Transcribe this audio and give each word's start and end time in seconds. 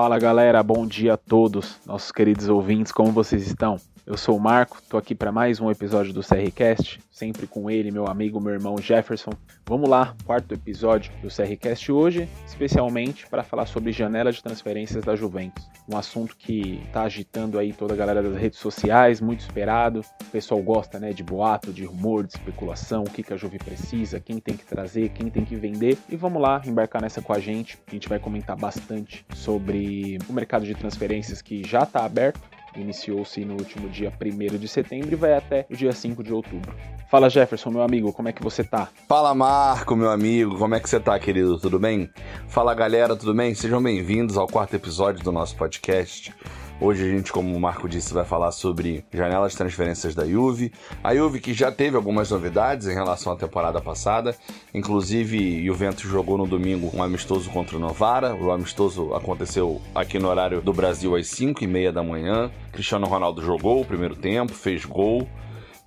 Fala 0.00 0.18
galera, 0.18 0.62
bom 0.62 0.86
dia 0.86 1.12
a 1.12 1.16
todos, 1.18 1.76
nossos 1.84 2.10
queridos 2.10 2.48
ouvintes, 2.48 2.90
como 2.90 3.12
vocês 3.12 3.46
estão? 3.46 3.78
Eu 4.06 4.16
sou 4.16 4.36
o 4.36 4.40
Marco, 4.40 4.80
tô 4.88 4.96
aqui 4.96 5.14
para 5.14 5.30
mais 5.30 5.60
um 5.60 5.70
episódio 5.70 6.12
do 6.12 6.22
CRCast, 6.22 7.00
sempre 7.12 7.46
com 7.46 7.70
ele, 7.70 7.90
meu 7.90 8.06
amigo, 8.06 8.40
meu 8.40 8.54
irmão 8.54 8.78
Jefferson. 8.78 9.30
Vamos 9.66 9.88
lá, 9.88 10.16
quarto 10.24 10.54
episódio 10.54 11.12
do 11.22 11.28
CRCast 11.28 11.92
hoje, 11.92 12.28
especialmente 12.46 13.26
para 13.28 13.42
falar 13.42 13.66
sobre 13.66 13.92
janela 13.92 14.32
de 14.32 14.42
transferências 14.42 15.04
da 15.04 15.14
Juventus. 15.14 15.68
Um 15.88 15.96
assunto 15.96 16.34
que 16.36 16.82
tá 16.92 17.02
agitando 17.02 17.58
aí 17.58 17.72
toda 17.72 17.92
a 17.92 17.96
galera 17.96 18.22
das 18.22 18.36
redes 18.36 18.58
sociais, 18.58 19.20
muito 19.20 19.40
esperado. 19.40 20.00
O 20.22 20.24
pessoal 20.26 20.60
gosta, 20.62 20.98
né, 20.98 21.12
de 21.12 21.22
boato, 21.22 21.72
de 21.72 21.84
rumor, 21.84 22.26
de 22.26 22.32
especulação, 22.32 23.02
o 23.02 23.10
que, 23.10 23.22
que 23.22 23.34
a 23.34 23.36
Juve 23.36 23.58
precisa, 23.58 24.18
quem 24.18 24.38
tem 24.38 24.56
que 24.56 24.64
trazer, 24.64 25.10
quem 25.10 25.28
tem 25.28 25.44
que 25.44 25.56
vender. 25.56 25.98
E 26.08 26.16
vamos 26.16 26.40
lá, 26.40 26.60
embarcar 26.64 27.02
nessa 27.02 27.20
com 27.20 27.34
a 27.34 27.38
gente. 27.38 27.78
A 27.86 27.90
gente 27.90 28.08
vai 28.08 28.18
comentar 28.18 28.56
bastante 28.56 29.26
sobre 29.34 30.18
o 30.28 30.32
mercado 30.32 30.64
de 30.64 30.74
transferências 30.74 31.42
que 31.42 31.62
já 31.66 31.82
está 31.82 32.04
aberto 32.04 32.40
Iniciou-se 32.76 33.44
no 33.44 33.54
último 33.54 33.88
dia 33.88 34.12
1 34.20 34.58
de 34.58 34.68
setembro 34.68 35.12
e 35.12 35.16
vai 35.16 35.34
até 35.34 35.66
o 35.70 35.76
dia 35.76 35.92
5 35.92 36.22
de 36.22 36.32
outubro. 36.32 36.74
Fala 37.10 37.28
Jefferson, 37.28 37.70
meu 37.70 37.82
amigo, 37.82 38.12
como 38.12 38.28
é 38.28 38.32
que 38.32 38.42
você 38.42 38.62
tá? 38.62 38.88
Fala 39.08 39.34
Marco, 39.34 39.96
meu 39.96 40.10
amigo, 40.10 40.56
como 40.56 40.74
é 40.74 40.80
que 40.80 40.88
você 40.88 41.00
tá, 41.00 41.18
querido? 41.18 41.58
Tudo 41.58 41.78
bem? 41.78 42.08
Fala 42.48 42.72
galera, 42.74 43.16
tudo 43.16 43.34
bem? 43.34 43.54
Sejam 43.54 43.82
bem-vindos 43.82 44.36
ao 44.36 44.46
quarto 44.46 44.74
episódio 44.74 45.22
do 45.24 45.32
nosso 45.32 45.56
podcast. 45.56 46.32
Hoje 46.82 47.04
a 47.04 47.08
gente, 47.10 47.30
como 47.30 47.54
o 47.54 47.60
Marco 47.60 47.86
disse, 47.86 48.14
vai 48.14 48.24
falar 48.24 48.50
sobre 48.52 49.04
janelas 49.12 49.52
de 49.52 49.58
transferências 49.58 50.14
da 50.14 50.24
Juve. 50.24 50.72
A 51.04 51.14
Juve 51.14 51.38
que 51.38 51.52
já 51.52 51.70
teve 51.70 51.94
algumas 51.94 52.30
novidades 52.30 52.86
em 52.86 52.94
relação 52.94 53.34
à 53.34 53.36
temporada 53.36 53.82
passada. 53.82 54.34
Inclusive, 54.72 55.62
Juventus 55.66 56.10
jogou 56.10 56.38
no 56.38 56.46
domingo 56.46 56.90
um 56.94 57.02
amistoso 57.02 57.50
contra 57.50 57.76
o 57.76 57.78
Novara. 57.78 58.34
O 58.34 58.50
amistoso 58.50 59.12
aconteceu 59.12 59.78
aqui 59.94 60.18
no 60.18 60.28
horário 60.28 60.62
do 60.62 60.72
Brasil 60.72 61.14
às 61.14 61.26
5 61.26 61.62
e 61.62 61.66
meia 61.66 61.92
da 61.92 62.02
manhã. 62.02 62.50
Cristiano 62.72 63.06
Ronaldo 63.06 63.42
jogou 63.42 63.82
o 63.82 63.84
primeiro 63.84 64.16
tempo, 64.16 64.54
fez 64.54 64.82
gol. 64.86 65.28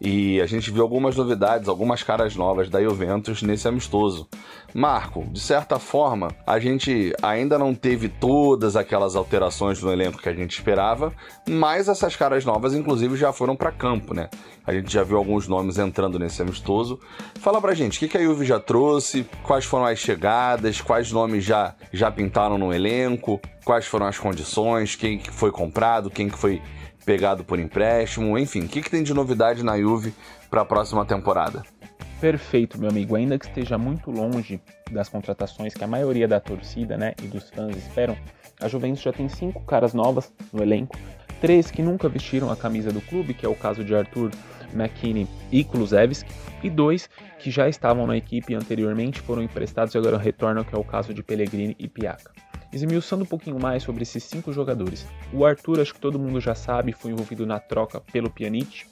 E 0.03 0.41
a 0.41 0.45
gente 0.45 0.69
viu 0.69 0.83
algumas 0.83 1.15
novidades, 1.15 1.69
algumas 1.69 2.03
caras 2.03 2.35
novas 2.35 2.69
da 2.69 2.83
Juventus 2.83 3.41
nesse 3.41 3.69
amistoso. 3.69 4.27
Marco, 4.73 5.23
de 5.31 5.39
certa 5.39 5.79
forma, 5.79 6.35
a 6.45 6.59
gente 6.59 7.13
ainda 7.21 7.57
não 7.57 7.73
teve 7.73 8.09
todas 8.09 8.75
aquelas 8.75 9.15
alterações 9.15 9.81
no 9.81 9.93
elenco 9.93 10.21
que 10.21 10.27
a 10.27 10.33
gente 10.33 10.51
esperava, 10.51 11.13
mas 11.47 11.87
essas 11.87 12.17
caras 12.17 12.43
novas, 12.43 12.73
inclusive, 12.73 13.15
já 13.15 13.31
foram 13.31 13.55
para 13.55 13.71
campo, 13.71 14.13
né? 14.13 14.29
A 14.67 14.73
gente 14.73 14.91
já 14.91 15.03
viu 15.03 15.17
alguns 15.17 15.47
nomes 15.47 15.77
entrando 15.77 16.19
nesse 16.19 16.41
amistoso. 16.41 16.99
Fala 17.39 17.61
pra 17.61 17.73
gente, 17.73 18.03
o 18.03 18.09
que, 18.09 18.17
a 18.17 18.23
Juve 18.23 18.45
já 18.45 18.59
trouxe? 18.59 19.25
Quais 19.41 19.63
foram 19.63 19.85
as 19.85 19.99
chegadas? 19.99 20.81
Quais 20.81 21.13
nomes 21.13 21.45
já, 21.45 21.75
já 21.93 22.11
pintaram 22.11 22.57
no 22.57 22.73
elenco? 22.73 23.39
Quais 23.63 23.85
foram 23.85 24.05
as 24.07 24.19
condições? 24.19 24.97
Quem 24.97 25.17
que 25.17 25.31
foi 25.31 25.51
comprado? 25.51 26.09
Quem 26.09 26.27
que 26.27 26.37
foi 26.37 26.61
pegado 27.05 27.43
por 27.43 27.59
empréstimo, 27.59 28.37
enfim, 28.37 28.61
o 28.61 28.67
que, 28.67 28.81
que 28.81 28.89
tem 28.89 29.03
de 29.03 29.13
novidade 29.13 29.63
na 29.63 29.77
Juve 29.77 30.13
para 30.49 30.61
a 30.61 30.65
próxima 30.65 31.05
temporada? 31.05 31.63
Perfeito, 32.19 32.79
meu 32.79 32.89
amigo. 32.89 33.15
Ainda 33.15 33.37
que 33.37 33.45
esteja 33.45 33.77
muito 33.77 34.09
longe 34.09 34.61
das 34.91 35.09
contratações 35.09 35.73
que 35.73 35.83
a 35.83 35.87
maioria 35.87 36.27
da 36.27 36.39
torcida 36.39 36.95
né, 36.95 37.13
e 37.21 37.27
dos 37.27 37.49
fãs 37.49 37.75
esperam, 37.75 38.15
a 38.61 38.67
Juventus 38.67 39.01
já 39.01 39.11
tem 39.11 39.27
cinco 39.27 39.61
caras 39.65 39.93
novas 39.93 40.31
no 40.53 40.63
elenco, 40.63 40.97
três 41.41 41.69
que 41.69 41.81
nunca 41.81 42.07
vestiram 42.07 42.49
a 42.49 42.55
camisa 42.55 42.91
do 42.91 43.01
clube, 43.01 43.33
que 43.33 43.45
é 43.45 43.49
o 43.49 43.55
caso 43.55 43.83
de 43.83 43.93
Arthur 43.93 44.31
McKinney 44.73 45.27
e 45.51 45.63
Kulusevski, 45.65 46.31
e 46.63 46.69
dois 46.69 47.09
que 47.39 47.51
já 47.51 47.67
estavam 47.67 48.07
na 48.07 48.15
equipe 48.15 48.55
anteriormente, 48.55 49.19
foram 49.19 49.43
emprestados 49.43 49.93
e 49.93 49.97
agora 49.97 50.17
retornam, 50.17 50.63
que 50.63 50.73
é 50.73 50.77
o 50.77 50.83
caso 50.83 51.13
de 51.13 51.21
Pellegrini 51.21 51.75
e 51.77 51.89
Piaca. 51.89 52.31
Esmiuçando 52.73 53.23
um 53.23 53.27
pouquinho 53.27 53.59
mais 53.59 53.83
sobre 53.83 54.01
esses 54.01 54.23
cinco 54.23 54.51
jogadores, 54.51 55.05
o 55.31 55.45
Arthur, 55.45 55.79
acho 55.79 55.93
que 55.93 55.99
todo 55.99 56.17
mundo 56.17 56.41
já 56.41 56.55
sabe, 56.55 56.91
foi 56.91 57.11
envolvido 57.11 57.45
na 57.45 57.59
troca 57.59 58.01
pelo 58.11 58.31
Pjanic. 58.31 58.85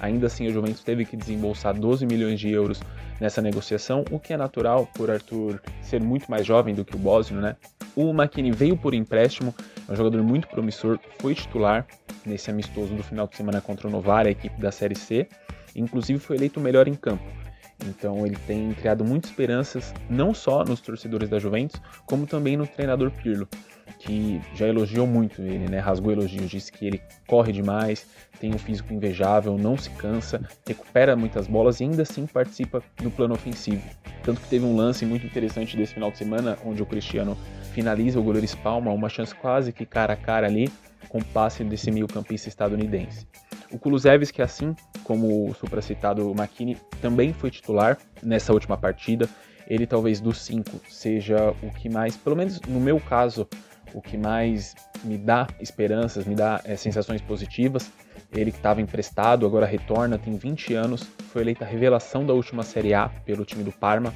Ainda 0.00 0.26
assim, 0.26 0.46
a 0.46 0.50
Juventus 0.50 0.82
teve 0.82 1.04
que 1.04 1.16
desembolsar 1.16 1.78
12 1.78 2.06
milhões 2.06 2.40
de 2.40 2.50
euros 2.50 2.80
nessa 3.20 3.42
negociação, 3.42 4.04
o 4.10 4.18
que 4.18 4.32
é 4.32 4.36
natural 4.36 4.88
por 4.94 5.10
Arthur 5.10 5.60
ser 5.82 6.02
muito 6.02 6.30
mais 6.30 6.46
jovem 6.46 6.74
do 6.74 6.84
que 6.84 6.96
o 6.96 6.98
Bosnio, 6.98 7.40
né? 7.40 7.56
O 7.94 8.10
McKinney 8.10 8.52
veio 8.52 8.76
por 8.76 8.94
empréstimo, 8.94 9.54
é 9.86 9.92
um 9.92 9.96
jogador 9.96 10.22
muito 10.22 10.48
promissor, 10.48 10.98
foi 11.18 11.34
titular 11.34 11.86
nesse 12.24 12.50
amistoso 12.50 12.94
do 12.94 13.02
final 13.02 13.26
de 13.26 13.36
semana 13.36 13.60
contra 13.60 13.86
o 13.86 13.90
Novara, 13.90 14.28
a 14.28 14.32
equipe 14.32 14.58
da 14.60 14.72
Série 14.72 14.96
C, 14.96 15.28
inclusive 15.74 16.18
foi 16.18 16.36
eleito 16.36 16.58
o 16.58 16.62
melhor 16.62 16.88
em 16.88 16.94
campo. 16.94 17.24
Então 17.84 18.26
ele 18.26 18.36
tem 18.46 18.72
criado 18.72 19.04
muitas 19.04 19.30
esperanças, 19.30 19.92
não 20.08 20.32
só 20.32 20.64
nos 20.64 20.80
torcedores 20.80 21.28
da 21.28 21.38
Juventus, 21.38 21.80
como 22.06 22.26
também 22.26 22.56
no 22.56 22.66
treinador 22.66 23.10
Pirlo, 23.10 23.48
que 23.98 24.40
já 24.54 24.66
elogiou 24.66 25.06
muito 25.06 25.42
ele, 25.42 25.68
né? 25.68 25.78
Rasgou 25.78 26.12
elogios, 26.12 26.50
disse 26.50 26.72
que 26.72 26.86
ele 26.86 27.00
corre 27.26 27.52
demais, 27.52 28.06
tem 28.40 28.54
um 28.54 28.58
físico 28.58 28.92
invejável, 28.92 29.56
não 29.56 29.76
se 29.76 29.90
cansa, 29.90 30.40
recupera 30.66 31.16
muitas 31.16 31.46
bolas 31.46 31.80
e 31.80 31.84
ainda 31.84 32.02
assim 32.02 32.26
participa 32.26 32.82
no 33.02 33.10
plano 33.10 33.34
ofensivo. 33.34 33.82
Tanto 34.22 34.40
que 34.40 34.48
teve 34.48 34.64
um 34.64 34.76
lance 34.76 35.04
muito 35.06 35.26
interessante 35.26 35.76
desse 35.76 35.94
final 35.94 36.10
de 36.10 36.18
semana, 36.18 36.58
onde 36.64 36.82
o 36.82 36.86
Cristiano 36.86 37.36
finaliza 37.72 38.18
o 38.18 38.22
goleiro 38.22 38.44
espalma, 38.44 38.92
uma 38.92 39.08
chance 39.08 39.34
quase 39.34 39.72
que 39.72 39.86
cara 39.86 40.14
a 40.14 40.16
cara 40.16 40.46
ali, 40.46 40.70
com 41.08 41.20
passe 41.20 41.62
desse 41.62 41.90
meio-campista 41.90 42.48
estadunidense. 42.48 43.26
O 43.70 43.78
Kulusevski, 43.78 44.42
assim 44.42 44.74
como 45.04 45.50
o 45.50 45.54
supracitado 45.54 46.30
McKinney, 46.30 46.76
também 47.00 47.32
foi 47.32 47.50
titular 47.50 47.98
nessa 48.22 48.52
última 48.52 48.76
partida. 48.76 49.28
Ele 49.68 49.86
talvez 49.86 50.20
dos 50.20 50.40
cinco 50.40 50.80
seja 50.88 51.52
o 51.62 51.70
que 51.70 51.88
mais, 51.88 52.16
pelo 52.16 52.36
menos 52.36 52.60
no 52.62 52.80
meu 52.80 53.00
caso, 53.00 53.48
o 53.92 54.00
que 54.00 54.16
mais 54.16 54.74
me 55.02 55.18
dá 55.18 55.46
esperanças, 55.60 56.24
me 56.24 56.34
dá 56.34 56.60
é, 56.64 56.76
sensações 56.76 57.20
positivas. 57.20 57.90
Ele 58.32 58.50
que 58.50 58.58
estava 58.58 58.80
emprestado, 58.80 59.46
agora 59.46 59.66
retorna, 59.66 60.18
tem 60.18 60.36
20 60.36 60.74
anos, 60.74 61.02
foi 61.32 61.42
eleita 61.42 61.64
a 61.64 61.68
revelação 61.68 62.24
da 62.26 62.32
última 62.32 62.62
Série 62.62 62.94
A 62.94 63.08
pelo 63.24 63.44
time 63.44 63.62
do 63.62 63.72
Parma, 63.72 64.12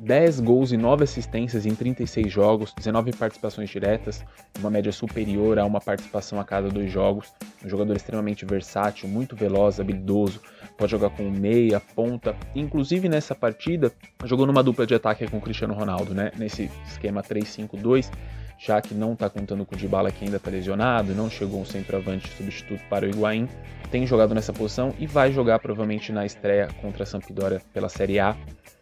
10 0.00 0.40
gols 0.40 0.72
e 0.72 0.76
9 0.76 1.04
assistências 1.04 1.66
em 1.66 1.74
36 1.74 2.32
jogos, 2.32 2.72
19 2.74 3.12
participações 3.12 3.68
diretas, 3.68 4.24
uma 4.58 4.70
média 4.70 4.92
superior 4.92 5.58
a 5.58 5.64
uma 5.64 5.80
participação 5.80 6.40
a 6.40 6.44
cada 6.44 6.68
dois 6.68 6.90
jogos. 6.90 7.32
Um 7.64 7.68
jogador 7.68 7.96
extremamente 7.96 8.44
versátil, 8.44 9.08
muito 9.08 9.34
veloz, 9.34 9.80
habilidoso, 9.80 10.40
pode 10.76 10.90
jogar 10.90 11.10
com 11.10 11.28
meia, 11.28 11.80
ponta. 11.80 12.36
Inclusive 12.54 13.08
nessa 13.08 13.34
partida, 13.34 13.92
jogou 14.24 14.46
numa 14.46 14.62
dupla 14.62 14.86
de 14.86 14.94
ataque 14.94 15.26
com 15.28 15.38
o 15.38 15.40
Cristiano 15.40 15.74
Ronaldo, 15.74 16.14
né? 16.14 16.30
Nesse 16.36 16.70
esquema 16.86 17.22
3-5-2 17.22 18.10
já 18.58 18.82
que 18.82 18.92
não 18.92 19.12
está 19.12 19.30
contando 19.30 19.64
com 19.64 19.74
o 19.74 19.78
Dybala 19.78 20.10
que 20.10 20.24
ainda 20.24 20.36
está 20.36 20.50
lesionado, 20.50 21.14
não 21.14 21.30
chegou 21.30 21.60
um 21.60 21.64
centroavante 21.64 22.28
substituto 22.28 22.82
para 22.90 23.06
o 23.06 23.08
Higuaín, 23.08 23.48
tem 23.90 24.06
jogado 24.06 24.34
nessa 24.34 24.52
posição 24.52 24.92
e 24.98 25.06
vai 25.06 25.32
jogar 25.32 25.58
provavelmente 25.60 26.12
na 26.12 26.26
estreia 26.26 26.68
contra 26.82 27.04
a 27.04 27.06
Sampdoria 27.06 27.62
pela 27.72 27.88
Série 27.88 28.18
A, 28.18 28.36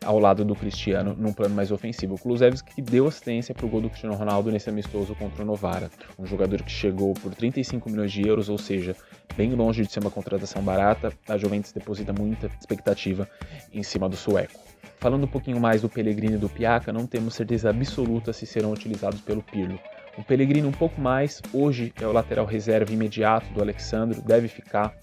ao 0.04 0.19
lado 0.19 0.44
do 0.44 0.54
Cristiano, 0.54 1.14
num 1.19 1.32
plano 1.32 1.54
mais 1.54 1.70
ofensivo. 1.70 2.14
O 2.14 2.19
Kulusevski 2.19 2.75
que 2.75 2.82
deu 2.82 3.06
assistência 3.06 3.54
para 3.54 3.66
o 3.66 3.69
gol 3.69 3.81
do 3.81 3.88
Cristiano 3.88 4.16
Ronaldo 4.16 4.50
nesse 4.50 4.69
amistoso 4.69 5.14
contra 5.14 5.42
o 5.42 5.47
Novara, 5.47 5.91
um 6.19 6.26
jogador 6.26 6.62
que 6.62 6.70
chegou 6.70 7.14
por 7.14 7.34
35 7.34 7.91
milhões 7.91 8.12
de 8.12 8.26
euros, 8.26 8.48
ou 8.48 8.58
seja, 8.58 8.97
bem 9.37 9.54
longe 9.54 9.84
de 9.84 9.93
ser 9.93 10.00
uma 10.00 10.10
contratação 10.10 10.62
barata, 10.62 11.12
a 11.28 11.37
Juventus 11.37 11.72
deposita 11.72 12.12
muita 12.12 12.50
expectativa 12.58 13.28
em 13.72 13.82
cima 13.82 14.08
do 14.08 14.16
sueco. 14.16 14.58
Falando 14.98 15.24
um 15.24 15.28
pouquinho 15.28 15.60
mais 15.60 15.82
do 15.82 15.88
Pellegrini 15.88 16.34
e 16.34 16.38
do 16.38 16.48
Piaca, 16.48 16.92
não 16.92 17.06
temos 17.06 17.34
certeza 17.34 17.70
absoluta 17.70 18.32
se 18.32 18.46
serão 18.46 18.72
utilizados 18.72 19.20
pelo 19.20 19.42
Pirlo. 19.42 19.78
O 20.16 20.24
Pellegrini 20.24 20.66
um 20.66 20.72
pouco 20.72 21.00
mais, 21.00 21.42
hoje 21.52 21.92
é 22.00 22.06
o 22.06 22.12
lateral 22.12 22.46
reserva 22.46 22.92
imediato 22.92 23.52
do 23.52 23.60
Alexandre, 23.60 24.20
deve 24.22 24.48
ficar. 24.48 24.94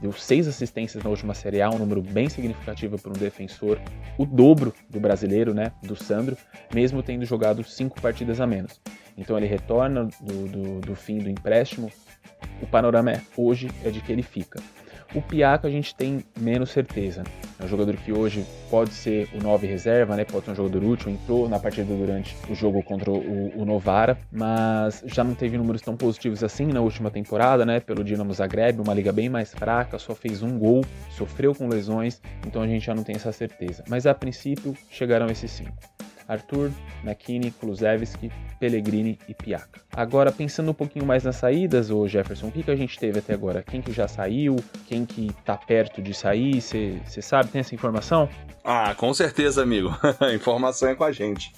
Deu 0.00 0.10
seis 0.10 0.48
assistências 0.48 1.04
na 1.04 1.10
última 1.10 1.34
Série 1.34 1.60
A, 1.60 1.70
um 1.70 1.78
número 1.78 2.02
bem 2.02 2.28
significativo 2.28 2.98
para 2.98 3.10
um 3.10 3.14
defensor, 3.14 3.78
o 4.18 4.26
dobro 4.26 4.74
do 4.88 4.98
brasileiro, 4.98 5.54
né, 5.54 5.70
do 5.82 5.94
Sandro, 5.94 6.36
mesmo 6.74 7.02
tendo 7.02 7.24
jogado 7.24 7.62
cinco 7.62 8.00
partidas 8.00 8.40
a 8.40 8.46
menos. 8.46 8.80
Então 9.16 9.36
ele 9.36 9.46
retorna 9.46 10.08
do, 10.20 10.48
do, 10.48 10.80
do 10.80 10.96
fim 10.96 11.18
do 11.18 11.28
empréstimo. 11.28 11.92
O 12.60 12.66
panorama 12.66 13.12
é, 13.12 13.20
hoje 13.36 13.70
é 13.84 13.90
de 13.90 14.00
que 14.00 14.10
ele 14.10 14.22
fica. 14.22 14.60
O 15.14 15.20
Piaca 15.20 15.68
a 15.68 15.70
gente 15.70 15.94
tem 15.94 16.24
menos 16.40 16.70
certeza. 16.70 17.22
É 17.60 17.64
um 17.64 17.68
jogador 17.68 17.94
que 17.96 18.12
hoje 18.12 18.46
pode 18.70 18.94
ser 18.94 19.28
o 19.34 19.42
9 19.42 19.66
reserva, 19.66 20.16
né? 20.16 20.24
Pode 20.24 20.46
ser 20.46 20.52
um 20.52 20.54
jogador 20.54 20.82
útil, 20.82 21.10
entrou 21.10 21.48
na 21.48 21.58
partida 21.58 21.94
durante 21.94 22.34
o 22.48 22.54
jogo 22.54 22.82
contra 22.82 23.10
o, 23.10 23.60
o, 23.60 23.64
Novara, 23.64 24.16
mas 24.32 25.02
já 25.06 25.22
não 25.22 25.34
teve 25.34 25.58
números 25.58 25.82
tão 25.82 25.96
positivos 25.96 26.42
assim 26.42 26.66
na 26.66 26.80
última 26.80 27.10
temporada, 27.10 27.66
né? 27.66 27.78
Pelo 27.78 28.02
Dinamo 28.02 28.32
Zagreb, 28.32 28.80
uma 28.80 28.94
liga 28.94 29.12
bem 29.12 29.28
mais 29.28 29.52
fraca, 29.52 29.98
só 29.98 30.14
fez 30.14 30.42
um 30.42 30.58
gol, 30.58 30.82
sofreu 31.10 31.54
com 31.54 31.68
lesões, 31.68 32.20
então 32.46 32.62
a 32.62 32.66
gente 32.66 32.86
já 32.86 32.94
não 32.94 33.04
tem 33.04 33.14
essa 33.14 33.32
certeza. 33.32 33.84
Mas 33.88 34.06
a 34.06 34.14
princípio 34.14 34.74
chegaram 34.90 35.26
esses 35.26 35.50
cinco. 35.50 35.76
Arthur, 36.32 36.70
McKinney, 37.04 37.50
Kulusevski, 37.50 38.32
Pellegrini 38.58 39.18
e 39.28 39.34
Piaca. 39.34 39.80
Agora, 39.94 40.32
pensando 40.32 40.70
um 40.70 40.74
pouquinho 40.74 41.04
mais 41.04 41.24
nas 41.24 41.36
saídas, 41.36 41.90
ô 41.90 42.08
Jefferson, 42.08 42.48
o 42.48 42.52
que, 42.52 42.62
que 42.62 42.70
a 42.70 42.76
gente 42.76 42.98
teve 42.98 43.18
até 43.18 43.34
agora? 43.34 43.62
Quem 43.62 43.82
que 43.82 43.92
já 43.92 44.08
saiu? 44.08 44.56
Quem 44.86 45.04
que 45.04 45.30
tá 45.44 45.56
perto 45.56 46.00
de 46.00 46.14
sair? 46.14 46.60
Você 46.60 47.22
sabe? 47.22 47.50
Tem 47.50 47.60
essa 47.60 47.74
informação? 47.74 48.28
Ah, 48.64 48.94
com 48.94 49.12
certeza, 49.12 49.62
amigo. 49.62 49.94
a 50.20 50.32
informação 50.32 50.88
é 50.88 50.94
com 50.94 51.04
a 51.04 51.12
gente. 51.12 51.52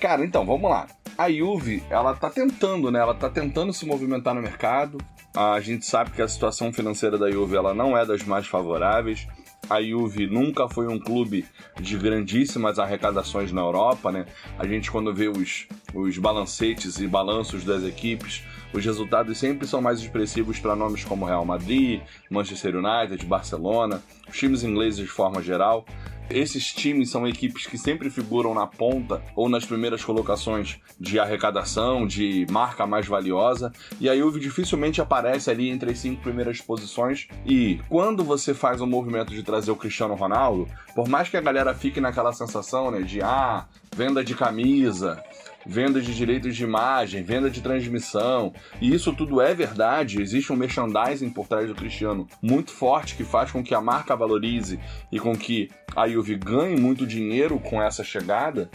Cara, 0.00 0.24
então, 0.24 0.44
vamos 0.44 0.70
lá. 0.70 0.86
a 1.16 1.30
Juve, 1.30 1.82
ela 1.90 2.14
tá 2.14 2.30
tentando, 2.30 2.90
né? 2.90 3.00
Ela 3.00 3.14
tá 3.14 3.28
tentando 3.28 3.72
se 3.72 3.84
movimentar 3.86 4.34
no 4.34 4.42
mercado. 4.42 4.98
A 5.36 5.60
gente 5.60 5.84
sabe 5.84 6.12
que 6.12 6.22
a 6.22 6.28
situação 6.28 6.72
financeira 6.72 7.18
da 7.18 7.30
Juve 7.30 7.56
ela 7.56 7.74
não 7.74 7.96
é 7.96 8.06
das 8.06 8.22
mais 8.22 8.46
favoráveis. 8.46 9.26
A 9.68 9.82
Juve 9.82 10.26
nunca 10.26 10.68
foi 10.68 10.86
um 10.86 10.98
clube 10.98 11.44
de 11.80 11.96
grandíssimas 11.96 12.78
arrecadações 12.78 13.50
na 13.50 13.60
Europa, 13.60 14.12
né? 14.12 14.26
A 14.58 14.66
gente 14.66 14.90
quando 14.90 15.14
vê 15.14 15.28
os, 15.28 15.66
os 15.94 16.18
balancetes 16.18 16.98
e 16.98 17.06
balanços 17.06 17.64
das 17.64 17.82
equipes, 17.82 18.42
os 18.72 18.84
resultados 18.84 19.38
sempre 19.38 19.66
são 19.66 19.80
mais 19.80 20.00
expressivos 20.00 20.58
para 20.58 20.74
nomes 20.74 21.04
como 21.04 21.24
Real 21.24 21.44
Madrid, 21.44 22.00
Manchester 22.28 22.74
United, 22.76 23.24
Barcelona, 23.24 24.02
os 24.28 24.36
times 24.36 24.62
ingleses 24.62 24.98
de 24.98 25.06
forma 25.06 25.42
geral. 25.42 25.86
Esses 26.30 26.72
times 26.72 27.10
são 27.10 27.26
equipes 27.26 27.66
que 27.66 27.76
sempre 27.76 28.10
figuram 28.10 28.54
na 28.54 28.66
ponta 28.66 29.22
ou 29.36 29.48
nas 29.48 29.64
primeiras 29.64 30.04
colocações 30.04 30.78
de 30.98 31.18
arrecadação, 31.18 32.06
de 32.06 32.46
marca 32.50 32.86
mais 32.86 33.06
valiosa, 33.06 33.72
e 34.00 34.08
a 34.08 34.16
Juve 34.16 34.40
dificilmente 34.40 35.00
aparece 35.00 35.50
ali 35.50 35.68
entre 35.70 35.92
as 35.92 35.98
cinco 35.98 36.22
primeiras 36.22 36.60
posições. 36.60 37.28
E 37.44 37.80
quando 37.88 38.24
você 38.24 38.54
faz 38.54 38.80
o 38.80 38.86
movimento 38.86 39.32
de 39.32 39.42
trazer 39.42 39.70
o 39.70 39.76
Cristiano 39.76 40.14
Ronaldo, 40.14 40.66
por 40.94 41.08
mais 41.08 41.28
que 41.28 41.36
a 41.36 41.40
galera 41.40 41.74
fique 41.74 42.00
naquela 42.00 42.32
sensação, 42.32 42.90
né, 42.90 43.02
de 43.02 43.20
ah, 43.20 43.66
venda 43.94 44.24
de 44.24 44.34
camisa, 44.34 45.22
venda 45.66 46.00
de 46.00 46.14
direitos 46.14 46.54
de 46.56 46.64
imagem, 46.64 47.22
venda 47.22 47.50
de 47.50 47.60
transmissão. 47.60 48.52
E 48.80 48.94
isso 48.94 49.12
tudo 49.12 49.40
é 49.40 49.54
verdade. 49.54 50.20
Existe 50.20 50.52
um 50.52 50.56
merchandising 50.56 51.30
por 51.30 51.46
trás 51.46 51.68
do 51.68 51.74
Cristiano 51.74 52.26
muito 52.42 52.70
forte 52.70 53.14
que 53.14 53.24
faz 53.24 53.50
com 53.50 53.62
que 53.62 53.74
a 53.74 53.80
marca 53.80 54.16
valorize 54.16 54.78
e 55.10 55.18
com 55.18 55.36
que 55.36 55.70
a 55.94 56.08
Juve 56.08 56.36
ganhe 56.36 56.78
muito 56.78 57.06
dinheiro 57.06 57.58
com 57.58 57.82
essa 57.82 58.04
chegada. 58.04 58.70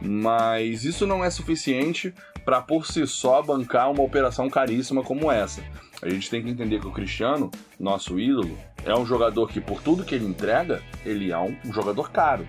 Mas 0.00 0.84
isso 0.84 1.06
não 1.06 1.24
é 1.24 1.28
suficiente 1.28 2.14
para 2.44 2.62
por 2.62 2.86
si 2.86 3.06
só 3.06 3.42
bancar 3.42 3.90
uma 3.90 4.02
operação 4.02 4.48
caríssima 4.48 5.02
como 5.02 5.30
essa. 5.30 5.62
A 6.02 6.08
gente 6.08 6.30
tem 6.30 6.42
que 6.42 6.48
entender 6.48 6.80
que 6.80 6.86
o 6.86 6.92
Cristiano, 6.92 7.50
nosso 7.78 8.18
ídolo, 8.18 8.58
é 8.84 8.94
um 8.94 9.04
jogador 9.04 9.48
que 9.48 9.60
por 9.60 9.82
tudo 9.82 10.04
que 10.04 10.14
ele 10.14 10.24
entrega, 10.24 10.82
ele 11.04 11.30
é 11.30 11.38
um, 11.38 11.54
um 11.66 11.72
jogador 11.72 12.10
caro. 12.10 12.46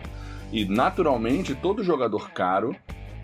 E 0.52 0.66
naturalmente 0.66 1.54
todo 1.56 1.84
jogador 1.84 2.32
caro 2.32 2.76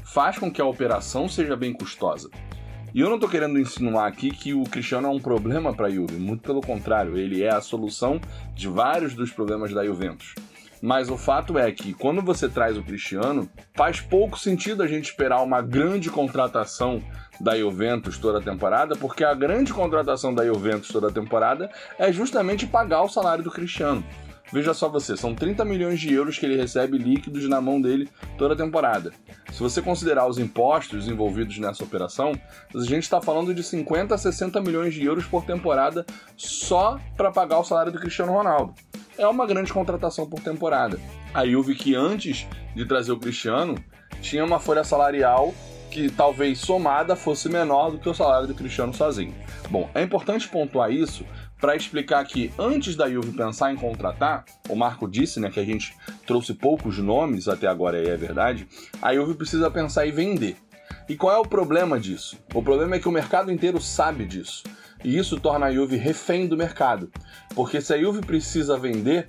faz 0.07 0.37
com 0.37 0.51
que 0.51 0.61
a 0.61 0.65
operação 0.65 1.27
seja 1.27 1.55
bem 1.55 1.73
custosa. 1.73 2.29
E 2.93 3.01
eu 3.01 3.09
não 3.09 3.15
estou 3.15 3.29
querendo 3.29 3.59
insinuar 3.59 4.07
aqui 4.07 4.31
que 4.31 4.53
o 4.53 4.63
Cristiano 4.63 5.07
é 5.07 5.11
um 5.11 5.19
problema 5.19 5.73
para 5.73 5.87
a 5.87 5.89
Juve, 5.89 6.15
muito 6.15 6.41
pelo 6.41 6.61
contrário, 6.61 7.17
ele 7.17 7.43
é 7.43 7.53
a 7.53 7.61
solução 7.61 8.19
de 8.55 8.67
vários 8.67 9.13
dos 9.13 9.31
problemas 9.31 9.73
da 9.73 9.85
Juventus. 9.85 10.33
Mas 10.81 11.09
o 11.09 11.17
fato 11.17 11.57
é 11.57 11.71
que 11.71 11.93
quando 11.93 12.21
você 12.21 12.47
traz 12.47 12.77
o 12.77 12.83
Cristiano, 12.83 13.49
faz 13.75 13.99
pouco 13.99 14.39
sentido 14.39 14.81
a 14.81 14.87
gente 14.87 15.05
esperar 15.05 15.43
uma 15.43 15.61
grande 15.61 16.09
contratação 16.09 17.01
da 17.39 17.57
Juventus 17.57 18.17
toda 18.17 18.39
a 18.39 18.41
temporada, 18.41 18.95
porque 18.95 19.23
a 19.23 19.33
grande 19.33 19.73
contratação 19.73 20.33
da 20.33 20.45
Juventus 20.45 20.87
toda 20.87 21.09
a 21.09 21.11
temporada 21.11 21.69
é 21.99 22.11
justamente 22.11 22.65
pagar 22.65 23.01
o 23.03 23.09
salário 23.09 23.43
do 23.43 23.51
Cristiano. 23.51 24.03
Veja 24.51 24.73
só 24.73 24.87
você, 24.87 25.17
são 25.17 25.35
30 25.35 25.65
milhões 25.65 25.99
de 25.99 26.13
euros 26.13 26.37
que 26.37 26.45
ele 26.45 26.55
recebe 26.55 26.97
líquidos 26.97 27.47
na 27.49 27.59
mão 27.59 27.81
dele 27.81 28.09
toda 28.37 28.53
a 28.53 28.57
temporada. 28.57 29.11
Se 29.51 29.59
você 29.59 29.81
considerar 29.81 30.27
os 30.27 30.37
impostos 30.37 31.07
envolvidos 31.07 31.57
nessa 31.57 31.83
operação, 31.83 32.31
a 32.73 32.79
gente 32.79 33.03
está 33.03 33.21
falando 33.21 33.53
de 33.53 33.61
50 33.61 34.15
a 34.15 34.17
60 34.17 34.61
milhões 34.61 34.93
de 34.93 35.03
euros 35.03 35.25
por 35.25 35.43
temporada 35.43 36.05
só 36.35 36.99
para 37.15 37.31
pagar 37.31 37.59
o 37.59 37.63
salário 37.63 37.91
do 37.91 37.99
Cristiano 37.99 38.31
Ronaldo. 38.31 38.73
É 39.17 39.27
uma 39.27 39.45
grande 39.45 39.73
contratação 39.73 40.29
por 40.29 40.39
temporada. 40.39 40.99
A 41.33 41.45
Juve 41.45 41.75
que 41.75 41.95
antes 41.95 42.47
de 42.75 42.85
trazer 42.85 43.11
o 43.11 43.19
Cristiano 43.19 43.75
tinha 44.21 44.45
uma 44.45 44.59
folha 44.59 44.83
salarial 44.83 45.53
que 45.89 46.09
talvez 46.11 46.59
somada 46.59 47.15
fosse 47.15 47.49
menor 47.49 47.91
do 47.91 47.97
que 47.97 48.09
o 48.09 48.13
salário 48.13 48.47
do 48.47 48.53
Cristiano 48.53 48.93
sozinho. 48.93 49.33
Bom, 49.69 49.89
é 49.95 50.03
importante 50.03 50.47
pontuar 50.47 50.91
isso 50.91 51.25
para 51.59 51.75
explicar 51.75 52.23
que 52.25 52.51
antes 52.57 52.95
da 52.95 53.09
Juve 53.09 53.31
pensar 53.31 53.71
em 53.71 53.75
contratar, 53.75 54.45
o 54.69 54.75
Marco 54.75 55.07
disse, 55.07 55.39
né, 55.39 55.49
que 55.49 55.59
a 55.59 55.65
gente 55.65 55.95
trouxe 56.25 56.53
poucos 56.53 56.97
nomes 56.99 57.47
até 57.47 57.67
agora 57.67 58.01
e 58.01 58.07
é 58.07 58.15
verdade, 58.15 58.67
a 59.01 59.13
Juve 59.13 59.33
precisa 59.33 59.69
pensar 59.71 60.05
em 60.07 60.11
vender. 60.11 60.57
E 61.09 61.15
qual 61.15 61.35
é 61.35 61.39
o 61.39 61.47
problema 61.47 61.99
disso? 61.99 62.37
O 62.53 62.61
problema 62.61 62.95
é 62.95 62.99
que 62.99 63.07
o 63.07 63.11
mercado 63.11 63.51
inteiro 63.51 63.79
sabe 63.79 64.25
disso. 64.25 64.63
E 65.03 65.17
isso 65.17 65.39
torna 65.39 65.67
a 65.67 65.71
Juve 65.71 65.95
refém 65.95 66.47
do 66.47 66.57
mercado. 66.57 67.09
Porque 67.55 67.79
se 67.81 67.93
a 67.93 67.97
Juve 67.97 68.21
precisa 68.21 68.77
vender, 68.77 69.27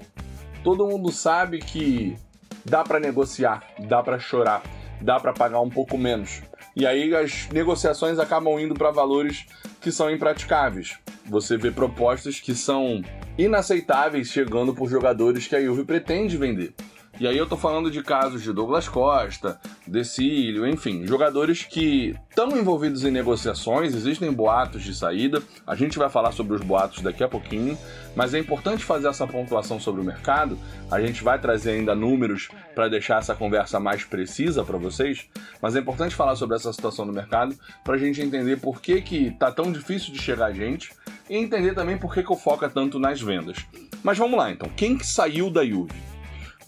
todo 0.64 0.86
mundo 0.86 1.12
sabe 1.12 1.58
que 1.58 2.16
dá 2.64 2.82
para 2.82 2.98
negociar, 2.98 3.62
dá 3.86 4.02
para 4.02 4.18
chorar, 4.18 4.62
dá 5.00 5.20
para 5.20 5.32
pagar 5.32 5.60
um 5.60 5.70
pouco 5.70 5.96
menos. 5.96 6.42
E 6.78 6.86
aí 6.86 7.12
as 7.12 7.48
negociações 7.48 8.20
acabam 8.20 8.56
indo 8.60 8.72
para 8.72 8.92
valores 8.92 9.46
que 9.80 9.90
são 9.90 10.08
impraticáveis. 10.08 10.96
Você 11.26 11.56
vê 11.56 11.72
propostas 11.72 12.38
que 12.38 12.54
são 12.54 13.02
inaceitáveis 13.36 14.28
chegando 14.28 14.72
por 14.72 14.88
jogadores 14.88 15.48
que 15.48 15.56
a 15.56 15.60
Juve 15.60 15.82
pretende 15.82 16.36
vender. 16.36 16.72
E 17.20 17.26
aí 17.26 17.36
eu 17.36 17.48
tô 17.48 17.56
falando 17.56 17.90
de 17.90 18.00
casos 18.00 18.42
de 18.44 18.52
Douglas 18.52 18.88
Costa, 18.88 19.60
Decílio, 19.84 20.64
enfim, 20.64 21.04
jogadores 21.04 21.64
que 21.64 22.14
estão 22.30 22.56
envolvidos 22.56 23.04
em 23.04 23.10
negociações, 23.10 23.92
existem 23.92 24.32
boatos 24.32 24.84
de 24.84 24.94
saída, 24.94 25.42
a 25.66 25.74
gente 25.74 25.98
vai 25.98 26.08
falar 26.08 26.30
sobre 26.30 26.54
os 26.54 26.62
boatos 26.62 27.02
daqui 27.02 27.24
a 27.24 27.28
pouquinho, 27.28 27.76
mas 28.14 28.34
é 28.34 28.38
importante 28.38 28.84
fazer 28.84 29.08
essa 29.08 29.26
pontuação 29.26 29.80
sobre 29.80 30.00
o 30.00 30.04
mercado, 30.04 30.56
a 30.88 31.00
gente 31.00 31.24
vai 31.24 31.40
trazer 31.40 31.72
ainda 31.72 31.92
números 31.92 32.50
para 32.72 32.88
deixar 32.88 33.18
essa 33.18 33.34
conversa 33.34 33.80
mais 33.80 34.04
precisa 34.04 34.62
para 34.62 34.78
vocês, 34.78 35.26
mas 35.60 35.74
é 35.74 35.80
importante 35.80 36.14
falar 36.14 36.36
sobre 36.36 36.54
essa 36.54 36.72
situação 36.72 37.04
do 37.04 37.12
mercado 37.12 37.52
para 37.82 37.94
a 37.94 37.98
gente 37.98 38.22
entender 38.22 38.60
por 38.60 38.80
que 38.80 39.00
que 39.00 39.32
tá 39.32 39.50
tão 39.50 39.72
difícil 39.72 40.12
de 40.12 40.22
chegar 40.22 40.46
a 40.46 40.52
gente 40.52 40.92
e 41.28 41.36
entender 41.36 41.74
também 41.74 41.98
por 41.98 42.14
que 42.14 42.22
que 42.22 42.32
o 42.32 42.36
foco 42.36 42.68
tanto 42.68 43.00
nas 43.00 43.20
vendas. 43.20 43.66
Mas 44.04 44.16
vamos 44.16 44.38
lá 44.38 44.52
então, 44.52 44.70
quem 44.76 44.96
que 44.96 45.04
saiu 45.04 45.50
da 45.50 45.66
Juve? 45.66 46.06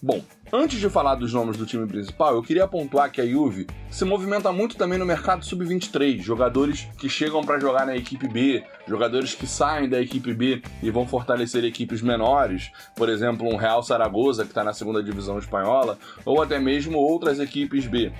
Bom, 0.03 0.23
antes 0.51 0.79
de 0.79 0.89
falar 0.89 1.15
dos 1.15 1.33
nomes 1.33 1.57
do 1.57 1.65
time 1.65 1.87
principal, 1.87 2.35
eu 2.35 2.43
queria 2.43 2.67
pontuar 2.67 3.11
que 3.11 3.21
a 3.21 3.25
Juve 3.25 3.67
se 3.89 4.03
movimenta 4.03 4.51
muito 4.51 4.75
também 4.75 4.99
no 4.99 5.05
mercado 5.05 5.45
sub-23, 5.45 6.19
jogadores 6.19 6.87
que 6.97 7.07
chegam 7.07 7.43
para 7.43 7.59
jogar 7.59 7.85
na 7.85 7.95
equipe 7.95 8.27
B, 8.27 8.63
jogadores 8.87 9.33
que 9.33 9.47
saem 9.47 9.87
da 9.87 10.01
equipe 10.01 10.33
B 10.33 10.61
e 10.83 10.89
vão 10.89 11.07
fortalecer 11.07 11.63
equipes 11.63 12.01
menores, 12.01 12.71
por 12.95 13.09
exemplo, 13.09 13.47
um 13.47 13.55
Real 13.55 13.81
Saragoza 13.81 14.43
que 14.43 14.49
está 14.51 14.63
na 14.63 14.73
segunda 14.73 15.01
divisão 15.01 15.37
espanhola, 15.39 15.97
ou 16.25 16.41
até 16.41 16.59
mesmo 16.59 16.97
outras 16.97 17.39
equipes 17.39 17.87
B. 17.87 18.11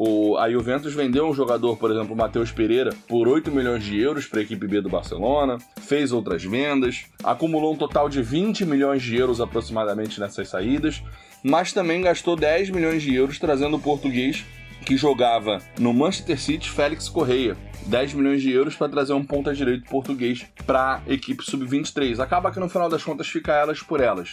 O, 0.00 0.36
a 0.36 0.48
Juventus 0.48 0.94
vendeu 0.94 1.26
um 1.26 1.34
jogador, 1.34 1.76
por 1.76 1.90
exemplo, 1.90 2.14
o 2.14 2.16
Matheus 2.16 2.52
Pereira, 2.52 2.94
por 3.08 3.26
8 3.26 3.50
milhões 3.50 3.82
de 3.82 4.00
euros 4.00 4.26
para 4.26 4.38
a 4.38 4.42
equipe 4.42 4.64
B 4.64 4.80
do 4.80 4.88
Barcelona, 4.88 5.58
fez 5.80 6.12
outras 6.12 6.44
vendas, 6.44 7.06
acumulou 7.24 7.74
um 7.74 7.76
total 7.76 8.08
de 8.08 8.22
20 8.22 8.64
milhões 8.64 9.02
de 9.02 9.16
euros 9.16 9.40
aproximadamente 9.40 10.20
nessas 10.20 10.48
saídas, 10.48 11.02
mas 11.42 11.72
também 11.72 12.02
gastou 12.02 12.36
10 12.36 12.70
milhões 12.70 13.02
de 13.02 13.14
euros 13.14 13.38
trazendo 13.38 13.76
o 13.76 13.80
português 13.80 14.44
que 14.84 14.96
jogava 14.96 15.60
no 15.78 15.92
Manchester 15.92 16.40
City, 16.40 16.70
Félix 16.70 17.08
Correia. 17.08 17.56
10 17.86 18.14
milhões 18.14 18.42
de 18.42 18.50
euros 18.50 18.76
para 18.76 18.88
trazer 18.88 19.14
um 19.14 19.24
ponta 19.24 19.54
direito 19.54 19.88
português 19.88 20.46
para 20.66 21.00
a 21.06 21.12
equipe 21.12 21.42
sub-23. 21.42 22.18
Acaba 22.20 22.50
que 22.50 22.60
no 22.60 22.68
final 22.68 22.88
das 22.88 23.02
contas 23.02 23.28
fica 23.28 23.52
elas 23.52 23.80
por 23.82 24.00
elas. 24.00 24.32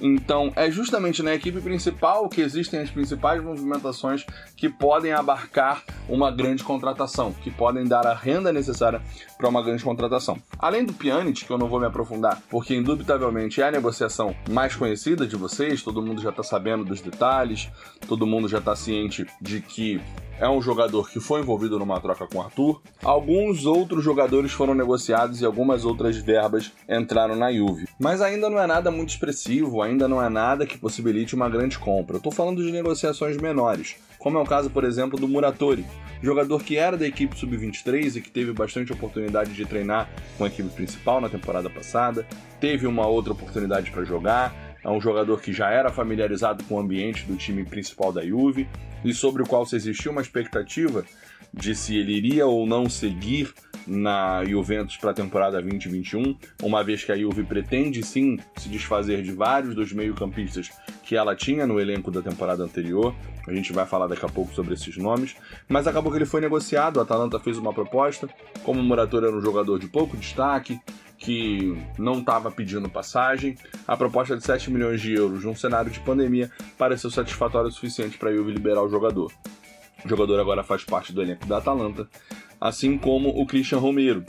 Então, 0.00 0.52
é 0.56 0.70
justamente 0.70 1.22
na 1.22 1.34
equipe 1.34 1.60
principal 1.60 2.28
que 2.28 2.40
existem 2.40 2.80
as 2.80 2.90
principais 2.90 3.42
movimentações 3.42 4.24
que 4.56 4.68
podem 4.68 5.12
abarcar 5.12 5.84
uma 6.08 6.30
grande 6.30 6.64
contratação, 6.64 7.32
que 7.32 7.50
podem 7.50 7.84
dar 7.84 8.06
a 8.06 8.14
renda 8.14 8.52
necessária 8.52 9.02
para 9.36 9.48
uma 9.48 9.62
grande 9.62 9.84
contratação. 9.84 10.38
Além 10.58 10.84
do 10.84 10.92
Pjanic, 10.92 11.44
que 11.44 11.50
eu 11.50 11.58
não 11.58 11.68
vou 11.68 11.80
me 11.80 11.86
aprofundar, 11.86 12.42
porque 12.50 12.74
indubitavelmente 12.74 13.60
é 13.60 13.68
a 13.68 13.70
negociação 13.70 14.34
mais 14.48 14.74
conhecida 14.74 15.26
de 15.26 15.36
vocês, 15.36 15.82
todo 15.82 16.02
mundo 16.02 16.22
já 16.22 16.30
está 16.30 16.42
sabendo 16.42 16.84
dos 16.84 17.00
detalhes, 17.00 17.68
todo 18.08 18.26
mundo 18.26 18.48
já 18.48 18.58
está 18.58 18.74
ciente 18.74 19.26
de 19.40 19.60
que 19.60 20.00
é 20.40 20.48
um 20.48 20.62
jogador 20.62 21.10
que 21.10 21.20
foi 21.20 21.42
envolvido 21.42 21.78
numa 21.78 22.00
troca 22.00 22.26
com 22.26 22.40
Arthur. 22.40 22.80
Alguns 23.04 23.66
outros 23.66 24.02
jogadores 24.02 24.50
foram 24.52 24.74
negociados 24.74 25.42
e 25.42 25.44
algumas 25.44 25.84
outras 25.84 26.16
verbas 26.16 26.72
entraram 26.88 27.36
na 27.36 27.52
Juve. 27.52 27.86
Mas 27.98 28.22
ainda 28.22 28.48
não 28.48 28.58
é 28.58 28.66
nada 28.66 28.90
muito 28.90 29.10
expressivo, 29.10 29.82
ainda 29.82 30.08
não 30.08 30.22
é 30.22 30.30
nada 30.30 30.64
que 30.64 30.78
possibilite 30.78 31.34
uma 31.34 31.48
grande 31.50 31.78
compra. 31.78 32.14
Eu 32.14 32.18
estou 32.18 32.32
falando 32.32 32.64
de 32.64 32.72
negociações 32.72 33.36
menores, 33.36 33.96
como 34.18 34.38
é 34.38 34.40
o 34.40 34.46
caso, 34.46 34.70
por 34.70 34.84
exemplo, 34.84 35.20
do 35.20 35.28
Muratori, 35.28 35.84
jogador 36.22 36.62
que 36.62 36.76
era 36.76 36.96
da 36.96 37.06
equipe 37.06 37.38
sub-23 37.38 38.16
e 38.16 38.20
que 38.22 38.30
teve 38.30 38.52
bastante 38.52 38.92
oportunidade 38.92 39.52
de 39.52 39.64
treinar 39.66 40.08
com 40.38 40.44
a 40.44 40.46
equipe 40.46 40.70
principal 40.70 41.20
na 41.20 41.28
temporada 41.28 41.68
passada, 41.68 42.26
teve 42.58 42.86
uma 42.86 43.06
outra 43.06 43.32
oportunidade 43.32 43.90
para 43.90 44.04
jogar, 44.04 44.69
é 44.82 44.88
um 44.88 45.00
jogador 45.00 45.40
que 45.40 45.52
já 45.52 45.70
era 45.70 45.90
familiarizado 45.90 46.64
com 46.64 46.76
o 46.76 46.80
ambiente 46.80 47.24
do 47.24 47.36
time 47.36 47.64
principal 47.64 48.12
da 48.12 48.24
Juve 48.24 48.68
e 49.04 49.12
sobre 49.12 49.42
o 49.42 49.46
qual 49.46 49.64
se 49.66 49.76
existia 49.76 50.10
uma 50.10 50.22
expectativa 50.22 51.04
de 51.52 51.74
se 51.74 51.96
ele 51.96 52.12
iria 52.12 52.46
ou 52.46 52.66
não 52.66 52.88
seguir 52.88 53.52
na 53.86 54.44
Juventus 54.44 54.96
para 54.96 55.10
a 55.10 55.14
temporada 55.14 55.60
2021, 55.60 56.36
uma 56.62 56.84
vez 56.84 57.02
que 57.02 57.10
a 57.10 57.18
Juve 57.18 57.42
pretende 57.42 58.04
sim 58.04 58.38
se 58.56 58.68
desfazer 58.68 59.22
de 59.22 59.32
vários 59.32 59.74
dos 59.74 59.92
meio-campistas 59.92 60.70
que 61.02 61.16
ela 61.16 61.34
tinha 61.34 61.66
no 61.66 61.80
elenco 61.80 62.10
da 62.10 62.22
temporada 62.22 62.62
anterior. 62.62 63.14
A 63.48 63.52
gente 63.52 63.72
vai 63.72 63.86
falar 63.86 64.06
daqui 64.06 64.24
a 64.24 64.28
pouco 64.28 64.54
sobre 64.54 64.74
esses 64.74 64.96
nomes. 64.96 65.34
Mas 65.68 65.86
acabou 65.86 66.12
que 66.12 66.18
ele 66.18 66.26
foi 66.26 66.40
negociado, 66.40 67.00
a 67.00 67.02
Atalanta 67.02 67.40
fez 67.40 67.58
uma 67.58 67.72
proposta. 67.72 68.28
Como 68.62 68.78
o 68.78 68.82
Muratori 68.82 69.26
era 69.26 69.34
um 69.34 69.40
jogador 69.40 69.78
de 69.78 69.88
pouco 69.88 70.16
destaque, 70.16 70.78
que 71.20 71.76
não 71.98 72.20
estava 72.20 72.50
pedindo 72.50 72.88
passagem, 72.88 73.54
a 73.86 73.94
proposta 73.94 74.36
de 74.36 74.42
7 74.42 74.70
milhões 74.70 75.02
de 75.02 75.12
euros 75.12 75.44
num 75.44 75.54
cenário 75.54 75.90
de 75.90 76.00
pandemia 76.00 76.50
pareceu 76.78 77.10
satisfatória 77.10 77.68
o 77.68 77.72
suficiente 77.72 78.16
para 78.16 78.30
a 78.30 78.34
Juve 78.34 78.50
liberar 78.50 78.82
o 78.82 78.88
jogador. 78.88 79.30
O 80.02 80.08
jogador 80.08 80.40
agora 80.40 80.64
faz 80.64 80.82
parte 80.82 81.12
do 81.12 81.20
elenco 81.20 81.46
da 81.46 81.58
Atalanta, 81.58 82.08
assim 82.58 82.96
como 82.96 83.28
o 83.28 83.46
Christian 83.46 83.78
Romero, 83.78 84.24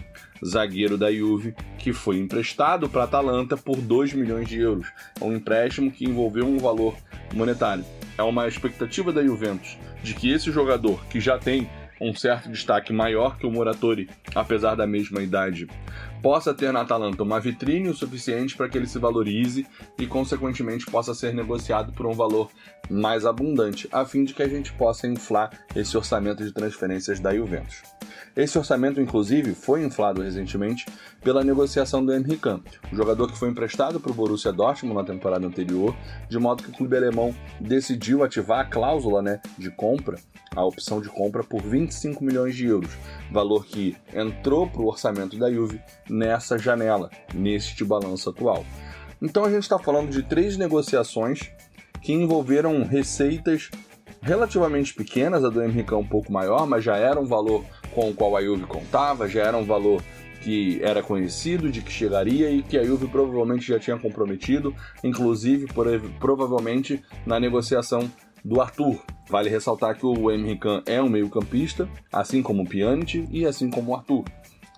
zagueiro 0.45 0.98
da 0.98 1.10
Juve, 1.10 1.55
que 1.79 1.93
foi 1.93 2.17
emprestado 2.17 2.89
para 2.89 3.01
a 3.01 3.05
Atalanta 3.05 3.55
por 3.55 3.77
2 3.77 4.12
milhões 4.12 4.50
de 4.50 4.60
euros. 4.60 4.91
Um 5.21 5.31
empréstimo 5.31 5.89
que 5.89 6.03
envolveu 6.03 6.45
um 6.45 6.57
valor 6.57 6.93
monetário. 7.33 7.86
É 8.17 8.24
uma 8.24 8.50
expectativa 8.50 9.13
da 9.13 9.24
Juventus 9.24 9.77
de 10.03 10.13
que 10.13 10.29
esse 10.29 10.51
jogador, 10.51 11.03
que 11.05 11.21
já 11.21 11.38
tem 11.38 11.69
um 12.01 12.15
certo 12.15 12.50
destaque 12.50 12.91
maior 12.91 13.38
que 13.38 13.46
o 13.46 13.51
Moratori, 13.51 14.10
apesar 14.34 14.74
da 14.74 14.88
mesma 14.88 15.22
idade, 15.22 15.67
possa 16.20 16.51
ter 16.51 16.74
na 16.74 16.81
Atalanta 16.81 17.22
uma 17.22 17.39
vitrine 17.39 17.89
o 17.89 17.93
suficiente 17.93 18.58
para 18.58 18.67
que 18.67 18.75
ele 18.75 18.88
se 18.88 18.98
valorize 18.98 19.67
e, 20.00 20.08
consequentemente, 20.08 20.88
possa 20.88 21.13
ser 21.13 21.31
negociado 21.31 21.93
por 21.93 22.08
um 22.08 22.13
valor 22.13 22.50
mais 22.91 23.25
abundante, 23.25 23.88
a 23.91 24.05
fim 24.05 24.25
de 24.25 24.33
que 24.33 24.43
a 24.43 24.50
gente 24.50 24.74
possa 24.74 25.07
inflar 25.07 25.51
esse 25.74 25.95
orçamento 25.95 26.43
de 26.43 26.51
transferências 26.51 27.19
da 27.19 27.33
Juventus. 27.33 27.81
Esse 28.36 28.57
orçamento, 28.57 29.01
inclusive, 29.01 29.53
foi 29.53 29.83
inflado 29.83 30.21
recentemente 30.21 30.86
pela 31.21 31.43
negociação 31.43 32.03
do 32.03 32.13
Henrique 32.13 32.38
Kahn, 32.38 32.60
o 32.91 32.95
jogador 32.95 33.31
que 33.31 33.38
foi 33.38 33.50
emprestado 33.50 34.00
para 34.00 34.12
o 34.12 34.13
Borussia 34.13 34.51
Dortmund 34.51 34.95
na 34.95 35.03
temporada 35.03 35.45
anterior, 35.45 35.95
de 36.29 36.38
modo 36.38 36.63
que 36.63 36.69
o 36.69 36.74
clube 36.74 36.95
alemão 36.95 37.36
decidiu 37.60 38.24
ativar 38.24 38.60
a 38.60 38.65
cláusula 38.65 39.21
né, 39.21 39.41
de 39.57 39.69
compra, 39.69 40.17
a 40.55 40.63
opção 40.63 41.01
de 41.01 41.10
compra 41.10 41.43
por 41.43 41.62
25 41.62 42.24
milhões 42.24 42.55
de 42.55 42.67
euros, 42.67 42.91
valor 43.31 43.65
que 43.65 43.95
entrou 44.13 44.67
para 44.67 44.81
o 44.81 44.88
orçamento 44.88 45.38
da 45.38 45.51
Juve 45.51 45.81
nessa 46.10 46.57
janela, 46.57 47.10
neste 47.33 47.83
balanço 47.83 48.29
atual. 48.29 48.65
Então 49.21 49.45
a 49.45 49.50
gente 49.51 49.63
está 49.63 49.77
falando 49.77 50.10
de 50.10 50.24
três 50.24 50.57
negociações 50.57 51.51
que 52.01 52.13
envolveram 52.13 52.84
receitas 52.84 53.70
relativamente 54.22 54.93
pequenas, 54.93 55.43
a 55.43 55.50
do 55.50 55.63
Henrique 55.63 55.93
um 55.93 56.05
pouco 56.05 56.31
maior, 56.31 56.67
mas 56.67 56.84
já 56.84 56.96
era 56.98 57.20
um 57.20 57.25
valor 57.25 57.63
com 57.93 58.10
o 58.10 58.13
qual 58.13 58.36
a 58.36 58.41
Juve 58.41 58.65
contava, 58.65 59.27
já 59.27 59.43
era 59.43 59.58
um 59.58 59.65
valor 59.65 60.01
que 60.41 60.79
era 60.84 61.03
conhecido 61.03 61.72
de 61.72 61.81
que 61.81 61.91
chegaria 61.91 62.50
e 62.50 62.63
que 62.63 62.77
a 62.77 62.84
Juve 62.84 63.08
provavelmente 63.08 63.67
já 63.67 63.79
tinha 63.79 63.98
comprometido, 63.98 64.75
inclusive 65.03 65.67
provavelmente 66.20 67.01
na 67.25 67.39
negociação 67.39 68.12
do 68.43 68.60
Arthur. 68.60 69.00
Vale 69.29 69.50
ressaltar 69.50 69.96
que 69.96 70.05
o 70.05 70.31
Henrique 70.31 70.67
é 70.86 71.01
um 71.01 71.10
meio-campista, 71.10 71.88
assim 72.12 72.41
como 72.41 72.63
o 72.63 72.67
Pjanic 72.67 73.27
e 73.31 73.46
assim 73.46 73.70
como 73.70 73.91
o 73.91 73.96
Arthur. 73.96 74.24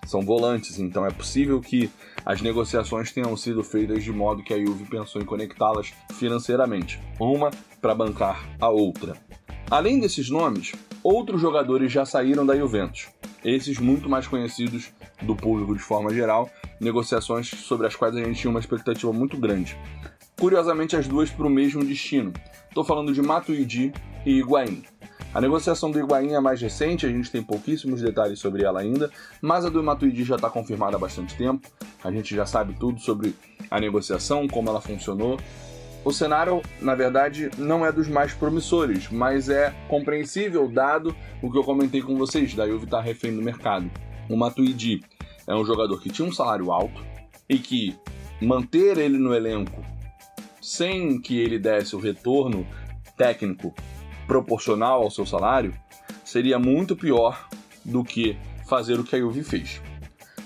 São 0.06 0.20
volantes, 0.20 0.78
então 0.78 1.06
é 1.06 1.10
possível 1.10 1.60
que 1.60 1.90
as 2.24 2.40
negociações 2.40 3.12
tenham 3.12 3.36
sido 3.36 3.62
feitas 3.62 4.02
de 4.02 4.12
modo 4.12 4.42
que 4.42 4.54
a 4.54 4.58
Juve 4.58 4.84
pensou 4.84 5.20
em 5.20 5.24
conectá-las 5.24 5.92
financeiramente, 6.14 6.98
uma 7.20 7.50
para 7.80 7.94
bancar 7.94 8.48
a 8.58 8.68
outra. 8.68 9.16
Além 9.70 10.00
desses 10.00 10.30
nomes, 10.30 10.72
outros 11.02 11.40
jogadores 11.40 11.92
já 11.92 12.04
saíram 12.04 12.46
da 12.46 12.56
Juventus. 12.56 13.08
Esses 13.44 13.78
muito 13.78 14.08
mais 14.08 14.26
conhecidos 14.26 14.90
do 15.22 15.36
público 15.36 15.74
de 15.74 15.82
forma 15.82 16.12
geral, 16.12 16.50
negociações 16.80 17.48
sobre 17.48 17.86
as 17.86 17.94
quais 17.94 18.16
a 18.16 18.22
gente 18.22 18.40
tinha 18.40 18.50
uma 18.50 18.60
expectativa 18.60 19.12
muito 19.12 19.36
grande. 19.36 19.76
Curiosamente, 20.38 20.96
as 20.96 21.06
duas 21.06 21.30
para 21.30 21.46
o 21.46 21.50
mesmo 21.50 21.84
destino. 21.84 22.32
Estou 22.68 22.84
falando 22.84 23.12
de 23.12 23.22
Matuidi 23.22 23.92
e 24.26 24.38
Higuaín. 24.38 24.82
A 25.34 25.40
negociação 25.40 25.90
do 25.90 25.98
Higuaín 25.98 26.32
é 26.32 26.40
mais 26.40 26.60
recente, 26.60 27.04
a 27.04 27.08
gente 27.08 27.28
tem 27.28 27.42
pouquíssimos 27.42 28.00
detalhes 28.00 28.38
sobre 28.38 28.62
ela 28.62 28.80
ainda, 28.80 29.10
mas 29.42 29.64
a 29.64 29.68
do 29.68 29.82
Matuidi 29.82 30.22
já 30.22 30.36
está 30.36 30.48
confirmada 30.48 30.96
há 30.96 30.98
bastante 30.98 31.36
tempo. 31.36 31.68
A 32.04 32.12
gente 32.12 32.36
já 32.36 32.46
sabe 32.46 32.74
tudo 32.74 33.00
sobre 33.00 33.34
a 33.68 33.80
negociação, 33.80 34.46
como 34.46 34.68
ela 34.68 34.80
funcionou, 34.80 35.36
o 36.04 36.12
cenário, 36.12 36.60
na 36.82 36.94
verdade, 36.94 37.50
não 37.56 37.84
é 37.84 37.90
dos 37.90 38.06
mais 38.06 38.34
promissores, 38.34 39.08
mas 39.10 39.48
é 39.48 39.74
compreensível 39.88 40.68
dado 40.68 41.16
o 41.42 41.50
que 41.50 41.56
eu 41.56 41.64
comentei 41.64 42.02
com 42.02 42.14
vocês, 42.16 42.54
da 42.54 42.66
Juve 42.66 42.84
estar 42.84 42.98
tá 42.98 43.02
refém 43.02 43.34
do 43.34 43.42
mercado. 43.42 43.90
O 44.28 44.36
Matuidi 44.36 45.02
é 45.46 45.54
um 45.54 45.64
jogador 45.64 45.98
que 46.02 46.10
tinha 46.10 46.28
um 46.28 46.32
salário 46.32 46.70
alto 46.70 47.02
e 47.48 47.58
que 47.58 47.96
manter 48.40 48.98
ele 48.98 49.16
no 49.16 49.34
elenco 49.34 49.82
sem 50.60 51.18
que 51.20 51.40
ele 51.40 51.58
desse 51.58 51.96
o 51.96 51.98
retorno 51.98 52.66
técnico 53.16 53.74
proporcional 54.26 55.02
ao 55.02 55.10
seu 55.10 55.26
salário 55.26 55.74
seria 56.24 56.58
muito 56.58 56.96
pior 56.96 57.48
do 57.84 58.02
que 58.02 58.36
fazer 58.66 58.98
o 58.98 59.04
que 59.04 59.16
a 59.16 59.18
Juve 59.18 59.42
fez 59.42 59.80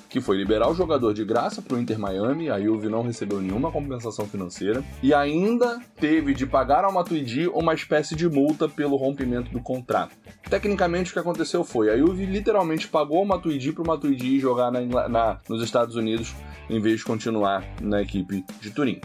que 0.08 0.20
foi 0.20 0.36
liberar 0.36 0.68
o 0.70 0.74
jogador 0.74 1.12
de 1.12 1.24
graça 1.24 1.60
para 1.60 1.76
o 1.76 1.80
Inter 1.80 1.98
Miami, 1.98 2.48
a 2.48 2.58
Juve 2.58 2.88
não 2.88 3.02
recebeu 3.02 3.40
nenhuma 3.40 3.70
compensação 3.70 4.26
financeira, 4.26 4.82
e 5.02 5.12
ainda 5.12 5.80
teve 5.96 6.32
de 6.32 6.46
pagar 6.46 6.84
ao 6.84 6.92
Matuidi 6.92 7.46
uma 7.48 7.74
espécie 7.74 8.16
de 8.16 8.28
multa 8.28 8.68
pelo 8.68 8.96
rompimento 8.96 9.50
do 9.50 9.60
contrato. 9.60 10.16
Tecnicamente, 10.48 11.10
o 11.10 11.12
que 11.12 11.18
aconteceu 11.18 11.62
foi, 11.62 11.90
a 11.90 11.96
Juve 11.96 12.24
literalmente 12.24 12.88
pagou 12.88 13.18
ao 13.18 13.26
Matuidi 13.26 13.72
para 13.72 13.82
o 13.82 13.86
Matuidi 13.86 14.40
jogar 14.40 14.70
na, 14.70 15.08
na, 15.08 15.38
nos 15.48 15.62
Estados 15.62 15.94
Unidos, 15.94 16.34
em 16.70 16.80
vez 16.80 16.98
de 16.98 17.04
continuar 17.04 17.64
na 17.80 18.00
equipe 18.00 18.44
de 18.60 18.70
Turim. 18.70 19.00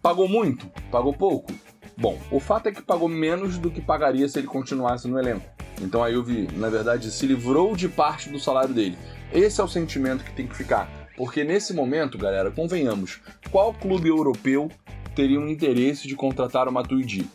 Pagou 0.00 0.28
muito? 0.28 0.68
Pagou 0.90 1.12
pouco? 1.12 1.52
Bom, 1.96 2.18
o 2.30 2.40
fato 2.40 2.68
é 2.68 2.72
que 2.72 2.82
pagou 2.82 3.08
menos 3.08 3.58
do 3.58 3.70
que 3.70 3.80
pagaria 3.80 4.28
se 4.28 4.38
ele 4.38 4.46
continuasse 4.46 5.06
no 5.06 5.18
elenco. 5.18 5.44
Então 5.80 6.02
a 6.02 6.10
Juve, 6.10 6.48
na 6.56 6.68
verdade, 6.68 7.10
se 7.10 7.26
livrou 7.26 7.76
de 7.76 7.88
parte 7.88 8.30
do 8.30 8.40
salário 8.40 8.74
dele. 8.74 8.96
Esse 9.32 9.60
é 9.60 9.64
o 9.64 9.68
sentimento 9.68 10.24
que 10.24 10.32
tem 10.32 10.46
que 10.46 10.56
ficar. 10.56 10.88
Porque 11.16 11.44
nesse 11.44 11.74
momento, 11.74 12.16
galera, 12.16 12.50
convenhamos, 12.50 13.20
qual 13.50 13.74
clube 13.74 14.08
europeu 14.08 14.70
teria 15.14 15.38
um 15.38 15.48
interesse 15.48 16.08
de 16.08 16.16
contratar 16.16 16.68
o 16.68 16.72
Matuidi? 16.72 17.28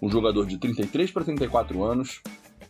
Um 0.00 0.10
jogador 0.10 0.46
de 0.46 0.58
33 0.58 1.10
para 1.10 1.24
34 1.24 1.82
anos, 1.82 2.20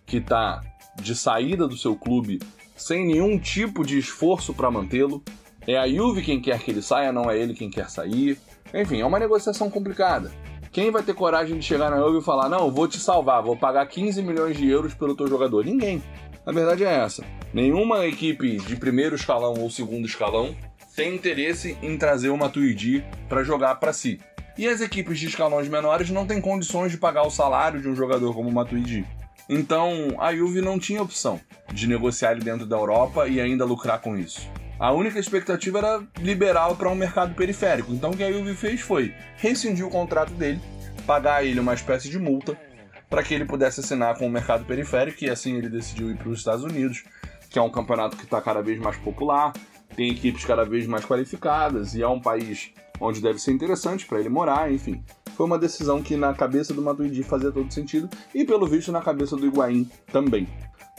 que 0.06 0.18
está 0.18 0.60
de 1.00 1.16
saída 1.16 1.66
do 1.66 1.76
seu 1.76 1.96
clube 1.96 2.38
sem 2.76 3.06
nenhum 3.06 3.38
tipo 3.38 3.84
de 3.84 3.98
esforço 3.98 4.52
para 4.52 4.70
mantê-lo. 4.70 5.22
É 5.66 5.78
a 5.78 5.88
Juve 5.88 6.22
quem 6.22 6.40
quer 6.40 6.58
que 6.58 6.70
ele 6.70 6.82
saia, 6.82 7.12
não 7.12 7.30
é 7.30 7.38
ele 7.38 7.54
quem 7.54 7.70
quer 7.70 7.88
sair. 7.88 8.38
Enfim, 8.74 9.00
é 9.00 9.06
uma 9.06 9.18
negociação 9.18 9.70
complicada. 9.70 10.32
Quem 10.72 10.90
vai 10.90 11.02
ter 11.02 11.12
coragem 11.12 11.58
de 11.58 11.66
chegar 11.66 11.90
na 11.90 11.98
Juve 11.98 12.20
e 12.20 12.24
falar: 12.24 12.48
"Não, 12.48 12.70
vou 12.70 12.88
te 12.88 12.98
salvar, 12.98 13.42
vou 13.42 13.54
pagar 13.54 13.86
15 13.86 14.22
milhões 14.22 14.56
de 14.56 14.66
euros 14.66 14.94
pelo 14.94 15.14
teu 15.14 15.26
jogador"? 15.26 15.62
Ninguém. 15.66 16.02
A 16.46 16.50
verdade 16.50 16.82
é 16.82 16.94
essa. 16.94 17.22
Nenhuma 17.52 18.06
equipe 18.06 18.56
de 18.56 18.74
primeiro 18.76 19.14
escalão 19.14 19.52
ou 19.58 19.70
segundo 19.70 20.06
escalão 20.06 20.56
tem 20.96 21.14
interesse 21.14 21.76
em 21.82 21.98
trazer 21.98 22.30
o 22.30 22.38
Matuidi 22.38 23.04
para 23.28 23.44
jogar 23.44 23.74
para 23.74 23.92
si. 23.92 24.18
E 24.56 24.66
as 24.66 24.80
equipes 24.80 25.18
de 25.18 25.26
escalões 25.26 25.68
menores 25.68 26.08
não 26.08 26.26
têm 26.26 26.40
condições 26.40 26.90
de 26.90 26.96
pagar 26.96 27.26
o 27.26 27.30
salário 27.30 27.80
de 27.80 27.88
um 27.88 27.94
jogador 27.94 28.34
como 28.34 28.48
o 28.48 28.52
Matuidi. 28.52 29.04
Então, 29.48 30.16
a 30.18 30.34
Juve 30.34 30.62
não 30.62 30.78
tinha 30.78 31.02
opção 31.02 31.38
de 31.70 31.86
negociar 31.86 32.32
ele 32.32 32.44
dentro 32.44 32.64
da 32.64 32.76
Europa 32.76 33.28
e 33.28 33.40
ainda 33.40 33.66
lucrar 33.66 34.00
com 34.00 34.16
isso. 34.16 34.48
A 34.82 34.90
única 34.90 35.16
expectativa 35.16 35.78
era 35.78 36.02
liberá-lo 36.18 36.74
para 36.74 36.90
um 36.90 36.94
mercado 36.96 37.36
periférico. 37.36 37.92
Então, 37.92 38.10
o 38.10 38.16
que 38.16 38.24
a 38.24 38.32
Juve 38.32 38.52
fez 38.56 38.80
foi 38.80 39.14
rescindir 39.36 39.86
o 39.86 39.88
contrato 39.88 40.32
dele, 40.32 40.60
pagar 41.06 41.36
a 41.36 41.44
ele 41.44 41.60
uma 41.60 41.72
espécie 41.72 42.10
de 42.10 42.18
multa 42.18 42.58
para 43.08 43.22
que 43.22 43.32
ele 43.32 43.44
pudesse 43.44 43.78
assinar 43.78 44.18
com 44.18 44.26
o 44.26 44.30
mercado 44.30 44.64
periférico 44.64 45.24
e 45.24 45.30
assim 45.30 45.56
ele 45.56 45.68
decidiu 45.68 46.10
ir 46.10 46.16
para 46.16 46.28
os 46.28 46.40
Estados 46.40 46.64
Unidos, 46.64 47.04
que 47.48 47.60
é 47.60 47.62
um 47.62 47.70
campeonato 47.70 48.16
que 48.16 48.24
está 48.24 48.40
cada 48.40 48.60
vez 48.60 48.76
mais 48.80 48.96
popular, 48.96 49.52
tem 49.94 50.10
equipes 50.10 50.44
cada 50.44 50.64
vez 50.64 50.84
mais 50.84 51.04
qualificadas 51.04 51.94
e 51.94 52.02
é 52.02 52.08
um 52.08 52.20
país 52.20 52.72
onde 53.00 53.20
deve 53.20 53.38
ser 53.38 53.52
interessante 53.52 54.04
para 54.04 54.18
ele 54.18 54.28
morar, 54.28 54.72
enfim. 54.72 55.04
Foi 55.36 55.46
uma 55.46 55.60
decisão 55.60 56.02
que 56.02 56.16
na 56.16 56.34
cabeça 56.34 56.74
do 56.74 56.82
Matuidi 56.82 57.22
fazia 57.22 57.52
todo 57.52 57.72
sentido 57.72 58.10
e 58.34 58.44
pelo 58.44 58.66
visto 58.66 58.90
na 58.90 59.00
cabeça 59.00 59.36
do 59.36 59.46
Higuaín 59.46 59.88
também. 60.10 60.48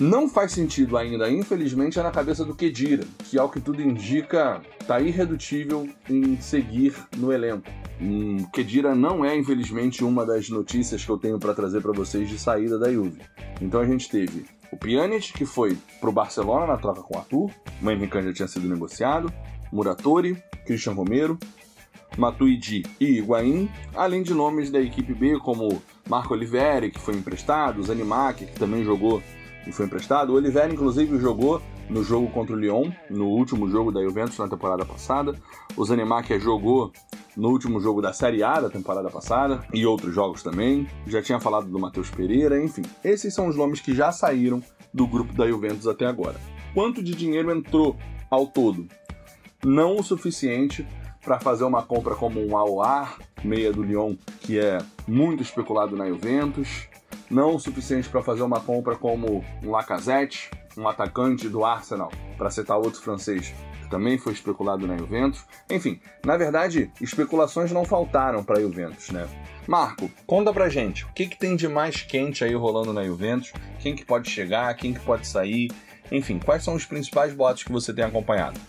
Não 0.02 0.28
faz 0.28 0.52
sentido 0.52 0.98
ainda, 0.98 1.30
infelizmente, 1.30 2.00
é 2.00 2.04
na 2.04 2.10
cabeça 2.10 2.44
do 2.44 2.56
Kedira, 2.56 3.04
que 3.26 3.38
ao 3.38 3.48
que 3.48 3.62
tudo 3.62 3.80
indica, 3.80 4.60
está 4.82 5.00
irredutível 5.00 5.88
em 6.10 6.36
seguir 6.42 6.96
no 7.16 7.32
elenco. 7.32 7.70
Hum, 8.02 8.44
Kedira 8.52 8.96
não 8.96 9.24
é, 9.24 9.38
infelizmente, 9.38 10.04
uma 10.04 10.26
das 10.26 10.50
notícias 10.50 11.06
que 11.06 11.12
eu 11.12 11.18
tenho 11.20 11.38
para 11.38 11.54
trazer 11.54 11.80
para 11.80 11.92
vocês 11.92 12.28
de 12.28 12.40
saída 12.40 12.80
da 12.80 12.92
Juve. 12.92 13.22
Então 13.62 13.80
a 13.80 13.86
gente 13.86 14.10
teve 14.10 14.48
o 14.72 14.78
Pjanic, 14.78 15.32
que 15.32 15.46
foi 15.46 15.78
para 16.02 16.10
o 16.10 16.14
Barcelona 16.14 16.66
na 16.66 16.78
troca 16.78 17.04
com 17.04 17.16
o 17.16 17.20
Arthur, 17.20 17.52
o 17.80 17.92
Henrique 17.92 18.20
já 18.24 18.34
tinha 18.34 18.48
sido 18.48 18.68
negociado, 18.68 19.32
Muratori, 19.72 20.36
Christian 20.66 20.94
Romero, 20.94 21.38
Matuidi 22.18 22.84
e 23.00 23.20
Higuaín, 23.20 23.70
além 23.94 24.24
de 24.24 24.34
nomes 24.34 24.72
da 24.72 24.82
equipe 24.82 25.14
B 25.14 25.38
como 25.38 25.82
Marco 26.10 26.34
Oliveri, 26.34 26.90
que 26.90 27.00
foi 27.00 27.16
emprestado, 27.16 27.84
Zanimak, 27.84 28.46
que 28.46 28.60
também 28.60 28.84
jogou 28.84 29.22
e 29.66 29.72
foi 29.72 29.86
emprestado. 29.86 30.32
O 30.32 30.36
Oliveira, 30.36 30.72
inclusive, 30.72 31.18
jogou 31.20 31.62
no 31.90 32.04
jogo 32.04 32.30
contra 32.32 32.56
o 32.56 32.60
Lyon, 32.60 32.92
no 33.10 33.28
último 33.28 33.70
jogo 33.70 33.92
da 33.92 34.02
Juventus 34.02 34.38
na 34.38 34.48
temporada 34.48 34.86
passada. 34.86 35.36
O 35.76 35.86
Zanemakia 35.86 36.40
jogou 36.40 36.92
no 37.36 37.50
último 37.50 37.80
jogo 37.80 38.02
da 38.02 38.14
Série 38.14 38.44
A 38.44 38.62
da 38.62 38.70
temporada 38.70 39.10
passada 39.10 39.66
e 39.74 39.86
outros 39.86 40.14
jogos 40.14 40.44
também. 40.44 40.88
Já 41.08 41.22
tinha 41.22 41.40
falado 41.40 41.68
do 41.68 41.80
Matheus 41.80 42.10
Pereira, 42.10 42.62
enfim. 42.62 42.84
Esses 43.04 43.34
são 43.34 43.48
os 43.48 43.56
nomes 43.56 43.80
que 43.80 43.94
já 43.94 44.12
saíram 44.12 44.62
do 44.94 45.08
grupo 45.08 45.34
da 45.34 45.48
Juventus 45.48 45.88
até 45.88 46.06
agora. 46.06 46.40
Quanto 46.74 47.04
de 47.04 47.14
dinheiro 47.14 47.52
entrou 47.52 47.96
ao 48.30 48.48
todo? 48.48 48.88
Não 49.64 49.96
o 49.96 50.04
suficiente 50.04 50.86
para 51.24 51.40
fazer 51.40 51.64
uma 51.64 51.82
compra 51.82 52.16
como 52.16 52.46
um 52.46 52.58
Aouar, 52.58 53.18
meia 53.44 53.72
do 53.72 53.82
Lyon, 53.82 54.16
que 54.42 54.60
é 54.60 54.78
muito 55.08 55.42
especulado 55.42 55.96
na 55.96 56.08
Juventus. 56.08 56.88
Não 57.30 57.56
o 57.56 57.60
suficiente 57.60 58.10
para 58.10 58.22
fazer 58.22 58.42
uma 58.42 58.60
compra 58.60 58.96
como 58.96 59.44
um 59.64 59.72
Lacazette, 59.72 60.52
um 60.78 60.88
atacante 60.88 61.48
do 61.48 61.64
Arsenal, 61.64 62.12
para 62.38 62.50
citar 62.50 62.78
outro 62.78 63.02
francês, 63.02 63.54
que 63.82 63.90
também 63.90 64.18
foi 64.18 64.34
especulado 64.34 64.86
na 64.88 64.98
Juventus. 64.98 65.46
Enfim, 65.70 66.00
na 66.26 66.38
verdade, 66.38 66.92
especulações 67.02 67.72
não 67.72 67.86
faltaram 67.86 68.44
para 68.44 68.58
a 68.58 68.62
Juventus, 68.62 69.10
né? 69.10 69.28
Marco, 69.68 70.12
conta 70.28 70.52
pra 70.52 70.70
gente, 70.70 71.06
o 71.06 71.14
que, 71.14 71.28
que 71.28 71.38
tem 71.38 71.56
de 71.56 71.68
mais 71.68 72.02
quente 72.02 72.44
aí 72.44 72.54
rolando 72.54 72.92
na 72.92 73.04
Juventus? 73.04 73.54
Quem 73.80 73.96
que 73.96 74.04
pode 74.04 74.30
chegar, 74.30 74.74
quem 74.76 74.94
que 74.94 75.00
pode 75.00 75.26
sair? 75.26 75.72
Enfim, 76.12 76.38
quais 76.38 76.64
são 76.64 76.76
os 76.76 76.86
principais 76.86 77.34
boatos 77.34 77.64
que 77.64 77.72
você 77.72 77.94
tem 77.94 78.04
acompanhado? 78.04 78.60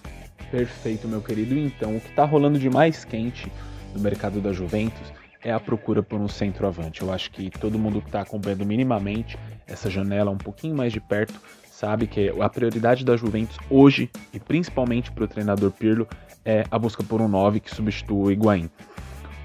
Perfeito, 0.50 1.08
meu 1.08 1.20
querido. 1.20 1.56
Então, 1.58 1.96
o 1.96 2.00
que 2.00 2.10
está 2.10 2.24
rolando 2.24 2.58
de 2.58 2.70
mais 2.70 3.04
quente 3.04 3.50
no 3.92 4.00
mercado 4.00 4.40
da 4.40 4.52
Juventus 4.52 5.12
é 5.44 5.52
a 5.52 5.60
procura 5.60 6.02
por 6.02 6.18
um 6.18 6.26
centroavante. 6.26 7.02
Eu 7.02 7.12
acho 7.12 7.30
que 7.30 7.50
todo 7.50 7.78
mundo 7.78 8.00
que 8.00 8.08
está 8.08 8.22
acompanhando 8.22 8.64
minimamente 8.64 9.38
essa 9.66 9.90
janela 9.90 10.30
um 10.30 10.38
pouquinho 10.38 10.74
mais 10.74 10.92
de 10.92 11.00
perto 11.00 11.38
sabe 11.70 12.06
que 12.06 12.32
a 12.40 12.48
prioridade 12.48 13.04
da 13.04 13.16
Juventus 13.16 13.58
hoje, 13.68 14.10
e 14.32 14.40
principalmente 14.40 15.12
para 15.12 15.24
o 15.24 15.28
treinador 15.28 15.70
Pirlo, 15.70 16.08
é 16.44 16.64
a 16.70 16.78
busca 16.78 17.02
por 17.02 17.20
um 17.20 17.28
9 17.28 17.60
que 17.60 17.74
substitua 17.74 18.26
o 18.26 18.30
Higuaín. 18.30 18.70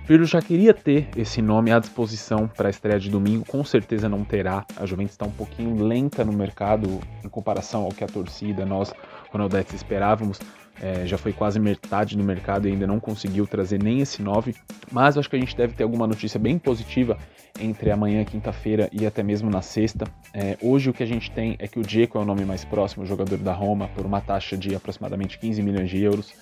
Pirlo 0.07 0.25
já 0.25 0.41
queria 0.41 0.73
ter 0.73 1.07
esse 1.15 1.41
nome 1.41 1.71
à 1.71 1.77
disposição 1.77 2.47
para 2.47 2.67
a 2.67 2.71
estreia 2.71 2.99
de 2.99 3.09
domingo, 3.09 3.45
com 3.45 3.63
certeza 3.63 4.09
não 4.09 4.23
terá. 4.23 4.65
A 4.75 4.85
Juventus 4.85 5.11
está 5.13 5.25
um 5.25 5.31
pouquinho 5.31 5.83
lenta 5.83 6.25
no 6.25 6.33
mercado 6.33 6.99
em 7.23 7.29
comparação 7.29 7.83
ao 7.83 7.91
que 7.91 8.03
a 8.03 8.07
torcida, 8.07 8.65
nós, 8.65 8.91
Ronaldetes, 9.31 9.75
esperávamos 9.75 10.39
é, 10.81 11.05
já 11.05 11.17
foi 11.17 11.33
quase 11.33 11.59
metade 11.59 12.17
no 12.17 12.23
mercado 12.23 12.67
e 12.67 12.71
ainda 12.71 12.87
não 12.87 12.99
conseguiu 12.99 13.45
trazer 13.45 13.81
nem 13.81 13.99
esse 13.99 14.21
9. 14.21 14.55
Mas 14.91 15.17
acho 15.17 15.29
que 15.29 15.35
a 15.35 15.39
gente 15.39 15.55
deve 15.55 15.73
ter 15.73 15.83
alguma 15.83 16.07
notícia 16.07 16.39
bem 16.39 16.57
positiva 16.57 17.17
entre 17.59 17.91
amanhã, 17.91 18.23
quinta-feira 18.23 18.89
e 18.91 19.05
até 19.05 19.21
mesmo 19.21 19.49
na 19.49 19.61
sexta. 19.61 20.05
É, 20.33 20.57
hoje 20.61 20.89
o 20.89 20.93
que 20.93 21.03
a 21.03 21.05
gente 21.05 21.29
tem 21.31 21.55
é 21.59 21.67
que 21.67 21.79
o 21.79 21.81
Diego 21.81 22.17
é 22.17 22.21
o 22.21 22.25
nome 22.25 22.45
mais 22.45 22.63
próximo, 22.63 23.05
jogador 23.05 23.37
da 23.37 23.53
Roma, 23.53 23.89
por 23.89 24.05
uma 24.05 24.21
taxa 24.21 24.57
de 24.57 24.73
aproximadamente 24.73 25.37
15 25.37 25.61
milhões 25.61 25.89
de 25.89 26.01
euros. 26.01 26.33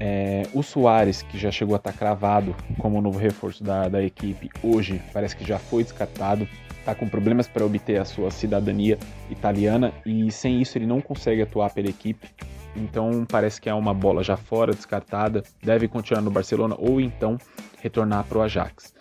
É, 0.00 0.44
o 0.54 0.62
Soares, 0.62 1.22
que 1.22 1.36
já 1.36 1.50
chegou 1.50 1.74
a 1.74 1.78
estar 1.78 1.92
cravado 1.92 2.54
como 2.78 3.02
novo 3.02 3.18
reforço 3.18 3.64
da, 3.64 3.88
da 3.88 4.02
equipe, 4.02 4.48
hoje 4.62 5.02
parece 5.12 5.36
que 5.36 5.44
já 5.44 5.58
foi 5.58 5.82
descartado. 5.82 6.48
Está 6.78 6.94
com 6.94 7.08
problemas 7.08 7.46
para 7.46 7.66
obter 7.66 8.00
a 8.00 8.04
sua 8.04 8.30
cidadania 8.30 8.98
italiana 9.28 9.92
e 10.06 10.30
sem 10.30 10.62
isso 10.62 10.78
ele 10.78 10.86
não 10.86 11.02
consegue 11.02 11.42
atuar 11.42 11.68
pela 11.70 11.88
equipe 11.88 12.28
então 12.76 13.26
parece 13.28 13.60
que 13.60 13.68
é 13.68 13.74
uma 13.74 13.94
bola 13.94 14.22
já 14.22 14.36
fora, 14.36 14.72
descartada, 14.72 15.42
deve 15.62 15.88
continuar 15.88 16.20
no 16.20 16.30
Barcelona 16.30 16.76
ou 16.78 17.00
então 17.00 17.38
retornar 17.80 18.24
para 18.24 18.38
o 18.38 18.42
Ajax. 18.42 18.94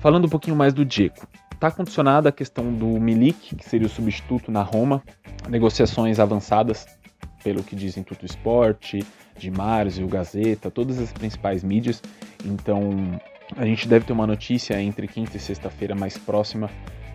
Falando 0.00 0.26
um 0.26 0.28
pouquinho 0.28 0.56
mais 0.56 0.72
do 0.72 0.84
Dzeko, 0.84 1.26
está 1.52 1.70
condicionada 1.70 2.28
a 2.28 2.32
questão 2.32 2.72
do 2.72 2.86
Milik, 2.86 3.56
que 3.56 3.68
seria 3.68 3.86
o 3.86 3.90
substituto 3.90 4.50
na 4.50 4.62
Roma, 4.62 5.02
negociações 5.48 6.20
avançadas, 6.20 6.86
pelo 7.42 7.62
que 7.62 7.74
dizem 7.74 8.02
Tuto 8.02 8.24
Esporte, 8.24 9.04
de 9.38 9.52
e 9.98 10.04
o 10.04 10.08
Gazeta, 10.08 10.70
todas 10.70 10.98
as 10.98 11.12
principais 11.12 11.62
mídias. 11.62 12.02
Então 12.44 12.90
a 13.56 13.64
gente 13.64 13.88
deve 13.88 14.04
ter 14.04 14.12
uma 14.12 14.26
notícia 14.26 14.80
entre 14.80 15.06
quinta 15.06 15.36
e 15.36 15.40
sexta-feira 15.40 15.94
mais 15.94 16.18
próxima 16.18 16.68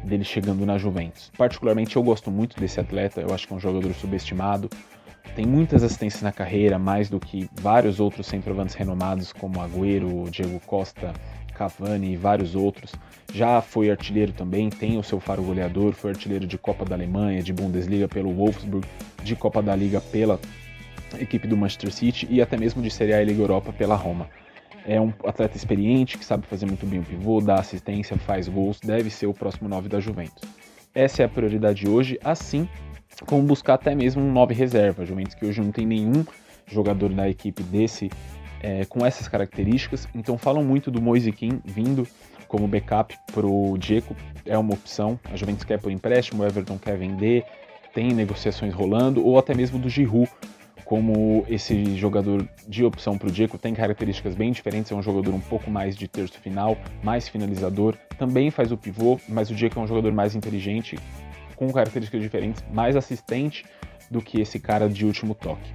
dele 0.04 0.24
chegando 0.24 0.66
na 0.66 0.78
Juventus. 0.78 1.32
Particularmente 1.38 1.96
eu 1.96 2.04
gosto 2.04 2.32
muito 2.32 2.60
desse 2.60 2.80
atleta, 2.80 3.22
eu 3.22 3.34
acho 3.34 3.48
que 3.48 3.54
é 3.54 3.56
um 3.56 3.60
jogador 3.60 3.94
subestimado, 3.94 4.70
tem 5.36 5.46
muitas 5.46 5.84
assistências 5.84 6.22
na 6.22 6.32
carreira, 6.32 6.78
mais 6.78 7.10
do 7.10 7.20
que 7.20 7.50
vários 7.54 8.00
outros 8.00 8.28
centroavantes 8.28 8.76
renomados 8.76 9.34
como 9.34 9.60
Agüero, 9.62 10.30
Diego 10.30 10.60
Costa, 10.60 11.12
Cavani 11.54 12.14
e 12.14 12.16
vários 12.16 12.56
outros. 12.56 12.94
Já 13.34 13.62
foi 13.62 13.90
artilheiro 13.90 14.32
também, 14.32 14.70
tem 14.70 14.98
o 14.98 15.04
seu 15.04 15.20
faro 15.20 15.42
goleador, 15.42 15.94
foi 15.94 16.12
artilheiro 16.12 16.46
de 16.46 16.58
Copa 16.58 16.86
da 16.86 16.96
Alemanha, 16.96 17.42
de 17.42 17.52
Bundesliga 17.52 18.08
pelo 18.08 18.32
Wolfsburg, 18.34 18.88
de 19.24 19.36
Copa 19.36 19.62
da 19.62 19.76
Liga 19.76 20.00
pela 20.00 20.40
equipe 21.20 21.48
do 21.48 21.58
Manchester 21.58 21.92
City 21.92 22.28
e 22.30 22.42
até 22.42 22.58
mesmo 22.58 22.82
de 22.82 22.92
Série 22.92 23.14
A 23.14 23.22
e 23.22 23.26
Liga 23.26 23.42
Europa 23.42 23.74
pela 23.74 23.96
Roma. 23.96 24.30
É 24.86 25.00
um 25.00 25.14
atleta 25.26 25.56
experiente 25.56 26.18
que 26.18 26.26
sabe 26.26 26.46
fazer 26.46 26.66
muito 26.66 26.86
bem 26.86 27.00
o 27.00 27.04
pivô, 27.04 27.40
dá 27.40 27.56
assistência, 27.56 28.18
faz 28.18 28.48
gols, 28.48 28.80
deve 28.80 29.10
ser 29.10 29.28
o 29.28 29.34
próximo 29.34 29.70
9 29.70 29.88
da 29.88 30.00
Juventus. 30.00 30.44
Essa 30.94 31.24
é 31.24 31.26
a 31.26 31.30
prioridade 31.30 31.88
hoje, 31.88 32.20
assim 32.24 32.68
como 33.26 33.44
buscar 33.44 33.76
até 33.76 33.94
mesmo 33.96 34.22
um 34.22 34.32
9 34.32 34.54
reserva. 34.54 35.06
Juventus 35.06 35.36
que 35.36 35.46
hoje 35.46 35.62
não 35.62 35.72
tem 35.72 35.86
nenhum 35.86 36.26
jogador 36.68 37.10
da 37.10 37.30
equipe 37.30 37.64
desse 37.64 38.10
é, 38.62 38.86
com 38.86 39.06
essas 39.06 39.28
características. 39.28 40.08
Então 40.16 40.38
falam 40.38 40.64
muito 40.64 40.90
do 40.90 41.02
Moise 41.02 41.32
Kim 41.32 41.62
vindo 41.66 42.08
como 42.48 42.68
backup 42.68 43.18
para 43.34 43.48
o 43.48 43.76
Dzeko, 43.80 44.16
é 44.46 44.56
uma 44.58 44.74
opção. 44.76 45.20
A 45.32 45.36
Juventus 45.36 45.64
quer 45.64 45.80
por 45.80 45.92
empréstimo, 45.92 46.44
o 46.44 46.46
Everton 46.46 46.78
quer 46.78 46.96
vender, 46.96 47.44
tem 47.94 48.14
negociações 48.14 48.74
rolando, 48.74 49.26
ou 49.26 49.40
até 49.40 49.56
mesmo 49.56 49.80
do 49.80 49.90
Giroud, 49.90 50.30
como 50.86 51.44
esse 51.50 51.96
jogador 51.96 52.48
de 52.68 52.86
opção 52.86 53.18
para 53.18 53.28
o 53.28 53.32
Dzeko. 53.32 53.58
Tem 53.58 53.74
características 53.74 54.36
bem 54.36 54.52
diferentes, 54.52 54.92
é 54.92 54.96
um 54.96 55.02
jogador 55.02 55.34
um 55.34 55.40
pouco 55.40 55.72
mais 55.72 55.96
de 55.96 56.08
terço 56.08 56.40
final, 56.40 56.78
mais 57.04 57.28
finalizador, 57.28 57.96
também 58.20 58.52
faz 58.52 58.72
o 58.72 58.78
pivô, 58.78 59.20
mas 59.28 59.50
o 59.50 59.56
Dzeko 59.56 59.80
é 59.80 59.82
um 59.82 59.88
jogador 59.88 60.12
mais 60.12 60.36
inteligente, 60.36 61.00
com 61.56 61.72
características 61.72 62.22
diferentes, 62.22 62.64
mais 62.72 62.96
assistente 62.96 63.66
do 64.10 64.22
que 64.22 64.42
esse 64.42 64.60
cara 64.60 64.90
de 64.90 65.06
último 65.06 65.34
toque. 65.34 65.74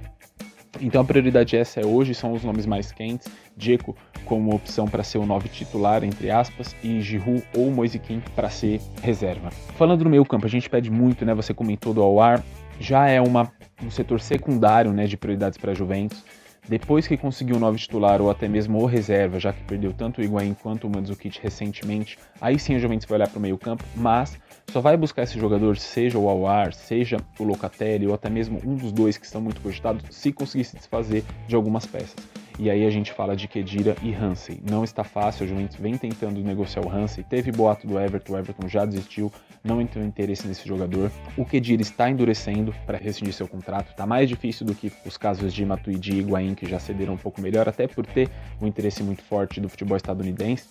Então 0.79 1.01
a 1.01 1.05
prioridade 1.05 1.57
essa 1.57 1.81
é 1.81 1.85
hoje, 1.85 2.13
são 2.13 2.31
os 2.33 2.43
nomes 2.43 2.65
mais 2.65 2.91
quentes, 2.91 3.27
Dzeko 3.57 3.95
como 4.25 4.53
opção 4.53 4.87
para 4.87 5.03
ser 5.03 5.17
o 5.17 5.25
novo 5.25 5.47
titular, 5.47 6.03
entre 6.03 6.29
aspas, 6.29 6.75
e 6.83 7.01
Giroud 7.01 7.43
ou 7.57 7.71
Moise 7.71 7.97
Kim 7.97 8.21
para 8.35 8.49
ser 8.49 8.79
reserva. 9.01 9.49
Falando 9.75 10.03
do 10.03 10.09
meio 10.09 10.23
campo, 10.23 10.45
a 10.45 10.49
gente 10.49 10.69
pede 10.69 10.91
muito, 10.91 11.25
né, 11.25 11.33
você 11.33 11.53
comentou 11.53 11.93
do 11.93 12.03
Awar, 12.03 12.43
já 12.79 13.07
é 13.07 13.19
uma, 13.19 13.51
um 13.83 13.89
setor 13.89 14.21
secundário 14.21 14.93
né, 14.93 15.07
de 15.07 15.17
prioridades 15.17 15.57
para 15.57 15.71
a 15.71 15.75
Juventus, 15.75 16.23
depois 16.67 17.07
que 17.07 17.17
conseguiu 17.17 17.55
um 17.55 17.59
novo 17.59 17.77
titular 17.77 18.21
ou 18.21 18.29
até 18.29 18.47
mesmo 18.47 18.79
o 18.79 18.85
reserva, 18.85 19.39
já 19.39 19.51
que 19.51 19.63
perdeu 19.63 19.91
tanto 19.91 20.21
o 20.21 20.23
Higuaín 20.23 20.53
quanto 20.53 20.85
o 20.85 20.89
Mandzukic 20.89 21.39
recentemente, 21.41 22.19
aí 22.39 22.59
sim 22.59 22.75
a 22.75 22.79
Juventus 22.79 23.07
vai 23.07 23.17
olhar 23.17 23.27
para 23.27 23.39
o 23.39 23.41
meio 23.41 23.57
campo, 23.57 23.83
mas 23.95 24.37
só 24.69 24.81
vai 24.81 24.95
buscar 24.95 25.23
esse 25.23 25.39
jogador, 25.39 25.77
seja 25.77 26.17
o 26.17 26.29
Awar, 26.29 26.73
seja 26.73 27.17
o 27.39 27.43
Locatelli 27.43 28.07
ou 28.07 28.13
até 28.13 28.29
mesmo 28.29 28.61
um 28.63 28.75
dos 28.75 28.91
dois 28.91 29.17
que 29.17 29.25
estão 29.25 29.41
muito 29.41 29.59
cogitados, 29.61 30.03
se 30.15 30.31
conseguir 30.31 30.63
se 30.63 30.75
desfazer 30.75 31.23
de 31.47 31.55
algumas 31.55 31.85
peças. 31.85 32.15
E 32.59 32.69
aí 32.69 32.85
a 32.85 32.89
gente 32.89 33.13
fala 33.13 33.37
de 33.37 33.47
Kedira 33.47 33.95
e 34.03 34.13
Hansen. 34.13 34.59
Não 34.69 34.83
está 34.83 35.01
fácil, 35.01 35.45
a 35.45 35.47
Juventus 35.47 35.77
vem 35.77 35.97
tentando 35.97 36.41
negociar 36.41 36.85
o 36.85 36.91
Hansen. 36.91 37.23
Teve 37.23 37.53
boato 37.53 37.87
do 37.87 37.97
Everton, 37.97 38.33
o 38.33 38.37
Everton 38.37 38.67
já 38.67 38.85
desistiu, 38.85 39.31
não 39.63 39.81
entrou 39.81 40.03
interesse 40.03 40.45
nesse 40.45 40.67
jogador. 40.67 41.09
O 41.37 41.45
Kedira 41.45 41.81
está 41.81 42.09
endurecendo 42.09 42.75
para 42.85 42.97
rescindir 42.97 43.33
seu 43.33 43.47
contrato. 43.47 43.91
Está 43.91 44.05
mais 44.05 44.27
difícil 44.27 44.65
do 44.65 44.75
que 44.75 44.91
os 45.05 45.15
casos 45.15 45.53
de 45.53 45.65
Matuidi 45.65 46.15
e 46.15 46.19
Higuaín, 46.19 46.53
que 46.53 46.67
já 46.67 46.79
cederam 46.79 47.13
um 47.13 47.17
pouco 47.17 47.39
melhor, 47.39 47.69
até 47.69 47.87
por 47.87 48.05
ter 48.05 48.29
um 48.61 48.67
interesse 48.67 49.01
muito 49.03 49.23
forte 49.23 49.61
do 49.61 49.69
futebol 49.69 49.95
estadunidense. 49.95 50.65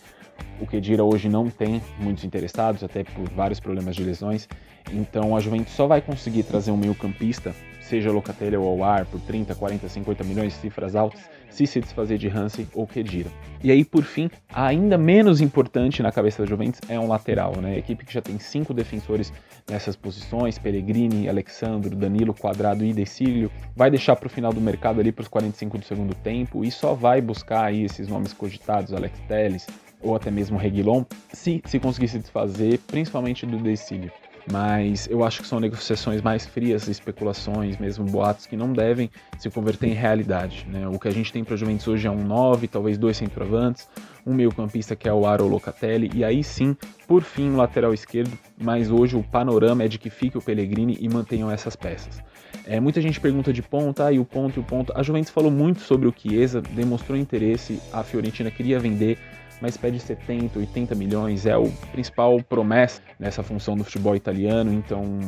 O 0.61 0.67
Kedira 0.67 1.05
hoje 1.05 1.29
não 1.29 1.49
tem 1.49 1.81
muitos 1.99 2.25
interessados, 2.25 2.83
até 2.83 3.05
por 3.05 3.29
vários 3.31 3.61
problemas 3.61 3.95
de 3.95 4.03
lesões. 4.03 4.49
Então 4.93 5.37
a 5.37 5.41
Juventus 5.41 5.73
só 5.73 5.87
vai 5.87 6.01
conseguir 6.01 6.43
trazer 6.43 6.71
um 6.71 6.77
meio-campista, 6.77 7.55
seja 7.81 8.11
Locatelli 8.11 8.57
ou 8.57 8.69
Awar, 8.69 9.07
por 9.07 9.21
30, 9.21 9.55
40, 9.55 9.89
50 9.89 10.25
milhões, 10.25 10.55
cifras 10.55 10.97
altas, 10.97 11.21
se 11.51 11.67
se 11.67 11.81
desfazer 11.81 12.19
de 12.19 12.29
Hansen 12.29 12.67
ou 12.75 12.87
Kedira. 12.87 13.31
E 13.63 13.71
aí, 13.71 13.85
por 13.85 14.05
fim, 14.05 14.31
ainda 14.53 14.97
menos 14.99 15.41
importante 15.41 16.03
na 16.03 16.13
cabeça 16.13 16.43
da 16.43 16.49
Juventus 16.49 16.81
é 16.89 16.99
um 16.99 17.09
lateral, 17.09 17.57
né? 17.61 17.79
Equipe 17.79 18.05
que 18.05 18.13
já 18.13 18.21
tem 18.21 18.39
cinco 18.39 18.73
defensores 18.75 19.33
nessas 19.69 19.97
posições, 19.97 20.59
Pellegrini, 20.59 21.29
Alexandro, 21.29 21.95
Danilo, 21.97 22.35
Quadrado 22.35 22.85
e 22.85 22.93
Decílio, 22.93 23.51
vai 23.75 23.91
deixar 23.91 24.17
para 24.17 24.27
o 24.27 24.31
final 24.31 24.53
do 24.53 24.61
mercado 24.61 25.01
ali 25.01 25.13
para 25.13 25.23
os 25.23 25.29
45 25.29 25.79
do 25.79 25.85
segundo 25.85 26.15
tempo 26.15 26.65
e 26.65 26.71
só 26.71 26.95
vai 26.95 27.21
buscar 27.21 27.65
aí 27.65 27.85
esses 27.85 28.09
nomes 28.09 28.33
cogitados, 28.33 28.93
Alex 28.93 29.19
Telles, 29.27 29.67
ou 30.01 30.15
até 30.15 30.31
mesmo 30.31 30.57
Reguilon, 30.57 31.05
se, 31.33 31.63
se 31.65 31.79
conseguir 31.79 32.09
se 32.09 32.19
desfazer, 32.19 32.79
principalmente 32.87 33.45
do 33.47 33.59
Decílio. 33.59 34.11
mas 34.51 35.07
eu 35.11 35.25
acho 35.25 35.43
que 35.43 35.49
são 35.49 35.61
negociações 35.61 36.23
mais 36.23 36.47
frias, 36.47 36.89
especulações, 36.89 37.77
mesmo 37.77 38.05
boatos 38.05 38.47
que 38.47 38.57
não 38.57 38.73
devem 38.73 39.11
se 39.39 39.51
converter 39.51 39.89
em 39.89 39.95
realidade. 39.95 40.67
Né? 40.71 40.89
O 40.89 40.99
que 40.99 41.09
a 41.09 41.11
gente 41.11 41.33
tem 41.33 41.45
para 41.45 41.57
Juventus 41.57 41.87
hoje 41.87 42.07
é 42.07 42.11
um 42.11 42.25
9, 42.25 42.67
talvez 42.69 42.97
dois 42.97 43.17
centroavantes, 43.17 43.87
um 44.27 44.33
meio-campista 44.33 44.97
que 44.97 45.09
é 45.09 45.13
o 45.13 45.27
Aro 45.27 45.47
Locatelli, 45.47 46.11
e 46.15 46.25
aí 46.25 46.43
sim, 46.43 46.77
por 47.07 47.23
fim, 47.23 47.51
um 47.51 47.57
lateral 47.57 47.93
esquerdo, 47.93 48.39
mas 48.59 48.91
hoje 48.91 49.17
o 49.17 49.23
panorama 49.23 49.85
é 49.85 49.89
de 49.89 49.99
que 49.99 50.11
fique 50.11 50.39
o 50.39 50.43
Pellegrini 50.43 50.97
e 51.01 51.09
mantenham 51.09 51.51
essas 51.51 51.77
peças. 51.77 52.23
É, 52.67 52.79
muita 52.81 53.01
gente 53.01 53.19
pergunta 53.19 53.51
de 53.51 53.63
ponta, 53.63 54.07
ah, 54.07 54.13
e 54.13 54.19
o 54.19 54.25
ponto 54.27 54.59
e 54.59 54.61
o 54.61 54.63
ponto. 54.63 54.93
A 54.95 55.03
Juventus 55.03 55.31
falou 55.31 55.51
muito 55.51 55.81
sobre 55.81 56.07
o 56.07 56.15
Chiesa, 56.15 56.61
demonstrou 56.61 57.17
interesse, 57.17 57.81
a 57.91 58.03
Fiorentina 58.03 58.51
queria 58.51 58.79
vender, 58.79 59.19
mas 59.61 59.77
pede 59.77 59.99
70, 59.99 60.59
80 60.59 60.95
milhões, 60.95 61.47
é 61.47 61.57
o 61.57 61.71
principal 61.93 62.43
promessa 62.43 63.03
nessa 63.19 63.43
função 63.43 63.77
do 63.77 63.85
futebol 63.85 64.15
italiano, 64.15 64.73
então 64.73 65.21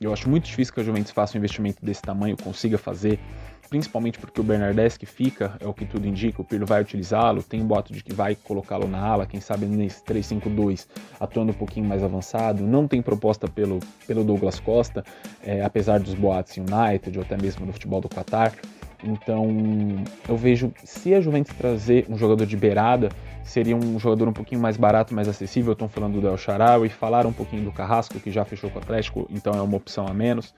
eu 0.00 0.12
acho 0.12 0.28
muito 0.28 0.44
difícil 0.44 0.74
que 0.74 0.80
a 0.80 0.84
Juventus 0.84 1.12
faça 1.12 1.36
um 1.36 1.38
investimento 1.38 1.84
desse 1.84 2.02
tamanho, 2.02 2.36
consiga 2.36 2.76
fazer, 2.76 3.18
principalmente 3.72 4.18
porque 4.18 4.38
o 4.38 4.44
Bernardeschi 4.44 5.06
fica, 5.06 5.56
é 5.58 5.66
o 5.66 5.72
que 5.72 5.86
tudo 5.86 6.06
indica, 6.06 6.42
o 6.42 6.44
Pirlo 6.44 6.66
vai 6.66 6.82
utilizá-lo, 6.82 7.42
tem 7.42 7.62
um 7.62 7.66
boato 7.66 7.90
de 7.90 8.04
que 8.04 8.12
vai 8.12 8.34
colocá-lo 8.34 8.86
na 8.86 9.00
ala, 9.00 9.24
quem 9.24 9.40
sabe 9.40 9.64
nesse 9.64 10.04
3-5-2, 10.04 10.86
atuando 11.18 11.52
um 11.52 11.54
pouquinho 11.54 11.86
mais 11.86 12.04
avançado, 12.04 12.62
não 12.66 12.86
tem 12.86 13.00
proposta 13.00 13.48
pelo, 13.48 13.80
pelo 14.06 14.24
Douglas 14.24 14.60
Costa, 14.60 15.02
é, 15.42 15.62
apesar 15.64 16.00
dos 16.00 16.12
boatos 16.12 16.54
em 16.58 16.60
United 16.60 17.16
ou 17.16 17.24
até 17.24 17.38
mesmo 17.38 17.64
no 17.64 17.72
futebol 17.72 18.02
do 18.02 18.10
Qatar, 18.10 18.52
então 19.02 19.48
eu 20.28 20.36
vejo, 20.36 20.70
se 20.84 21.14
a 21.14 21.20
Juventus 21.22 21.56
trazer 21.56 22.04
um 22.10 22.18
jogador 22.18 22.44
de 22.44 22.56
beirada, 22.58 23.08
seria 23.42 23.74
um 23.74 23.98
jogador 23.98 24.28
um 24.28 24.32
pouquinho 24.32 24.60
mais 24.60 24.76
barato, 24.76 25.14
mais 25.14 25.28
acessível. 25.28 25.72
Estão 25.72 25.88
falando 25.88 26.20
do 26.20 26.28
El 26.28 26.36
Shaarawy, 26.36 26.88
falaram 26.88 27.30
um 27.30 27.32
pouquinho 27.32 27.64
do 27.64 27.72
Carrasco, 27.72 28.20
que 28.20 28.30
já 28.30 28.44
fechou 28.44 28.70
com 28.70 28.78
o 28.78 28.82
Atlético, 28.82 29.26
então 29.30 29.54
é 29.54 29.62
uma 29.62 29.76
opção 29.76 30.06
a 30.06 30.14
menos. 30.14 30.54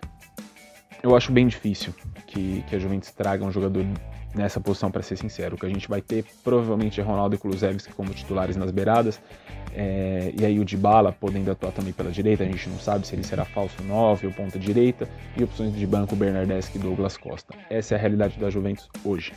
Eu 1.05 1.15
acho 1.15 1.31
bem 1.31 1.47
difícil 1.47 1.93
que, 2.27 2.65
que 2.67 2.75
a 2.75 2.79
Juventus 2.79 3.11
traga 3.11 3.45
um 3.45 3.53
jogador 3.53 3.85
nessa 4.35 4.59
posição, 4.59 4.91
para 4.91 5.03
ser 5.03 5.19
sincero. 5.19 5.55
O 5.55 5.59
que 5.59 5.67
a 5.67 5.69
gente 5.69 5.87
vai 5.87 6.01
ter 6.01 6.25
provavelmente 6.43 6.99
é 6.99 7.05
Ronaldo 7.05 7.35
e 7.35 7.39
Kulusevski 7.39 7.93
como 7.93 8.09
titulares 8.15 8.57
nas 8.57 8.71
beiradas, 8.71 9.21
é, 9.75 10.33
e 10.35 10.47
aí 10.47 10.59
o 10.59 10.65
Dybala 10.65 11.13
podendo 11.13 11.51
atuar 11.51 11.73
também 11.73 11.93
pela 11.93 12.11
direita, 12.11 12.43
a 12.43 12.47
gente 12.47 12.71
não 12.71 12.79
sabe 12.79 13.07
se 13.07 13.15
ele 13.15 13.23
será 13.23 13.45
falso 13.45 13.83
9 13.83 14.29
ou 14.29 14.33
ponta 14.33 14.59
direita, 14.59 15.07
e 15.37 15.45
opções 15.45 15.77
de 15.77 15.87
banco 15.87 16.17
Bernardeschi 16.17 16.79
e 16.79 16.79
Douglas 16.79 17.19
Costa. 17.19 17.55
Essa 17.69 17.95
é 17.95 17.99
a 17.99 18.01
realidade 18.01 18.39
da 18.39 18.49
Juventus 18.49 18.89
hoje. 19.05 19.35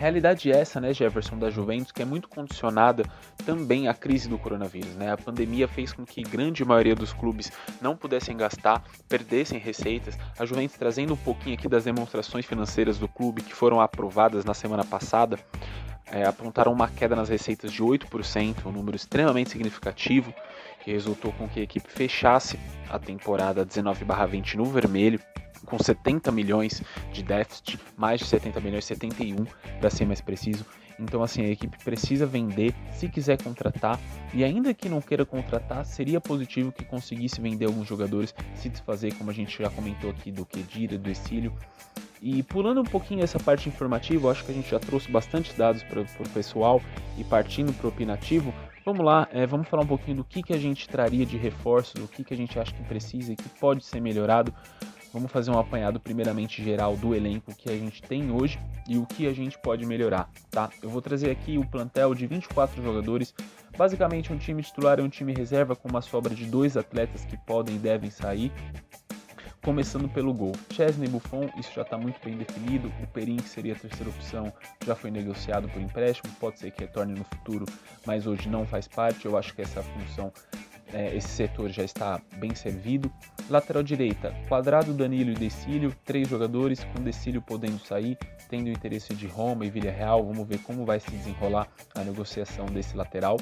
Realidade 0.00 0.50
essa, 0.50 0.80
né, 0.80 0.94
Jefferson, 0.94 1.38
da 1.38 1.50
Juventus, 1.50 1.92
que 1.92 2.00
é 2.00 2.06
muito 2.06 2.26
condicionada 2.26 3.04
também 3.44 3.86
à 3.86 3.92
crise 3.92 4.30
do 4.30 4.38
coronavírus. 4.38 4.96
Né? 4.96 5.12
A 5.12 5.16
pandemia 5.18 5.68
fez 5.68 5.92
com 5.92 6.06
que 6.06 6.22
grande 6.22 6.64
maioria 6.64 6.94
dos 6.94 7.12
clubes 7.12 7.52
não 7.82 7.94
pudessem 7.94 8.34
gastar, 8.34 8.82
perdessem 9.10 9.58
receitas. 9.58 10.16
A 10.38 10.46
Juventus 10.46 10.78
trazendo 10.78 11.12
um 11.12 11.18
pouquinho 11.18 11.54
aqui 11.54 11.68
das 11.68 11.84
demonstrações 11.84 12.46
financeiras 12.46 12.96
do 12.96 13.06
clube 13.06 13.42
que 13.42 13.54
foram 13.54 13.78
aprovadas 13.78 14.42
na 14.42 14.54
semana 14.54 14.86
passada, 14.86 15.38
é, 16.10 16.24
apontaram 16.24 16.72
uma 16.72 16.88
queda 16.88 17.14
nas 17.14 17.28
receitas 17.28 17.70
de 17.70 17.82
8%, 17.82 18.64
um 18.64 18.72
número 18.72 18.96
extremamente 18.96 19.50
significativo, 19.50 20.32
que 20.82 20.90
resultou 20.90 21.30
com 21.34 21.46
que 21.46 21.60
a 21.60 21.62
equipe 21.62 21.90
fechasse 21.90 22.58
a 22.88 22.98
temporada 22.98 23.66
19/20 23.66 24.56
no 24.56 24.64
vermelho 24.64 25.20
com 25.64 25.78
70 25.78 26.30
milhões 26.32 26.82
de 27.12 27.22
déficit, 27.22 27.78
mais 27.96 28.20
de 28.20 28.26
70 28.26 28.60
milhões, 28.60 28.84
71 28.84 29.44
para 29.80 29.90
ser 29.90 30.04
mais 30.04 30.20
preciso. 30.20 30.64
Então, 31.00 31.22
assim, 31.22 31.42
a 31.42 31.48
equipe 31.48 31.82
precisa 31.82 32.26
vender 32.26 32.74
se 32.92 33.08
quiser 33.08 33.42
contratar. 33.42 33.98
E 34.34 34.44
ainda 34.44 34.74
que 34.74 34.88
não 34.88 35.00
queira 35.00 35.24
contratar, 35.24 35.84
seria 35.86 36.20
positivo 36.20 36.70
que 36.70 36.84
conseguisse 36.84 37.40
vender 37.40 37.64
alguns 37.64 37.88
jogadores, 37.88 38.34
se 38.54 38.68
desfazer, 38.68 39.14
como 39.14 39.30
a 39.30 39.32
gente 39.32 39.62
já 39.62 39.70
comentou 39.70 40.10
aqui, 40.10 40.30
do 40.30 40.44
Kedira, 40.44 40.98
do 40.98 41.08
Exílio. 41.08 41.54
E 42.20 42.42
pulando 42.42 42.82
um 42.82 42.84
pouquinho 42.84 43.24
essa 43.24 43.40
parte 43.40 43.66
informativa, 43.66 44.30
acho 44.30 44.44
que 44.44 44.52
a 44.52 44.54
gente 44.54 44.70
já 44.70 44.78
trouxe 44.78 45.10
bastante 45.10 45.54
dados 45.54 45.82
para 45.82 46.02
o 46.02 46.28
pessoal 46.34 46.82
e 47.16 47.24
partindo 47.24 47.72
para 47.72 47.86
o 47.86 47.88
opinativo. 47.88 48.52
Vamos 48.84 49.04
lá, 49.04 49.26
é, 49.32 49.46
vamos 49.46 49.68
falar 49.68 49.84
um 49.84 49.86
pouquinho 49.86 50.18
do 50.18 50.24
que, 50.24 50.42
que 50.42 50.52
a 50.52 50.58
gente 50.58 50.86
traria 50.86 51.24
de 51.24 51.38
reforços, 51.38 52.02
o 52.02 52.08
que, 52.08 52.22
que 52.22 52.34
a 52.34 52.36
gente 52.36 52.58
acha 52.58 52.74
que 52.74 52.82
precisa 52.82 53.32
e 53.32 53.36
que 53.36 53.48
pode 53.58 53.84
ser 53.84 54.00
melhorado 54.00 54.52
Vamos 55.12 55.32
fazer 55.32 55.50
um 55.50 55.58
apanhado 55.58 55.98
primeiramente 55.98 56.62
geral 56.62 56.96
do 56.96 57.14
elenco 57.14 57.52
que 57.54 57.68
a 57.68 57.76
gente 57.76 58.00
tem 58.00 58.30
hoje 58.30 58.60
e 58.88 58.96
o 58.96 59.04
que 59.04 59.26
a 59.26 59.32
gente 59.32 59.58
pode 59.58 59.84
melhorar, 59.84 60.30
tá? 60.50 60.70
Eu 60.80 60.88
vou 60.88 61.02
trazer 61.02 61.30
aqui 61.30 61.58
o 61.58 61.66
plantel 61.66 62.14
de 62.14 62.28
24 62.28 62.80
jogadores, 62.80 63.34
basicamente 63.76 64.32
um 64.32 64.38
time 64.38 64.62
titular 64.62 65.00
e 65.00 65.02
um 65.02 65.08
time 65.08 65.32
reserva 65.32 65.74
com 65.74 65.88
uma 65.88 66.00
sobra 66.00 66.32
de 66.32 66.46
dois 66.46 66.76
atletas 66.76 67.24
que 67.24 67.36
podem 67.36 67.74
e 67.74 67.78
devem 67.78 68.08
sair. 68.08 68.52
Começando 69.62 70.08
pelo 70.08 70.32
gol. 70.32 70.52
Chesney 70.72 71.06
Buffon, 71.06 71.50
isso 71.58 71.70
já 71.74 71.82
está 71.82 71.98
muito 71.98 72.18
bem 72.24 72.38
definido. 72.38 72.90
O 73.02 73.06
Perin, 73.08 73.36
que 73.36 73.48
seria 73.48 73.74
a 73.74 73.76
terceira 73.76 74.08
opção, 74.08 74.50
já 74.86 74.94
foi 74.94 75.10
negociado 75.10 75.68
por 75.68 75.82
empréstimo. 75.82 76.32
Pode 76.40 76.58
ser 76.58 76.70
que 76.70 76.80
retorne 76.80 77.12
no 77.12 77.24
futuro, 77.24 77.66
mas 78.06 78.26
hoje 78.26 78.48
não 78.48 78.66
faz 78.66 78.88
parte. 78.88 79.26
Eu 79.26 79.36
acho 79.36 79.54
que 79.54 79.60
essa 79.60 79.82
função 79.82 80.32
é, 80.92 81.16
esse 81.16 81.28
setor 81.28 81.70
já 81.70 81.84
está 81.84 82.20
bem 82.36 82.54
servido. 82.54 83.10
Lateral 83.48 83.82
direita, 83.82 84.34
Quadrado, 84.48 84.92
Danilo 84.92 85.30
e 85.30 85.34
Decílio, 85.34 85.94
três 86.04 86.28
jogadores, 86.28 86.84
com 86.84 87.02
Decílio 87.02 87.42
podendo 87.42 87.78
sair, 87.78 88.16
tendo 88.48 88.66
o 88.66 88.70
interesse 88.70 89.14
de 89.14 89.26
Roma 89.26 89.64
e 89.64 89.70
Villarreal. 89.70 90.24
Vamos 90.24 90.46
ver 90.46 90.58
como 90.58 90.84
vai 90.84 91.00
se 91.00 91.10
desenrolar 91.10 91.68
a 91.94 92.00
negociação 92.02 92.66
desse 92.66 92.96
lateral. 92.96 93.38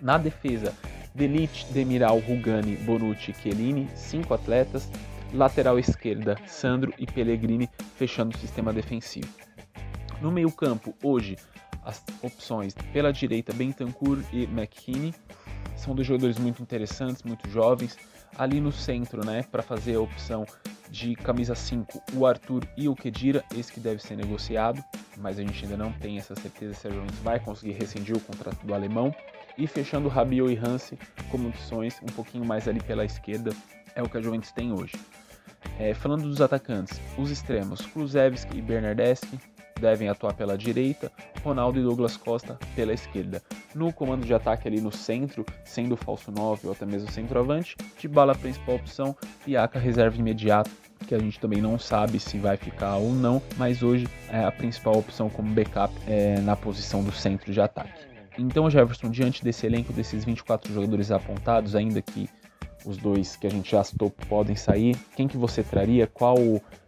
Na 0.00 0.18
defesa, 0.18 0.74
Delite, 1.14 1.66
Demiral, 1.72 2.18
Rugani, 2.18 2.76
Bonucci 2.76 3.32
Chiellini, 3.32 3.88
cinco 3.94 4.34
atletas. 4.34 4.90
Lateral 5.32 5.78
esquerda, 5.78 6.36
Sandro 6.46 6.94
e 6.96 7.06
Pellegrini, 7.06 7.68
fechando 7.96 8.36
o 8.36 8.38
sistema 8.38 8.72
defensivo. 8.72 9.28
No 10.20 10.30
meio 10.30 10.50
campo, 10.52 10.94
hoje, 11.02 11.36
as 11.84 12.02
opções 12.22 12.74
pela 12.92 13.12
direita, 13.12 13.52
Bentancur 13.52 14.22
e 14.32 14.44
McKinney 14.44 15.12
são 15.84 15.94
dois 15.94 16.06
jogadores 16.06 16.38
muito 16.38 16.62
interessantes, 16.62 17.22
muito 17.22 17.48
jovens. 17.50 17.96
Ali 18.36 18.60
no 18.60 18.72
centro, 18.72 19.24
né, 19.24 19.44
para 19.50 19.62
fazer 19.62 19.94
a 19.94 20.00
opção 20.00 20.44
de 20.90 21.14
camisa 21.14 21.54
5, 21.54 22.02
o 22.14 22.26
Arthur 22.26 22.66
e 22.76 22.88
o 22.88 22.94
Kedira, 22.96 23.44
esse 23.56 23.72
que 23.72 23.78
deve 23.78 24.02
ser 24.02 24.16
negociado, 24.16 24.82
mas 25.18 25.38
a 25.38 25.42
gente 25.42 25.64
ainda 25.64 25.76
não 25.76 25.92
tem 25.92 26.18
essa 26.18 26.34
certeza 26.34 26.74
se 26.74 26.88
a 26.88 26.90
Juventus 26.90 27.18
vai 27.18 27.38
conseguir 27.38 27.72
rescindir 27.72 28.16
o 28.16 28.20
contrato 28.20 28.66
do 28.66 28.74
alemão. 28.74 29.14
E 29.56 29.68
fechando 29.68 30.08
Rabiot 30.08 30.52
e 30.52 30.58
Hansi 30.58 30.98
como 31.30 31.48
opções 31.48 32.00
um 32.02 32.06
pouquinho 32.06 32.44
mais 32.44 32.66
ali 32.66 32.80
pela 32.80 33.04
esquerda, 33.04 33.52
é 33.94 34.02
o 34.02 34.08
que 34.08 34.18
a 34.18 34.20
Juventus 34.20 34.50
tem 34.50 34.72
hoje. 34.72 34.94
É, 35.78 35.94
falando 35.94 36.22
dos 36.22 36.40
atacantes, 36.40 37.00
os 37.16 37.30
extremos, 37.30 37.80
Kruzevski 37.86 38.58
e 38.58 38.62
Bernardeschi, 38.62 39.38
devem 39.84 40.08
atuar 40.08 40.32
pela 40.32 40.56
direita, 40.56 41.12
Ronaldo 41.42 41.78
e 41.78 41.82
Douglas 41.82 42.16
Costa 42.16 42.58
pela 42.74 42.94
esquerda. 42.94 43.42
No 43.74 43.92
comando 43.92 44.24
de 44.24 44.32
ataque 44.32 44.66
ali 44.66 44.80
no 44.80 44.90
centro, 44.90 45.44
sendo 45.62 45.94
falso 45.94 46.32
9 46.32 46.68
ou 46.68 46.72
até 46.72 46.86
mesmo 46.86 47.10
centroavante, 47.10 47.76
de 47.98 48.08
bala 48.08 48.34
principal 48.34 48.76
opção, 48.76 49.14
Piaca 49.44 49.78
reserva 49.78 50.16
imediato, 50.16 50.70
que 51.06 51.14
a 51.14 51.18
gente 51.18 51.38
também 51.38 51.60
não 51.60 51.78
sabe 51.78 52.18
se 52.18 52.38
vai 52.38 52.56
ficar 52.56 52.96
ou 52.96 53.12
não, 53.12 53.42
mas 53.58 53.82
hoje 53.82 54.08
é 54.30 54.42
a 54.42 54.50
principal 54.50 54.96
opção 54.96 55.28
como 55.28 55.52
backup 55.52 55.94
é 56.08 56.40
na 56.40 56.56
posição 56.56 57.04
do 57.04 57.12
centro 57.12 57.52
de 57.52 57.60
ataque. 57.60 58.06
Então, 58.38 58.70
Jefferson, 58.70 59.10
diante 59.10 59.44
desse 59.44 59.66
elenco 59.66 59.92
desses 59.92 60.24
24 60.24 60.72
jogadores 60.72 61.10
apontados, 61.10 61.76
ainda 61.76 62.00
que 62.00 62.26
os 62.86 62.96
dois 62.96 63.36
que 63.36 63.46
a 63.46 63.50
gente 63.50 63.70
já 63.70 63.84
citou 63.84 64.10
podem 64.28 64.56
sair, 64.56 64.96
quem 65.14 65.28
que 65.28 65.36
você 65.36 65.62
traria? 65.62 66.06
Qual 66.06 66.36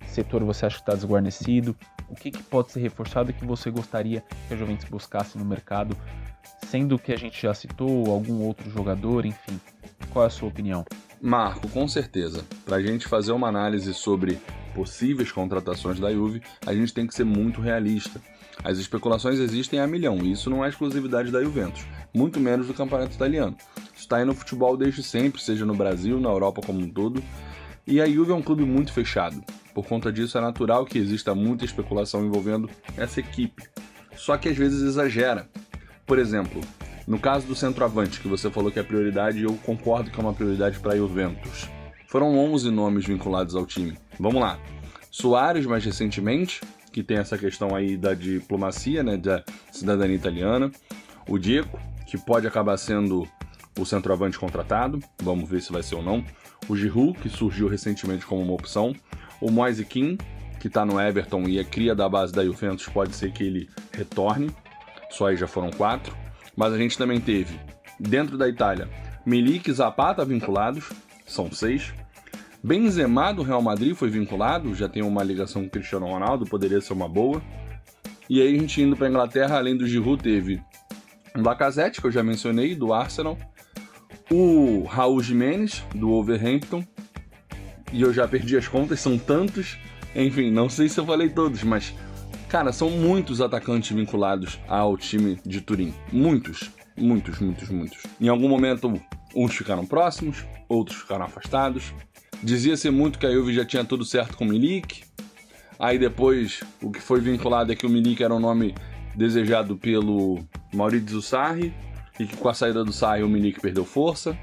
setor 0.06 0.42
você 0.44 0.64
acha 0.64 0.76
que 0.76 0.82
está 0.82 0.94
desguarnecido? 0.94 1.76
O 2.08 2.14
que, 2.14 2.30
que 2.30 2.42
pode 2.42 2.72
ser 2.72 2.80
reforçado 2.80 3.32
que 3.32 3.44
você 3.44 3.70
gostaria 3.70 4.22
que 4.46 4.54
a 4.54 4.56
Juventus 4.56 4.88
buscasse 4.88 5.36
no 5.36 5.44
mercado? 5.44 5.96
Sendo 6.66 6.98
que 6.98 7.12
a 7.12 7.16
gente 7.16 7.40
já 7.40 7.52
citou 7.52 8.10
algum 8.10 8.42
outro 8.42 8.70
jogador, 8.70 9.26
enfim. 9.26 9.60
Qual 10.10 10.24
é 10.24 10.28
a 10.28 10.30
sua 10.30 10.48
opinião? 10.48 10.84
Marco, 11.20 11.68
com 11.68 11.88
certeza. 11.88 12.44
Para 12.64 12.76
a 12.76 12.82
gente 12.82 13.08
fazer 13.08 13.32
uma 13.32 13.48
análise 13.48 13.92
sobre 13.94 14.38
possíveis 14.74 15.32
contratações 15.32 15.98
da 15.98 16.12
Juve, 16.12 16.42
a 16.66 16.74
gente 16.74 16.92
tem 16.92 17.06
que 17.06 17.14
ser 17.14 17.24
muito 17.24 17.60
realista. 17.60 18.20
As 18.62 18.78
especulações 18.78 19.38
existem 19.38 19.80
a 19.80 19.86
milhão, 19.86 20.18
e 20.18 20.32
isso 20.32 20.48
não 20.50 20.64
é 20.64 20.68
exclusividade 20.68 21.30
da 21.30 21.42
Juventus, 21.42 21.84
muito 22.14 22.40
menos 22.40 22.66
do 22.66 22.74
campeonato 22.74 23.14
italiano. 23.14 23.56
Está 23.94 24.18
aí 24.18 24.24
no 24.24 24.34
futebol 24.34 24.76
desde 24.76 25.02
sempre, 25.02 25.40
seja 25.40 25.64
no 25.64 25.74
Brasil, 25.74 26.20
na 26.20 26.28
Europa 26.28 26.62
como 26.64 26.80
um 26.80 26.88
todo. 26.88 27.22
E 27.86 28.00
a 28.00 28.06
Juve 28.06 28.32
é 28.32 28.34
um 28.34 28.42
clube 28.42 28.64
muito 28.64 28.92
fechado. 28.92 29.42
Por 29.76 29.86
conta 29.86 30.10
disso, 30.10 30.38
é 30.38 30.40
natural 30.40 30.86
que 30.86 30.96
exista 30.96 31.34
muita 31.34 31.66
especulação 31.66 32.24
envolvendo 32.24 32.70
essa 32.96 33.20
equipe. 33.20 33.62
Só 34.16 34.34
que 34.38 34.48
às 34.48 34.56
vezes 34.56 34.80
exagera. 34.80 35.50
Por 36.06 36.18
exemplo, 36.18 36.62
no 37.06 37.18
caso 37.18 37.46
do 37.46 37.54
centroavante, 37.54 38.18
que 38.18 38.26
você 38.26 38.50
falou 38.50 38.72
que 38.72 38.78
é 38.78 38.82
prioridade, 38.82 39.42
eu 39.42 39.52
concordo 39.66 40.10
que 40.10 40.18
é 40.18 40.22
uma 40.22 40.32
prioridade 40.32 40.78
para 40.78 40.96
Juventus. 40.96 41.68
Foram 42.08 42.38
11 42.38 42.70
nomes 42.70 43.04
vinculados 43.04 43.54
ao 43.54 43.66
time. 43.66 43.98
Vamos 44.18 44.40
lá. 44.40 44.58
Soares, 45.10 45.66
mais 45.66 45.84
recentemente, 45.84 46.62
que 46.90 47.02
tem 47.02 47.18
essa 47.18 47.36
questão 47.36 47.76
aí 47.76 47.98
da 47.98 48.14
diplomacia, 48.14 49.02
né, 49.02 49.18
da 49.18 49.44
cidadania 49.70 50.16
italiana. 50.16 50.72
O 51.28 51.36
Diego, 51.36 51.78
que 52.06 52.16
pode 52.16 52.46
acabar 52.46 52.78
sendo 52.78 53.28
o 53.78 53.84
centroavante 53.84 54.38
contratado, 54.38 55.00
vamos 55.22 55.50
ver 55.50 55.60
se 55.60 55.70
vai 55.70 55.82
ser 55.82 55.96
ou 55.96 56.02
não. 56.02 56.24
o 56.66 56.74
Giroud, 56.74 57.18
que 57.18 57.28
surgiu 57.28 57.68
recentemente 57.68 58.24
como 58.24 58.40
uma 58.40 58.54
opção, 58.54 58.94
o 59.40 59.50
Moise 59.50 59.84
Kean, 59.84 60.16
que 60.58 60.68
está 60.68 60.84
no 60.84 61.00
Everton 61.00 61.44
e 61.48 61.58
é 61.58 61.64
cria 61.64 61.94
da 61.94 62.08
base 62.08 62.32
da 62.32 62.44
Juventus, 62.44 62.86
pode 62.86 63.14
ser 63.14 63.32
que 63.32 63.44
ele 63.44 63.68
retorne. 63.92 64.50
Só 65.10 65.28
aí 65.28 65.36
já 65.36 65.46
foram 65.46 65.70
quatro. 65.70 66.16
Mas 66.56 66.72
a 66.72 66.78
gente 66.78 66.96
também 66.96 67.20
teve, 67.20 67.58
dentro 68.00 68.38
da 68.38 68.48
Itália, 68.48 68.88
Milik 69.24 69.68
e 69.68 69.72
Zapata 69.72 70.24
vinculados, 70.24 70.90
são 71.26 71.50
seis. 71.52 71.92
Benzema 72.62 73.32
do 73.32 73.42
Real 73.42 73.60
Madrid 73.60 73.94
foi 73.94 74.08
vinculado, 74.08 74.74
já 74.74 74.88
tem 74.88 75.02
uma 75.02 75.22
ligação 75.22 75.62
com 75.62 75.68
Cristiano 75.68 76.06
Ronaldo, 76.06 76.46
poderia 76.46 76.80
ser 76.80 76.94
uma 76.94 77.08
boa. 77.08 77.42
E 78.28 78.40
aí 78.40 78.56
a 78.56 78.60
gente 78.60 78.80
indo 78.82 78.96
para 78.96 79.08
Inglaterra, 79.08 79.56
além 79.56 79.76
do 79.76 79.86
Giroud, 79.86 80.22
teve 80.22 80.60
Lacazette, 81.34 82.00
que 82.00 82.06
eu 82.06 82.10
já 82.10 82.22
mencionei, 82.22 82.74
do 82.74 82.92
Arsenal, 82.92 83.38
o 84.30 84.82
Raul 84.84 85.22
Jimenez, 85.22 85.84
do 85.94 86.08
Wolverhampton, 86.08 86.84
e 87.92 88.02
eu 88.02 88.12
já 88.12 88.26
perdi 88.26 88.56
as 88.56 88.68
contas, 88.68 89.00
são 89.00 89.18
tantos, 89.18 89.76
enfim, 90.14 90.50
não 90.50 90.68
sei 90.68 90.88
se 90.88 90.98
eu 90.98 91.06
falei 91.06 91.28
todos, 91.28 91.62
mas, 91.62 91.94
cara, 92.48 92.72
são 92.72 92.90
muitos 92.90 93.40
atacantes 93.40 93.94
vinculados 93.96 94.58
ao 94.68 94.96
time 94.96 95.38
de 95.44 95.60
Turim. 95.60 95.94
Muitos, 96.12 96.70
muitos, 96.96 97.38
muitos, 97.38 97.68
muitos. 97.68 97.98
Em 98.20 98.28
algum 98.28 98.48
momento, 98.48 99.00
uns 99.34 99.54
ficaram 99.54 99.86
próximos, 99.86 100.44
outros 100.68 100.98
ficaram 100.98 101.24
afastados. 101.24 101.92
Dizia-se 102.42 102.90
muito 102.90 103.18
que 103.18 103.26
a 103.26 103.30
Juve 103.30 103.54
já 103.54 103.64
tinha 103.64 103.84
tudo 103.84 104.04
certo 104.04 104.36
com 104.36 104.44
o 104.44 104.48
Milik, 104.48 105.04
Aí 105.78 105.98
depois, 105.98 106.60
o 106.82 106.90
que 106.90 107.00
foi 107.00 107.20
vinculado 107.20 107.70
é 107.70 107.76
que 107.76 107.86
o 107.86 107.90
Milik 107.90 108.22
era 108.22 108.34
um 108.34 108.40
nome 108.40 108.74
desejado 109.14 109.76
pelo 109.76 110.40
Maurizio 110.74 111.20
Sarri, 111.20 111.72
e 112.18 112.24
que 112.24 112.36
com 112.36 112.48
a 112.48 112.54
saída 112.54 112.82
do 112.82 112.92
Sarri 112.92 113.22
o 113.22 113.28
Milik 113.28 113.60
perdeu 113.60 113.84
força. 113.84 114.36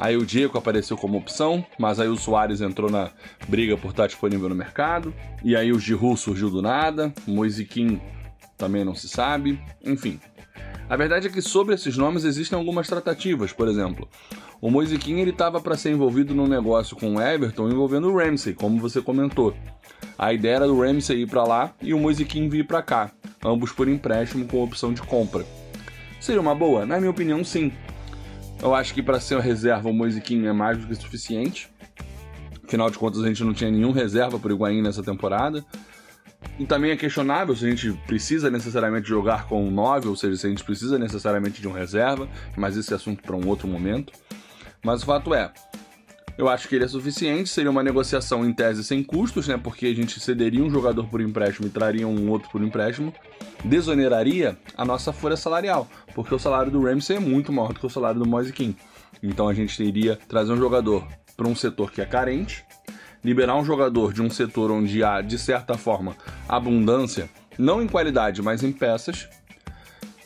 Aí 0.00 0.16
o 0.16 0.24
Diego 0.24 0.56
apareceu 0.56 0.96
como 0.96 1.18
opção, 1.18 1.64
mas 1.78 2.00
aí 2.00 2.08
o 2.08 2.16
Soares 2.16 2.62
entrou 2.62 2.90
na 2.90 3.10
briga 3.46 3.76
por 3.76 3.90
estar 3.90 4.06
disponível 4.06 4.48
no 4.48 4.54
mercado. 4.54 5.12
E 5.44 5.54
aí 5.54 5.70
o 5.70 5.78
Giroud 5.78 6.18
surgiu 6.18 6.48
do 6.48 6.62
nada, 6.62 7.12
o 7.28 7.30
Moisiquim 7.30 8.00
também 8.56 8.82
não 8.82 8.94
se 8.94 9.10
sabe, 9.10 9.60
enfim. 9.84 10.18
A 10.88 10.96
verdade 10.96 11.26
é 11.26 11.30
que 11.30 11.42
sobre 11.42 11.74
esses 11.74 11.98
nomes 11.98 12.24
existem 12.24 12.58
algumas 12.58 12.88
tratativas, 12.88 13.52
por 13.52 13.68
exemplo. 13.68 14.08
O 14.58 14.70
Moisiquim 14.70 15.18
ele 15.18 15.32
estava 15.32 15.60
para 15.60 15.76
ser 15.76 15.90
envolvido 15.90 16.34
num 16.34 16.46
negócio 16.46 16.96
com 16.96 17.16
o 17.16 17.20
Everton 17.20 17.68
envolvendo 17.68 18.08
o 18.08 18.16
Ramsey, 18.16 18.54
como 18.54 18.80
você 18.80 19.02
comentou. 19.02 19.54
A 20.18 20.32
ideia 20.32 20.56
era 20.56 20.66
do 20.66 20.80
Ramsey 20.80 21.22
ir 21.22 21.26
para 21.26 21.44
lá 21.44 21.74
e 21.82 21.92
o 21.92 21.98
Moisiquim 21.98 22.48
vir 22.48 22.66
para 22.66 22.82
cá, 22.82 23.10
ambos 23.44 23.70
por 23.70 23.86
empréstimo 23.86 24.46
com 24.46 24.64
opção 24.64 24.94
de 24.94 25.02
compra. 25.02 25.44
Seria 26.18 26.40
uma 26.40 26.54
boa? 26.54 26.86
Na 26.86 26.98
minha 26.98 27.10
opinião, 27.10 27.44
sim. 27.44 27.70
Eu 28.62 28.74
acho 28.74 28.92
que 28.92 29.02
para 29.02 29.18
ser 29.18 29.36
uma 29.36 29.42
reserva 29.42 29.88
o 29.88 29.92
Moisiquim 29.92 30.46
é 30.46 30.52
mais 30.52 30.78
do 30.78 30.86
que 30.86 30.94
suficiente. 30.94 31.70
Afinal 32.62 32.90
de 32.90 32.98
contas, 32.98 33.24
a 33.24 33.26
gente 33.26 33.42
não 33.42 33.54
tinha 33.54 33.70
nenhum 33.70 33.90
reserva 33.90 34.38
para 34.38 34.52
o 34.52 34.54
Higuaín 34.54 34.82
nessa 34.82 35.02
temporada. 35.02 35.64
E 36.58 36.66
também 36.66 36.90
é 36.90 36.96
questionável 36.96 37.56
se 37.56 37.66
a 37.66 37.70
gente 37.70 37.92
precisa 38.06 38.50
necessariamente 38.50 39.08
jogar 39.08 39.46
com 39.46 39.64
um 39.64 39.70
9, 39.70 40.08
ou 40.08 40.16
seja, 40.16 40.36
se 40.36 40.46
a 40.46 40.50
gente 40.50 40.62
precisa 40.62 40.98
necessariamente 40.98 41.60
de 41.60 41.68
um 41.68 41.72
reserva, 41.72 42.28
mas 42.56 42.76
esse 42.76 42.92
é 42.92 42.96
assunto 42.96 43.22
para 43.22 43.34
um 43.34 43.46
outro 43.48 43.66
momento. 43.66 44.12
Mas 44.84 45.02
o 45.02 45.06
fato 45.06 45.34
é, 45.34 45.52
eu 46.40 46.48
acho 46.48 46.66
que 46.66 46.74
ele 46.74 46.86
é 46.86 46.88
suficiente, 46.88 47.50
seria 47.50 47.70
uma 47.70 47.82
negociação 47.82 48.48
em 48.48 48.52
tese 48.54 48.82
sem 48.82 49.02
custos, 49.02 49.46
né? 49.46 49.60
Porque 49.62 49.84
a 49.84 49.94
gente 49.94 50.18
cederia 50.18 50.64
um 50.64 50.70
jogador 50.70 51.06
por 51.06 51.20
empréstimo 51.20 51.66
e 51.66 51.70
traria 51.70 52.08
um 52.08 52.30
outro 52.30 52.48
por 52.48 52.62
empréstimo, 52.62 53.12
desoneraria 53.62 54.56
a 54.74 54.82
nossa 54.82 55.12
folha 55.12 55.36
salarial, 55.36 55.86
porque 56.14 56.34
o 56.34 56.38
salário 56.38 56.72
do 56.72 56.82
Ramsey 56.82 57.18
é 57.18 57.20
muito 57.20 57.52
maior 57.52 57.74
do 57.74 57.80
que 57.80 57.84
o 57.84 57.90
salário 57.90 58.18
do 58.18 58.26
Moise 58.26 58.54
King. 58.54 58.74
Então 59.22 59.50
a 59.50 59.52
gente 59.52 59.76
teria 59.76 60.18
trazer 60.28 60.50
um 60.50 60.56
jogador 60.56 61.06
para 61.36 61.46
um 61.46 61.54
setor 61.54 61.90
que 61.90 62.00
é 62.00 62.06
carente, 62.06 62.64
liberar 63.22 63.56
um 63.56 63.64
jogador 63.64 64.14
de 64.14 64.22
um 64.22 64.30
setor 64.30 64.70
onde 64.70 65.04
há, 65.04 65.20
de 65.20 65.38
certa 65.38 65.76
forma, 65.76 66.16
abundância, 66.48 67.28
não 67.58 67.82
em 67.82 67.86
qualidade, 67.86 68.40
mas 68.40 68.64
em 68.64 68.72
peças, 68.72 69.28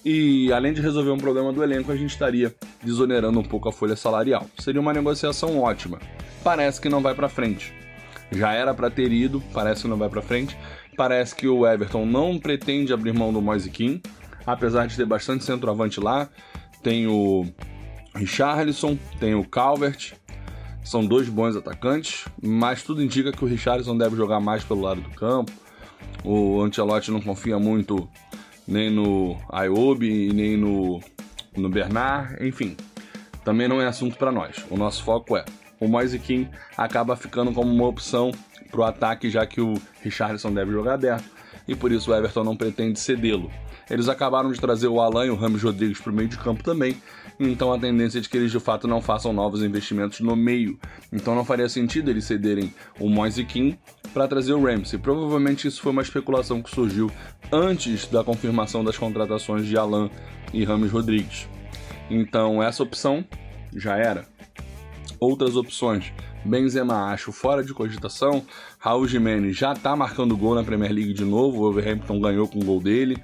e 0.05 0.53
além 0.53 0.73
de 0.73 0.81
resolver 0.81 1.11
um 1.11 1.19
problema 1.19 1.53
do 1.53 1.61
elenco, 1.61 1.91
a 1.91 1.97
gente 1.97 2.11
estaria 2.11 2.55
desonerando 2.85 3.39
um 3.39 3.43
pouco 3.43 3.69
a 3.69 3.73
folha 3.73 3.97
salarial. 3.97 4.47
Seria 4.59 4.81
uma 4.81 4.93
negociação 4.93 5.59
ótima. 5.61 5.99
Parece 6.43 6.81
que 6.81 6.89
não 6.89 7.01
vai 7.01 7.15
para 7.15 7.29
frente. 7.29 7.73
Já 8.31 8.53
era 8.53 8.75
para 8.75 8.91
ter 8.91 9.13
ido, 9.13 9.43
parece 9.53 9.83
que 9.83 9.89
não 9.89 9.97
vai 9.97 10.09
para 10.09 10.23
frente. 10.23 10.57
Parece 10.97 11.35
que 11.35 11.49
o 11.49 11.67
Everton 11.67 12.07
não 12.07 12.39
pretende 12.39 12.93
abrir 12.93 13.13
mão 13.13 13.33
do 13.33 13.43
Moise 13.43 13.71
Kean, 13.71 14.01
apesar 14.47 14.87
de 14.87 14.97
ter 14.97 15.07
bastante 15.07 15.45
centroavante 15.45 15.99
lá. 16.01 16.29
Tem 16.83 17.07
o 17.07 17.47
Richarlison, 18.15 18.97
tem 19.19 19.35
o 19.35 19.45
Calvert, 19.45 20.13
são 20.85 21.05
dois 21.05 21.29
bons 21.29 21.57
atacantes, 21.57 22.27
mas 22.41 22.83
tudo 22.83 23.03
indica 23.03 23.33
que 23.33 23.43
o 23.43 23.49
Richarlison 23.49 23.97
deve 23.97 24.17
jogar 24.17 24.39
mais 24.39 24.63
pelo 24.63 24.83
lado 24.83 25.01
do 25.01 25.11
campo. 25.11 25.51
O 26.23 26.61
Ancelotti 26.63 27.11
não 27.11 27.21
confia 27.21 27.59
muito 27.59 28.09
nem 28.69 28.91
no 28.91 29.37
Ayobi, 29.51 30.33
nem 30.33 30.57
no, 30.57 31.01
no 31.57 31.69
Bernard, 31.69 32.37
enfim. 32.45 32.77
Também 33.45 33.69
não 33.69 33.81
é 33.81 33.87
assunto 33.87 34.17
para 34.17 34.33
nós. 34.33 34.65
O 34.71 34.77
nosso 34.77 35.03
foco 35.03 35.37
é 35.37 35.45
o 35.81 35.89
Moise 35.89 36.19
King 36.19 36.49
acaba 36.77 37.17
ficando 37.17 37.53
como 37.53 37.71
uma 37.71 37.87
opção 37.87 38.31
para 38.71 38.81
o 38.81 38.85
ataque, 38.85 39.29
já 39.29 39.47
que 39.47 39.61
o 39.61 39.75
Richardson 40.03 40.53
deve 40.53 40.73
jogar 40.73 40.95
aberto 40.95 41.35
e 41.67 41.75
por 41.75 41.93
isso 41.93 42.11
o 42.11 42.15
Everton 42.15 42.45
não 42.45 42.57
pretende 42.57 42.99
cedê-lo. 42.99 43.51
Eles 43.91 44.09
acabaram 44.09 44.51
de 44.51 44.61
trazer 44.61 44.89
o 44.89 45.01
Alan 45.01 45.27
e 45.27 45.31
o 45.31 45.35
Ramos 45.35 45.63
Rodrigues 45.63 46.01
para 46.01 46.11
o 46.11 46.15
meio 46.15 46.29
de 46.29 46.39
campo 46.39 46.63
também, 46.63 46.97
então 47.39 47.73
a 47.73 47.79
tendência 47.79 48.19
é 48.19 48.21
de 48.21 48.29
que 48.29 48.37
eles 48.37 48.51
de 48.51 48.59
fato 48.59 48.89
não 48.89 49.03
façam 49.03 49.33
novos 49.33 49.63
investimentos 49.63 50.21
no 50.21 50.35
meio. 50.35 50.79
Então 51.13 51.35
não 51.35 51.45
faria 51.45 51.69
sentido 51.69 52.11
eles 52.11 52.25
cederem 52.25 52.73
o 52.99 53.09
Moise 53.11 53.45
King 53.45 53.79
para 54.13 54.27
trazer 54.27 54.55
o 54.55 54.65
Ramsey. 54.65 54.99
Provavelmente 54.99 55.69
isso 55.69 55.83
foi 55.83 55.93
uma 55.93 56.03
especulação 56.03 56.63
que 56.63 56.71
surgiu 56.71 57.11
antes 57.53 58.07
da 58.07 58.25
confirmação 58.25 58.83
das 58.83 58.97
contratações 58.97 59.67
de 59.67 59.77
Alan 59.77 60.09
e 60.55 60.65
Ramos 60.65 60.91
Rodrigues. 60.91 61.49
Então 62.11 62.63
essa 62.63 62.83
opção 62.83 63.25
já 63.75 63.97
era. 63.97 64.27
Outras 65.21 65.57
opções, 65.57 66.13
Benzema 66.45 67.13
acho 67.13 67.33
fora 67.33 67.65
de 67.65 67.73
cogitação, 67.73 68.45
Raul 68.79 69.09
Jimenez 69.09 69.57
já 69.57 69.73
está 69.73 69.97
marcando 69.97 70.37
gol 70.37 70.55
na 70.55 70.65
Premier 70.65 70.93
League 70.93 71.13
de 71.13 71.25
novo, 71.25 71.59
o 71.59 71.61
Wolverhampton 71.61 72.21
ganhou 72.21 72.47
com 72.47 72.59
o 72.59 72.65
gol 72.65 72.81
dele. 72.81 73.17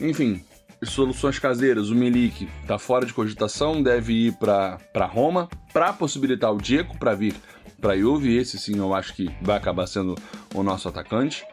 Enfim, 0.00 0.42
soluções 0.82 1.38
caseiras, 1.38 1.90
o 1.90 1.94
Milik 1.94 2.48
está 2.62 2.78
fora 2.78 3.06
de 3.06 3.12
cogitação, 3.12 3.82
deve 3.82 4.28
ir 4.28 4.32
para 4.34 5.06
Roma 5.06 5.48
para 5.72 5.92
possibilitar 5.92 6.52
o 6.52 6.58
Diego 6.58 6.96
para 6.98 7.14
vir 7.14 7.34
para 7.80 7.96
Juve, 7.96 8.36
esse 8.36 8.58
sim 8.58 8.78
eu 8.78 8.94
acho 8.94 9.14
que 9.14 9.30
vai 9.42 9.56
acabar 9.56 9.86
sendo 9.86 10.14
o 10.54 10.62
nosso 10.62 10.88
atacante. 10.88 11.44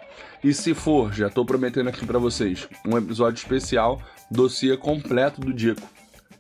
E 0.44 0.54
se 0.54 0.74
for, 0.74 1.14
já 1.14 1.28
estou 1.28 1.46
prometendo 1.46 1.88
aqui 1.88 2.06
para 2.06 2.20
vocês, 2.20 2.68
um 2.86 2.98
episódio 2.98 3.38
especial, 3.38 4.02
dossiê 4.34 4.76
completo 4.76 5.40
do 5.40 5.54
Diego, 5.54 5.82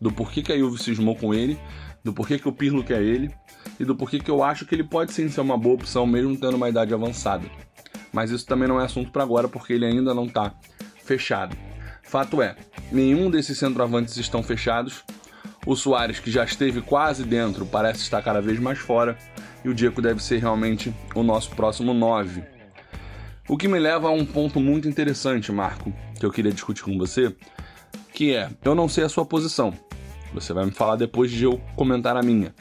do 0.01 0.11
porquê 0.11 0.41
que 0.41 0.51
a 0.51 0.57
Juve 0.57 0.81
cismou 0.81 1.15
com 1.15 1.33
ele, 1.33 1.57
do 2.03 2.11
porquê 2.11 2.37
que 2.37 2.49
o 2.49 2.51
Pirlo 2.51 2.83
quer 2.83 3.01
ele 3.01 3.31
e 3.79 3.85
do 3.85 3.95
porquê 3.95 4.19
que 4.19 4.29
eu 4.29 4.43
acho 4.43 4.65
que 4.65 4.75
ele 4.75 4.83
pode 4.83 5.13
sim 5.13 5.29
ser 5.29 5.41
uma 5.41 5.57
boa 5.57 5.75
opção 5.75 6.05
mesmo 6.05 6.35
tendo 6.35 6.57
uma 6.57 6.67
idade 6.67 6.93
avançada. 6.93 7.45
Mas 8.11 8.31
isso 8.31 8.45
também 8.45 8.67
não 8.67 8.81
é 8.81 8.85
assunto 8.85 9.11
para 9.11 9.23
agora 9.23 9.47
porque 9.47 9.73
ele 9.73 9.85
ainda 9.85 10.13
não 10.13 10.25
está 10.25 10.53
fechado. 11.03 11.55
Fato 12.01 12.41
é, 12.41 12.55
nenhum 12.91 13.29
desses 13.29 13.57
centroavantes 13.57 14.17
estão 14.17 14.43
fechados. 14.43 15.03
O 15.65 15.75
Soares, 15.75 16.19
que 16.19 16.29
já 16.29 16.43
esteve 16.43 16.81
quase 16.81 17.23
dentro, 17.23 17.65
parece 17.65 18.01
estar 18.01 18.21
cada 18.21 18.41
vez 18.41 18.59
mais 18.59 18.79
fora. 18.79 19.17
E 19.63 19.69
o 19.69 19.73
Diego 19.73 20.01
deve 20.01 20.21
ser 20.21 20.39
realmente 20.39 20.93
o 21.15 21.23
nosso 21.23 21.51
próximo 21.51 21.93
9. 21.93 22.43
O 23.47 23.57
que 23.57 23.67
me 23.67 23.79
leva 23.79 24.09
a 24.09 24.11
um 24.11 24.25
ponto 24.25 24.59
muito 24.59 24.87
interessante, 24.87 25.51
Marco, 25.51 25.93
que 26.19 26.25
eu 26.25 26.31
queria 26.31 26.51
discutir 26.51 26.83
com 26.83 26.97
você, 26.97 27.35
que 28.13 28.35
é, 28.35 28.49
eu 28.63 28.75
não 28.75 28.87
sei 28.87 29.03
a 29.03 29.09
sua 29.09 29.25
posição. 29.25 29.73
Você 30.33 30.53
vai 30.53 30.65
me 30.65 30.71
falar 30.71 30.95
depois 30.95 31.31
de 31.31 31.43
eu 31.43 31.59
comentar 31.75 32.15
a 32.15 32.21
minha. 32.21 32.53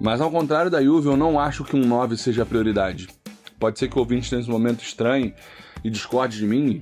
Mas 0.00 0.20
ao 0.20 0.30
contrário 0.30 0.70
da 0.70 0.82
Juve, 0.82 1.08
eu 1.08 1.16
não 1.16 1.38
acho 1.38 1.64
que 1.64 1.76
um 1.76 1.84
9 1.84 2.16
seja 2.16 2.42
a 2.42 2.46
prioridade. 2.46 3.08
Pode 3.58 3.78
ser 3.78 3.88
que 3.88 3.96
o 3.96 4.00
ouvinte 4.00 4.34
nesse 4.34 4.48
momento 4.48 4.82
estranhe 4.82 5.34
e 5.82 5.90
discorde 5.90 6.38
de 6.38 6.46
mim, 6.46 6.80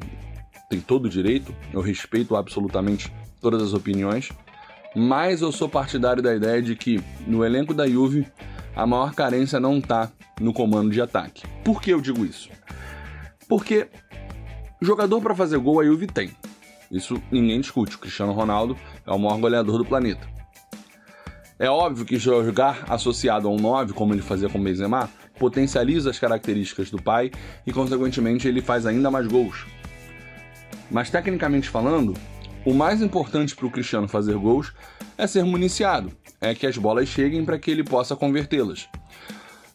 tem 0.68 0.80
todo 0.80 1.06
o 1.06 1.08
direito, 1.08 1.54
eu 1.72 1.80
respeito 1.80 2.36
absolutamente 2.36 3.12
todas 3.40 3.62
as 3.62 3.72
opiniões, 3.72 4.30
mas 4.94 5.40
eu 5.40 5.50
sou 5.52 5.68
partidário 5.68 6.22
da 6.22 6.34
ideia 6.34 6.60
de 6.60 6.76
que 6.76 7.02
no 7.26 7.44
elenco 7.44 7.72
da 7.72 7.86
Juve 7.86 8.26
a 8.74 8.86
maior 8.86 9.14
carência 9.14 9.58
não 9.58 9.78
está 9.78 10.10
no 10.40 10.52
comando 10.52 10.90
de 10.90 11.00
ataque. 11.00 11.44
Por 11.64 11.80
que 11.80 11.90
eu 11.90 12.00
digo 12.00 12.24
isso? 12.24 12.50
Porque 13.48 13.88
jogador 14.82 15.20
para 15.22 15.34
fazer 15.34 15.58
gol 15.58 15.80
a 15.80 15.84
Juve 15.84 16.06
tem. 16.06 16.30
Isso 16.90 17.20
ninguém 17.30 17.60
discute. 17.60 17.96
O 17.96 17.98
Cristiano 17.98 18.32
Ronaldo 18.32 18.76
é 19.06 19.12
o 19.12 19.18
maior 19.18 19.38
goleador 19.38 19.78
do 19.78 19.84
planeta. 19.84 20.26
É 21.58 21.70
óbvio 21.70 22.04
que 22.04 22.18
jogar 22.18 22.84
associado 22.88 23.48
a 23.48 23.50
um 23.50 23.56
9, 23.56 23.94
como 23.94 24.12
ele 24.12 24.20
fazia 24.20 24.48
com 24.48 24.58
o 24.58 24.62
Benzema, 24.62 25.08
potencializa 25.38 26.10
as 26.10 26.18
características 26.18 26.90
do 26.90 27.00
pai 27.00 27.30
e, 27.66 27.72
consequentemente, 27.72 28.46
ele 28.46 28.60
faz 28.60 28.84
ainda 28.84 29.10
mais 29.10 29.26
gols. 29.26 29.64
Mas 30.90 31.08
tecnicamente 31.10 31.68
falando, 31.68 32.14
o 32.64 32.74
mais 32.74 33.00
importante 33.00 33.56
para 33.56 33.66
o 33.66 33.70
Cristiano 33.70 34.06
fazer 34.06 34.36
gols 34.36 34.72
é 35.16 35.26
ser 35.26 35.44
municiado, 35.44 36.12
é 36.40 36.54
que 36.54 36.66
as 36.66 36.76
bolas 36.76 37.08
cheguem 37.08 37.44
para 37.44 37.58
que 37.58 37.70
ele 37.70 37.82
possa 37.82 38.14
convertê-las. 38.14 38.88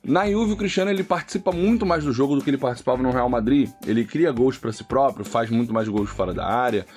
Na 0.03 0.29
Juve, 0.29 0.53
o 0.53 0.57
Cristiano 0.57 0.89
ele 0.89 1.03
participa 1.03 1.51
muito 1.51 1.85
mais 1.85 2.03
do 2.03 2.11
jogo 2.11 2.35
do 2.35 2.43
que 2.43 2.49
ele 2.49 2.57
participava 2.57 3.03
no 3.03 3.11
Real 3.11 3.29
Madrid. 3.29 3.69
Ele 3.85 4.03
cria 4.03 4.31
gols 4.31 4.57
para 4.57 4.71
si 4.71 4.83
próprio, 4.83 5.23
faz 5.23 5.49
muito 5.51 5.71
mais 5.71 5.87
gols 5.87 6.09
fora 6.09 6.33
da 6.33 6.45
área, 6.45 6.87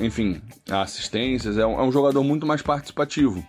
enfim, 0.00 0.42
assistências. 0.68 1.56
É 1.56 1.64
um, 1.64 1.78
é 1.78 1.82
um 1.84 1.92
jogador 1.92 2.24
muito 2.24 2.44
mais 2.44 2.60
participativo. 2.60 3.46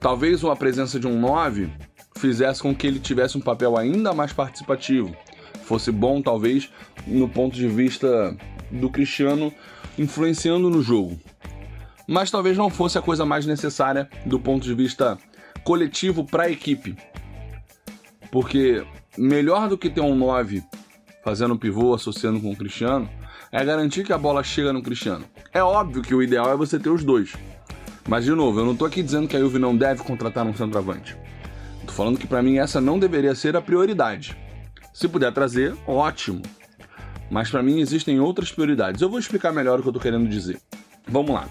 Talvez 0.00 0.42
uma 0.42 0.56
presença 0.56 0.98
de 0.98 1.06
um 1.06 1.18
9 1.18 1.70
fizesse 2.16 2.60
com 2.60 2.74
que 2.74 2.86
ele 2.86 2.98
tivesse 2.98 3.38
um 3.38 3.40
papel 3.40 3.76
ainda 3.76 4.12
mais 4.12 4.32
participativo. 4.32 5.16
Fosse 5.62 5.92
bom, 5.92 6.20
talvez, 6.20 6.70
no 7.06 7.28
ponto 7.28 7.54
de 7.54 7.68
vista 7.68 8.36
do 8.70 8.90
Cristiano 8.90 9.52
influenciando 9.96 10.68
no 10.68 10.82
jogo. 10.82 11.18
Mas 12.06 12.30
talvez 12.30 12.58
não 12.58 12.68
fosse 12.68 12.98
a 12.98 13.02
coisa 13.02 13.24
mais 13.24 13.46
necessária 13.46 14.08
do 14.26 14.40
ponto 14.40 14.64
de 14.64 14.74
vista 14.74 15.16
coletivo 15.62 16.24
para 16.24 16.44
a 16.44 16.50
equipe. 16.50 16.96
Porque 18.34 18.84
melhor 19.16 19.68
do 19.68 19.78
que 19.78 19.88
ter 19.88 20.00
um 20.00 20.16
9 20.16 20.60
fazendo 21.22 21.56
pivô, 21.56 21.94
associando 21.94 22.40
com 22.40 22.50
o 22.50 22.56
Cristiano, 22.56 23.08
é 23.52 23.64
garantir 23.64 24.02
que 24.02 24.12
a 24.12 24.18
bola 24.18 24.42
chega 24.42 24.72
no 24.72 24.82
Cristiano. 24.82 25.24
É 25.52 25.62
óbvio 25.62 26.02
que 26.02 26.12
o 26.12 26.20
ideal 26.20 26.50
é 26.50 26.56
você 26.56 26.76
ter 26.76 26.90
os 26.90 27.04
dois. 27.04 27.32
Mas, 28.08 28.24
de 28.24 28.32
novo, 28.32 28.58
eu 28.58 28.64
não 28.64 28.72
estou 28.72 28.88
aqui 28.88 29.04
dizendo 29.04 29.28
que 29.28 29.36
a 29.36 29.38
Juve 29.38 29.60
não 29.60 29.76
deve 29.76 30.02
contratar 30.02 30.44
um 30.44 30.52
centroavante. 30.52 31.16
Estou 31.78 31.94
falando 31.94 32.18
que 32.18 32.26
para 32.26 32.42
mim 32.42 32.58
essa 32.58 32.80
não 32.80 32.98
deveria 32.98 33.36
ser 33.36 33.56
a 33.56 33.62
prioridade. 33.62 34.36
Se 34.92 35.06
puder 35.06 35.32
trazer, 35.32 35.72
ótimo. 35.86 36.42
Mas 37.30 37.48
para 37.48 37.62
mim 37.62 37.78
existem 37.78 38.18
outras 38.18 38.50
prioridades. 38.50 39.00
Eu 39.00 39.08
vou 39.08 39.20
explicar 39.20 39.52
melhor 39.52 39.78
o 39.78 39.82
que 39.82 39.86
eu 39.86 39.92
estou 39.92 40.02
querendo 40.02 40.28
dizer. 40.28 40.60
Vamos 41.06 41.30
lá. 41.30 41.48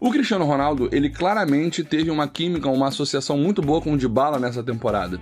O 0.00 0.10
Cristiano 0.10 0.46
Ronaldo, 0.46 0.88
ele 0.90 1.10
claramente 1.10 1.84
teve 1.84 2.10
uma 2.10 2.26
química, 2.26 2.70
uma 2.70 2.88
associação 2.88 3.36
muito 3.36 3.60
boa 3.60 3.82
com 3.82 3.92
o 3.92 3.98
Dybala 3.98 4.38
nessa 4.38 4.62
temporada. 4.62 5.20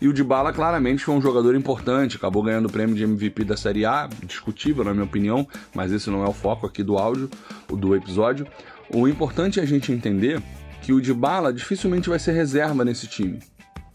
E 0.00 0.08
o 0.08 0.12
Dybala 0.14 0.52
claramente 0.52 1.04
foi 1.04 1.14
um 1.14 1.20
jogador 1.20 1.54
importante, 1.54 2.16
acabou 2.16 2.42
ganhando 2.42 2.66
o 2.66 2.72
prêmio 2.72 2.96
de 2.96 3.04
MVP 3.04 3.44
da 3.44 3.56
Série 3.56 3.84
A, 3.84 4.08
discutível 4.24 4.82
na 4.82 4.94
minha 4.94 5.04
opinião, 5.04 5.46
mas 5.74 5.92
esse 5.92 6.08
não 6.08 6.24
é 6.24 6.28
o 6.28 6.32
foco 6.32 6.66
aqui 6.66 6.82
do 6.82 6.96
áudio, 6.96 7.28
do 7.68 7.94
episódio. 7.94 8.46
O 8.94 9.06
importante 9.06 9.60
é 9.60 9.62
a 9.62 9.66
gente 9.66 9.92
entender 9.92 10.42
que 10.80 10.92
o 10.92 11.00
Dybala 11.00 11.52
dificilmente 11.52 12.08
vai 12.08 12.18
ser 12.18 12.32
reserva 12.32 12.82
nesse 12.82 13.06
time. 13.06 13.40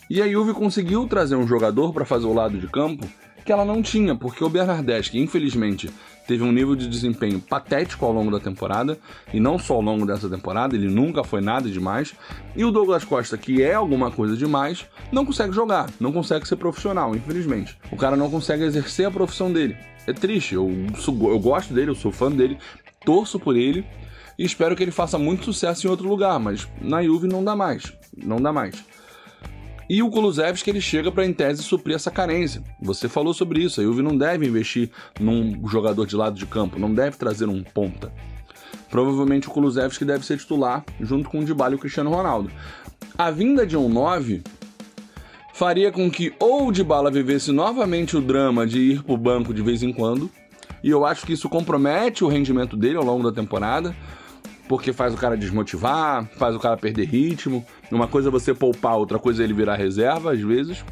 E 0.08 0.22
a 0.22 0.30
Juve 0.30 0.54
conseguiu 0.54 1.08
trazer 1.08 1.36
um 1.36 1.48
jogador 1.48 1.92
para 1.92 2.06
fazer 2.06 2.28
o 2.28 2.34
lado 2.34 2.58
de 2.60 2.68
campo 2.68 3.08
que 3.44 3.52
ela 3.52 3.66
não 3.66 3.82
tinha, 3.82 4.16
porque 4.16 4.44
o 4.44 4.50
Bernardeschi, 4.50 5.20
infelizmente, 5.20 5.90
teve 6.28 6.44
um 6.44 6.52
nível 6.52 6.76
de 6.76 6.88
desempenho 6.88 7.40
patético 7.40 8.06
ao 8.06 8.14
longo 8.14 8.32
da 8.32 8.40
temporada, 8.40 8.98
e 9.34 9.40
não 9.40 9.58
só 9.58 9.76
ao 9.76 9.82
longo 9.82 10.06
dessa 10.06 10.30
temporada, 10.30 10.76
ele 10.76 10.90
nunca 10.90 11.24
foi 11.24 11.42
nada 11.42 11.70
demais. 11.70 12.14
E 12.56 12.64
o 12.64 12.72
Douglas 12.72 13.04
Costa, 13.04 13.38
que 13.38 13.62
é 13.62 13.74
alguma 13.74 14.12
coisa 14.12 14.36
demais, 14.36 14.86
não 15.12 15.26
consegue 15.26 15.54
jogar, 15.54 15.90
não 16.00 16.12
consegue 16.12 16.48
ser 16.48 16.56
profissional, 16.56 17.16
infelizmente. 17.16 17.78
O 17.92 17.98
cara 17.98 18.16
não 18.16 18.30
consegue 18.30 18.64
exercer 18.64 19.06
a 19.06 19.12
profissão 19.12 19.52
dele. 19.52 19.78
É 20.08 20.14
triste, 20.14 20.56
eu, 20.56 20.70
eu 21.08 21.40
gosto 21.40 21.74
dele, 21.74 21.92
eu 21.92 21.96
sou 21.96 22.12
fã 22.12 22.32
dele, 22.32 22.58
torço 23.04 23.40
por 23.40 23.56
ele 23.56 23.86
e 24.38 24.44
espero 24.44 24.76
que 24.76 24.84
ele 24.84 24.92
faça 24.92 25.18
muito 25.18 25.46
sucesso 25.46 25.88
em 25.88 25.90
outro 25.90 26.08
lugar, 26.08 26.40
mas 26.40 26.68
na 26.82 27.02
Juve 27.02 27.28
não 27.28 27.44
dá 27.44 27.56
mais, 27.56 27.94
não 28.16 28.42
dá 28.42 28.52
mais. 28.52 28.76
E 29.88 30.02
o 30.02 30.10
Kulusevski 30.10 30.70
ele 30.70 30.82
chega 30.82 31.12
para 31.12 31.26
em 31.26 31.34
tese 31.34 31.62
suprir 31.62 31.96
essa 31.96 32.10
carência. 32.10 32.64
Você 32.82 33.08
falou 33.08 33.34
sobre 33.34 33.64
isso, 33.64 33.80
a 33.80 33.84
Juve 33.84 34.02
não 34.02 34.18
deve 34.18 34.48
investir 34.48 34.90
num 35.20 35.68
jogador 35.68 36.08
de 36.08 36.16
lado 36.16 36.36
de 36.36 36.46
campo, 36.46 36.80
não 36.80 36.94
deve 36.94 37.18
trazer 37.18 37.48
um 37.48 37.64
ponta. 37.64 38.12
Provavelmente 38.90 39.48
o 39.48 39.52
Kulusevski 39.52 40.04
deve 40.04 40.26
ser 40.26 40.38
titular 40.38 40.84
junto 41.00 41.30
com 41.30 41.40
o 41.40 41.46
Dybala 41.46 41.74
e 41.74 41.76
o 41.76 41.80
Cristiano 41.80 42.10
Ronaldo. 42.10 42.50
A 43.18 43.30
vinda 43.30 43.66
de 43.66 43.78
um 43.78 43.88
9 43.88 44.42
faria 45.54 45.92
com 45.92 46.10
que 46.10 46.34
ou 46.40 46.68
o 46.68 46.72
Dybala 46.72 47.12
vivesse 47.12 47.52
novamente 47.52 48.18
o 48.18 48.22
drama 48.22 48.66
de 48.66 48.80
ir 48.80 49.04
pro 49.04 49.16
banco 49.18 49.54
de 49.54 49.62
vez 49.62 49.84
em 49.84 49.94
quando, 49.94 50.30
e 50.84 50.90
eu 50.90 51.06
acho 51.06 51.26
que 51.26 51.34
isso 51.34 51.48
compromete 51.48 52.24
o 52.24 52.28
rendimento 52.28 52.76
dele 52.76 52.98
ao 52.98 53.04
longo 53.04 53.24
da 53.24 53.32
temporada, 53.32 53.96
porque 54.68 54.92
faz 54.92 55.14
o 55.14 55.18
cara 55.18 55.38
desmotivar, 55.38 56.30
faz 56.38 56.56
o 56.56 56.60
cara 56.60 56.76
perder 56.76 57.06
ritmo. 57.06 57.66
Uma 57.92 58.08
coisa 58.08 58.30
é 58.30 58.32
você 58.32 58.54
poupar, 58.54 58.98
outra 58.98 59.20
coisa 59.20 59.42
é 59.42 59.46
ele 59.46 59.54
virar 59.54 59.76
reserva, 59.76 60.34
às 60.34 60.42
vezes. 60.42 60.84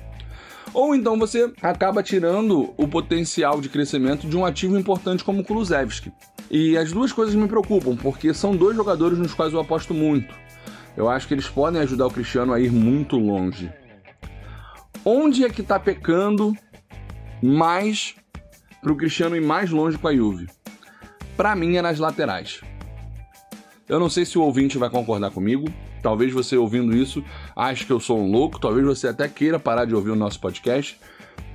Ou 0.74 0.96
então 0.96 1.20
você 1.20 1.52
acaba 1.62 2.02
tirando 2.02 2.74
o 2.78 2.88
potencial 2.88 3.62
de 3.62 3.70
crescimento 3.70 4.28
de 4.28 4.36
um 4.36 4.46
ativo 4.46 4.78
importante 4.78 5.24
como 5.24 5.42
o 5.42 5.44
Kulusevski. 5.44 6.12
E 6.50 6.78
as 6.78 6.92
duas 6.92 7.12
coisas 7.12 7.36
me 7.36 7.48
preocupam, 7.48 7.96
porque 7.96 8.34
são 8.34 8.56
dois 8.56 8.76
jogadores 8.76 9.18
nos 9.18 9.34
quais 9.34 9.54
eu 9.54 9.60
aposto 9.60 9.94
muito. 9.94 10.34
Eu 10.96 11.10
acho 11.10 11.28
que 11.28 11.34
eles 11.34 11.48
podem 11.48 11.82
ajudar 11.82 12.08
o 12.08 12.12
Cristiano 12.12 12.54
a 12.54 12.60
ir 12.60 12.72
muito 12.72 13.18
longe. 13.18 13.72
Onde 15.06 15.44
é 15.44 15.50
que 15.50 15.64
tá 15.64 15.80
pecando 15.80 16.56
mais 17.42 18.16
para 18.82 18.92
o 18.92 18.96
Cristiano 18.96 19.36
ir 19.36 19.42
mais 19.42 19.70
longe 19.70 19.98
com 19.98 20.08
a 20.08 20.16
Juve? 20.16 20.48
Para 21.36 21.56
mim 21.56 21.76
é 21.76 21.82
nas 21.82 22.00
laterais. 22.00 22.62
Eu 23.88 24.00
não 24.00 24.10
sei 24.10 24.26
se 24.26 24.38
o 24.38 24.42
ouvinte 24.42 24.78
vai 24.78 24.90
concordar 24.90 25.32
comigo. 25.32 25.66
Talvez 26.04 26.34
você 26.34 26.58
ouvindo 26.58 26.96
isso 26.96 27.24
ache 27.56 27.86
que 27.86 27.92
eu 27.92 28.00
sou 28.00 28.20
um 28.20 28.30
louco, 28.30 28.60
talvez 28.60 28.86
você 28.86 29.08
até 29.08 29.28
queira 29.28 29.58
parar 29.58 29.86
de 29.86 29.96
ouvir 29.96 30.12
o 30.12 30.16
nosso 30.16 30.40
podcast. 30.40 31.00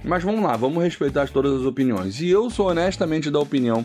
Mas 0.03 0.25
vamos 0.25 0.43
lá, 0.43 0.57
vamos 0.57 0.83
respeitar 0.83 1.29
todas 1.29 1.61
as 1.61 1.67
opiniões. 1.67 2.21
E 2.21 2.31
eu 2.31 2.49
sou 2.49 2.69
honestamente 2.69 3.31
da 3.31 3.39
opinião 3.39 3.85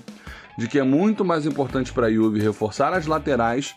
de 0.58 0.68
que 0.68 0.80
é 0.80 0.84
muito 0.84 1.26
mais 1.26 1.46
importante 1.46 1.92
para 1.92 2.08
a 2.08 2.12
Juve 2.12 2.40
reforçar 2.40 2.94
as 2.94 3.06
laterais 3.06 3.76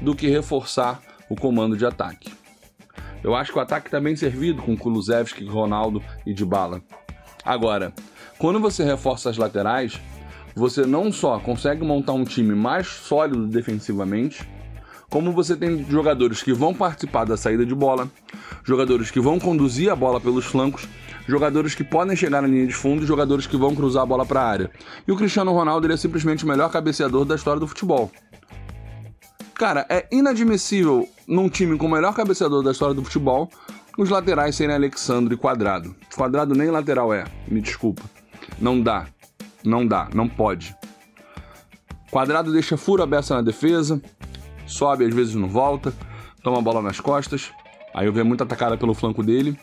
do 0.00 0.14
que 0.14 0.28
reforçar 0.28 1.00
o 1.28 1.34
comando 1.34 1.76
de 1.76 1.86
ataque. 1.86 2.30
Eu 3.22 3.34
acho 3.34 3.52
que 3.52 3.58
o 3.58 3.62
ataque 3.62 3.88
está 3.88 4.00
bem 4.00 4.16
servido 4.16 4.62
com 4.62 4.76
Kulusevski, 4.76 5.44
Ronaldo 5.44 6.02
e 6.26 6.34
Dybala. 6.34 6.82
Agora, 7.44 7.92
quando 8.38 8.60
você 8.60 8.84
reforça 8.84 9.30
as 9.30 9.38
laterais, 9.38 10.00
você 10.54 10.84
não 10.84 11.12
só 11.12 11.38
consegue 11.38 11.84
montar 11.84 12.12
um 12.12 12.24
time 12.24 12.54
mais 12.54 12.86
sólido 12.86 13.46
defensivamente, 13.46 14.46
como 15.10 15.32
você 15.32 15.56
tem 15.56 15.84
jogadores 15.90 16.42
que 16.42 16.52
vão 16.52 16.72
participar 16.72 17.24
da 17.24 17.36
saída 17.36 17.66
de 17.66 17.74
bola, 17.74 18.08
jogadores 18.64 19.10
que 19.10 19.20
vão 19.20 19.38
conduzir 19.38 19.90
a 19.90 19.96
bola 19.96 20.20
pelos 20.20 20.46
flancos, 20.46 20.88
jogadores 21.26 21.74
que 21.74 21.84
podem 21.84 22.16
chegar 22.16 22.40
na 22.40 22.48
linha 22.48 22.66
de 22.66 22.72
fundo 22.72 23.02
e 23.02 23.06
jogadores 23.06 23.46
que 23.46 23.56
vão 23.56 23.74
cruzar 23.74 24.04
a 24.04 24.06
bola 24.06 24.24
para 24.24 24.40
a 24.40 24.48
área. 24.48 24.70
E 25.06 25.12
o 25.12 25.16
Cristiano 25.16 25.52
Ronaldo 25.52 25.86
ele 25.86 25.94
é 25.94 25.96
simplesmente 25.96 26.44
o 26.44 26.48
melhor 26.48 26.70
cabeceador 26.70 27.24
da 27.24 27.34
história 27.34 27.60
do 27.60 27.66
futebol. 27.66 28.10
Cara, 29.54 29.84
é 29.90 30.06
inadmissível 30.10 31.06
num 31.26 31.48
time 31.48 31.76
com 31.76 31.86
o 31.86 31.90
melhor 31.90 32.14
cabeceador 32.14 32.62
da 32.62 32.70
história 32.70 32.94
do 32.94 33.04
futebol 33.04 33.50
os 33.98 34.08
laterais 34.08 34.56
serem 34.56 34.74
Alexandre 34.74 35.34
e 35.34 35.36
Quadrado. 35.36 35.94
Quadrado 36.16 36.54
nem 36.54 36.70
lateral 36.70 37.12
é, 37.12 37.24
me 37.46 37.60
desculpa. 37.60 38.02
Não 38.58 38.80
dá. 38.80 39.06
Não 39.62 39.86
dá, 39.86 40.08
não 40.14 40.26
pode. 40.26 40.74
Quadrado 42.10 42.50
deixa 42.50 42.78
furo 42.78 43.02
aberto 43.02 43.34
na 43.34 43.42
defesa, 43.42 44.00
sobe 44.70 45.04
às 45.04 45.14
vezes 45.14 45.34
não 45.34 45.48
volta, 45.48 45.92
toma 46.42 46.58
a 46.58 46.62
bola 46.62 46.80
nas 46.82 47.00
costas, 47.00 47.50
aí 47.94 48.06
eu 48.06 48.12
vejo 48.12 48.26
muito 48.26 48.42
atacada 48.42 48.76
pelo 48.76 48.94
flanco 48.94 49.22
dele. 49.22 49.58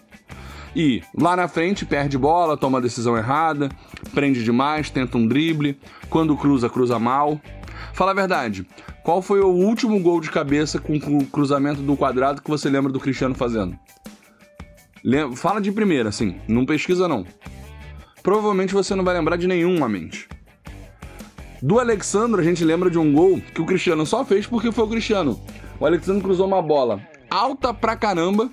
E 0.76 1.02
lá 1.20 1.36
na 1.36 1.48
frente 1.48 1.86
perde 1.86 2.18
bola, 2.18 2.56
toma 2.56 2.78
a 2.78 2.82
decisão 2.82 3.18
errada, 3.18 3.70
prende 4.14 4.44
demais, 4.44 4.90
tenta 4.90 5.18
um 5.18 5.28
drible, 5.28 5.80
quando 6.10 6.38
cruza, 6.38 6.70
cruza 6.70 7.00
mal. 7.00 7.42
Fala 7.94 8.12
a 8.12 8.14
verdade, 8.14 8.68
qual 9.04 9.22
foi 9.22 9.40
o 9.40 9.48
último 9.48 10.00
gol 10.00 10.22
de 10.22 10.30
cabeça 10.30 10.80
com 10.80 10.98
o 10.98 11.26
cruzamento 11.26 11.82
do 11.82 11.98
quadrado 11.98 12.42
que 12.42 12.50
você 12.50 12.70
lembra 12.70 12.92
do 12.92 13.00
Cristiano 13.00 13.34
fazendo? 13.34 13.76
Fala 15.36 15.60
de 15.60 15.72
primeira, 15.72 16.10
assim, 16.10 16.40
não 16.48 16.66
pesquisa 16.66 17.08
não 17.08 17.26
provavelmente 18.28 18.74
você 18.74 18.94
não 18.94 19.06
vai 19.06 19.14
lembrar 19.14 19.38
de 19.38 19.48
nenhuma 19.48 19.88
mente. 19.88 20.28
Do 21.62 21.80
Alexandre, 21.80 22.42
a 22.42 22.44
gente 22.44 22.64
lembra 22.64 22.90
de 22.90 23.00
um 23.00 23.12
gol 23.12 23.42
que 23.54 23.62
o 23.62 23.66
Cristiano 23.66 24.06
só 24.06 24.24
fez 24.24 24.46
porque 24.46 24.72
foi 24.72 24.84
o 24.86 24.90
Cristiano. 24.90 25.40
O 25.80 25.86
Alexandre 25.86 26.22
cruzou 26.22 26.48
uma 26.48 26.62
bola 26.62 27.02
alta 27.30 27.74
pra 27.74 27.96
caramba 27.96 28.50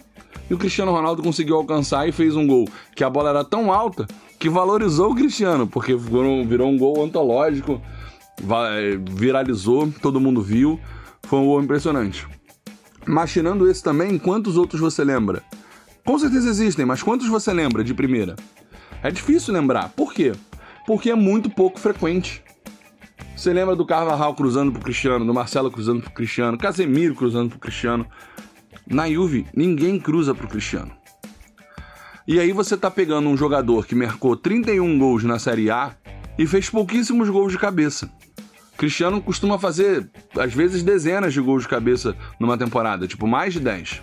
e 0.48 0.54
o 0.54 0.58
Cristiano 0.58 0.92
Ronaldo 0.92 1.22
conseguiu 1.22 1.56
alcançar 1.56 2.08
e 2.08 2.12
fez 2.12 2.34
um 2.34 2.46
gol 2.46 2.68
que 2.94 3.04
a 3.04 3.10
bola 3.10 3.30
era 3.30 3.44
tão 3.44 3.72
alta 3.72 4.06
que 4.38 4.48
valorizou 4.48 5.12
o 5.12 5.14
Cristiano, 5.14 5.66
porque 5.66 5.94
virou 5.94 6.68
um 6.68 6.76
gol 6.76 7.04
antológico, 7.04 7.80
viralizou, 9.10 9.92
todo 10.02 10.20
mundo 10.20 10.42
viu, 10.42 10.78
foi 11.22 11.38
um 11.38 11.46
gol 11.46 11.62
impressionante. 11.62 12.26
Mas 13.06 13.32
tirando 13.32 13.70
esse 13.70 13.82
também, 13.82 14.18
quantos 14.18 14.56
outros 14.56 14.80
você 14.80 15.04
lembra? 15.04 15.42
Com 16.04 16.18
certeza 16.18 16.48
existem, 16.48 16.84
mas 16.84 17.02
quantos 17.02 17.28
você 17.28 17.52
lembra 17.52 17.82
de 17.82 17.94
primeira? 17.94 18.36
É 19.02 19.10
difícil 19.10 19.54
lembrar. 19.54 19.90
Por 19.90 20.12
quê? 20.12 20.32
Porque 20.86 21.10
é 21.10 21.14
muito 21.14 21.48
pouco 21.48 21.80
frequente. 21.80 22.42
Você 23.36 23.52
lembra 23.52 23.74
do 23.74 23.84
Carvajal 23.84 24.32
cruzando 24.34 24.70
pro 24.72 24.80
Cristiano, 24.80 25.24
do 25.24 25.34
Marcelo 25.34 25.70
cruzando 25.70 26.00
pro 26.00 26.12
Cristiano, 26.12 26.56
Casemiro 26.56 27.16
cruzando 27.16 27.50
pro 27.50 27.58
Cristiano. 27.58 28.06
Na 28.86 29.10
Juve, 29.10 29.44
ninguém 29.54 29.98
cruza 29.98 30.34
pro 30.34 30.46
Cristiano. 30.46 30.92
E 32.26 32.38
aí 32.38 32.52
você 32.52 32.76
tá 32.76 32.90
pegando 32.90 33.28
um 33.28 33.36
jogador 33.36 33.86
que 33.86 33.94
marcou 33.94 34.36
31 34.36 34.98
gols 34.98 35.24
na 35.24 35.38
Série 35.38 35.68
A 35.68 35.94
e 36.38 36.46
fez 36.46 36.70
pouquíssimos 36.70 37.28
gols 37.28 37.52
de 37.52 37.58
cabeça. 37.58 38.08
Cristiano 38.76 39.20
costuma 39.20 39.58
fazer, 39.58 40.08
às 40.38 40.54
vezes, 40.54 40.82
dezenas 40.82 41.34
de 41.34 41.40
gols 41.40 41.64
de 41.64 41.68
cabeça 41.68 42.16
numa 42.38 42.56
temporada, 42.56 43.06
tipo 43.06 43.26
mais 43.26 43.52
de 43.52 43.60
10. 43.60 44.00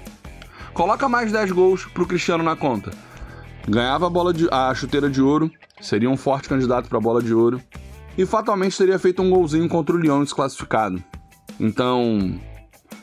Coloca 0.73 1.07
mais 1.09 1.31
10 1.31 1.51
gols 1.51 1.85
pro 1.85 2.05
Cristiano 2.05 2.43
na 2.43 2.55
conta. 2.55 2.91
Ganhava 3.67 4.07
a, 4.07 4.09
bola 4.09 4.33
de, 4.33 4.47
a 4.51 4.73
chuteira 4.75 5.09
de 5.09 5.21
ouro, 5.21 5.49
seria 5.79 6.09
um 6.09 6.17
forte 6.17 6.49
candidato 6.49 6.89
para 6.89 6.97
a 6.97 7.01
bola 7.01 7.23
de 7.23 7.33
ouro 7.33 7.61
e 8.21 8.25
fatalmente 8.25 8.77
teria 8.77 8.99
feito 8.99 9.21
um 9.21 9.29
golzinho 9.29 9.67
contra 9.67 9.95
o 9.95 9.99
Lyon 9.99 10.23
desclassificado. 10.23 11.03
Então, 11.59 12.39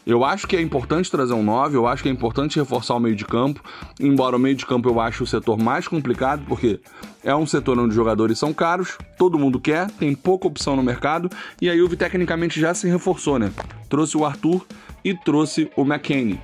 eu 0.06 0.24
acho 0.24 0.46
que 0.46 0.56
é 0.56 0.60
importante 0.60 1.10
trazer 1.10 1.34
um 1.34 1.42
9, 1.42 1.76
eu 1.76 1.86
acho 1.86 2.04
que 2.04 2.08
é 2.08 2.12
importante 2.12 2.58
reforçar 2.58 2.94
o 2.94 3.00
meio 3.00 3.16
de 3.16 3.24
campo, 3.24 3.60
embora 3.98 4.36
o 4.36 4.38
meio 4.38 4.54
de 4.54 4.64
campo 4.64 4.88
eu 4.88 5.00
ache 5.00 5.22
o 5.22 5.26
setor 5.26 5.58
mais 5.58 5.88
complicado, 5.88 6.44
porque 6.46 6.80
é 7.24 7.34
um 7.34 7.46
setor 7.46 7.78
onde 7.78 7.90
os 7.90 7.94
jogadores 7.94 8.38
são 8.38 8.54
caros, 8.54 8.96
todo 9.18 9.38
mundo 9.38 9.58
quer, 9.60 9.90
tem 9.90 10.14
pouca 10.14 10.46
opção 10.46 10.76
no 10.76 10.82
mercado, 10.84 11.28
e 11.60 11.68
a 11.68 11.76
Juve 11.76 11.96
tecnicamente 11.96 12.60
já 12.60 12.72
se 12.72 12.88
reforçou, 12.88 13.40
né? 13.40 13.52
Trouxe 13.88 14.16
o 14.16 14.24
Arthur 14.24 14.64
e 15.04 15.14
trouxe 15.14 15.68
o 15.76 15.82
McKennie. 15.82 16.40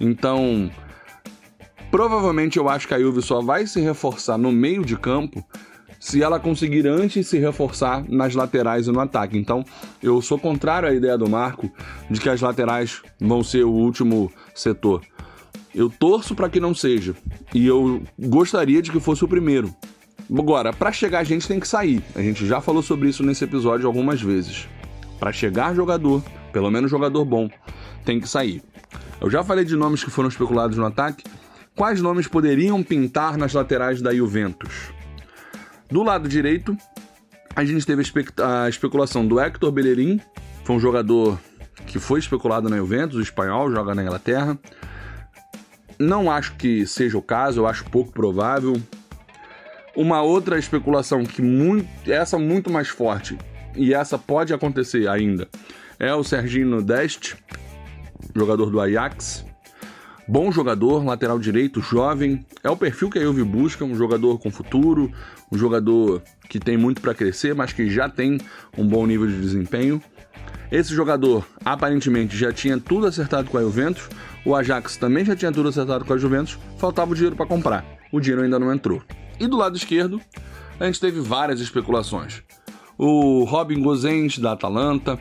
Então, 0.00 0.70
provavelmente 1.90 2.58
eu 2.58 2.68
acho 2.68 2.86
que 2.86 2.94
a 2.94 3.00
Juve 3.00 3.22
só 3.22 3.42
vai 3.42 3.66
se 3.66 3.80
reforçar 3.80 4.38
no 4.38 4.52
meio 4.52 4.84
de 4.84 4.96
campo 4.96 5.44
se 5.98 6.22
ela 6.22 6.38
conseguir 6.38 6.86
antes 6.86 7.26
se 7.26 7.38
reforçar 7.38 8.04
nas 8.08 8.34
laterais 8.34 8.86
e 8.86 8.92
no 8.92 9.00
ataque. 9.00 9.36
Então, 9.36 9.64
eu 10.02 10.20
sou 10.22 10.38
contrário 10.38 10.88
à 10.88 10.94
ideia 10.94 11.18
do 11.18 11.28
Marco 11.28 11.70
de 12.10 12.20
que 12.20 12.28
as 12.28 12.40
laterais 12.40 13.02
vão 13.20 13.42
ser 13.42 13.64
o 13.64 13.72
último 13.72 14.30
setor. 14.54 15.02
Eu 15.74 15.90
torço 15.90 16.34
para 16.34 16.48
que 16.48 16.60
não 16.60 16.74
seja 16.74 17.14
e 17.54 17.66
eu 17.66 18.02
gostaria 18.18 18.80
de 18.80 18.90
que 18.90 19.00
fosse 19.00 19.24
o 19.24 19.28
primeiro. 19.28 19.74
Agora, 20.30 20.72
para 20.72 20.92
chegar 20.92 21.20
a 21.20 21.24
gente 21.24 21.48
tem 21.48 21.58
que 21.58 21.68
sair. 21.68 22.02
A 22.14 22.20
gente 22.20 22.46
já 22.46 22.60
falou 22.60 22.82
sobre 22.82 23.08
isso 23.08 23.22
nesse 23.22 23.44
episódio 23.44 23.86
algumas 23.86 24.20
vezes. 24.20 24.68
Para 25.18 25.32
chegar 25.32 25.74
jogador, 25.74 26.22
pelo 26.52 26.70
menos 26.70 26.90
jogador 26.90 27.24
bom, 27.24 27.48
tem 28.04 28.20
que 28.20 28.28
sair. 28.28 28.62
Eu 29.20 29.30
já 29.30 29.42
falei 29.42 29.64
de 29.64 29.74
nomes 29.74 30.04
que 30.04 30.10
foram 30.10 30.28
especulados 30.28 30.76
no 30.76 30.86
ataque. 30.86 31.24
Quais 31.74 32.00
nomes 32.00 32.26
poderiam 32.26 32.82
pintar 32.82 33.36
nas 33.36 33.52
laterais 33.52 34.02
da 34.02 34.14
Juventus? 34.14 34.92
Do 35.90 36.02
lado 36.02 36.28
direito, 36.28 36.76
a 37.56 37.64
gente 37.64 37.86
teve 37.86 38.02
a, 38.42 38.68
especulação 38.68 39.26
do 39.26 39.40
Hector 39.40 39.70
Bellerin, 39.70 40.20
foi 40.64 40.76
um 40.76 40.80
jogador 40.80 41.38
que 41.86 41.98
foi 41.98 42.20
especulado 42.20 42.68
na 42.68 42.76
Juventus, 42.76 43.16
o 43.16 43.22
espanhol, 43.22 43.70
joga 43.70 43.94
na 43.94 44.02
Inglaterra. 44.02 44.58
Não 45.98 46.30
acho 46.30 46.54
que 46.56 46.86
seja 46.86 47.16
o 47.16 47.22
caso, 47.22 47.60
eu 47.60 47.66
acho 47.66 47.84
pouco 47.86 48.12
provável. 48.12 48.80
Uma 49.96 50.22
outra 50.22 50.58
especulação 50.58 51.24
que 51.24 51.42
muito, 51.42 51.88
essa 52.10 52.38
muito 52.38 52.70
mais 52.70 52.88
forte 52.88 53.36
e 53.74 53.94
essa 53.94 54.18
pode 54.18 54.52
acontecer 54.52 55.08
ainda 55.08 55.48
é 55.98 56.14
o 56.14 56.22
Serginho 56.22 56.80
Deste, 56.80 57.36
jogador 58.34 58.70
do 58.70 58.80
Ajax. 58.80 59.44
Bom 60.28 60.52
jogador, 60.52 61.02
lateral 61.02 61.38
direito, 61.38 61.80
jovem. 61.80 62.44
É 62.62 62.68
o 62.68 62.76
perfil 62.76 63.08
que 63.08 63.18
a 63.18 63.22
Juve 63.22 63.42
busca, 63.42 63.82
um 63.82 63.94
jogador 63.94 64.38
com 64.38 64.50
futuro, 64.50 65.10
um 65.50 65.56
jogador 65.56 66.22
que 66.50 66.60
tem 66.60 66.76
muito 66.76 67.00
para 67.00 67.14
crescer, 67.14 67.54
mas 67.54 67.72
que 67.72 67.88
já 67.88 68.10
tem 68.10 68.38
um 68.76 68.86
bom 68.86 69.06
nível 69.06 69.26
de 69.26 69.40
desempenho. 69.40 70.02
Esse 70.70 70.94
jogador 70.94 71.46
aparentemente 71.64 72.36
já 72.36 72.52
tinha 72.52 72.78
tudo 72.78 73.06
acertado 73.06 73.48
com 73.48 73.56
a 73.56 73.62
Juventus, 73.62 74.06
o 74.44 74.54
Ajax 74.54 74.98
também 74.98 75.24
já 75.24 75.34
tinha 75.34 75.50
tudo 75.50 75.70
acertado 75.70 76.04
com 76.04 76.12
a 76.12 76.18
Juventus, 76.18 76.58
faltava 76.76 77.12
o 77.12 77.14
dinheiro 77.14 77.34
para 77.34 77.46
comprar. 77.46 77.86
O 78.12 78.20
dinheiro 78.20 78.42
ainda 78.42 78.58
não 78.58 78.70
entrou. 78.70 79.02
E 79.40 79.46
do 79.46 79.56
lado 79.56 79.78
esquerdo, 79.78 80.20
a 80.78 80.84
gente 80.84 81.00
teve 81.00 81.20
várias 81.20 81.58
especulações. 81.58 82.42
O 82.98 83.44
Robin 83.44 83.80
Gozens 83.80 84.38
da 84.38 84.52
Atalanta, 84.52 85.18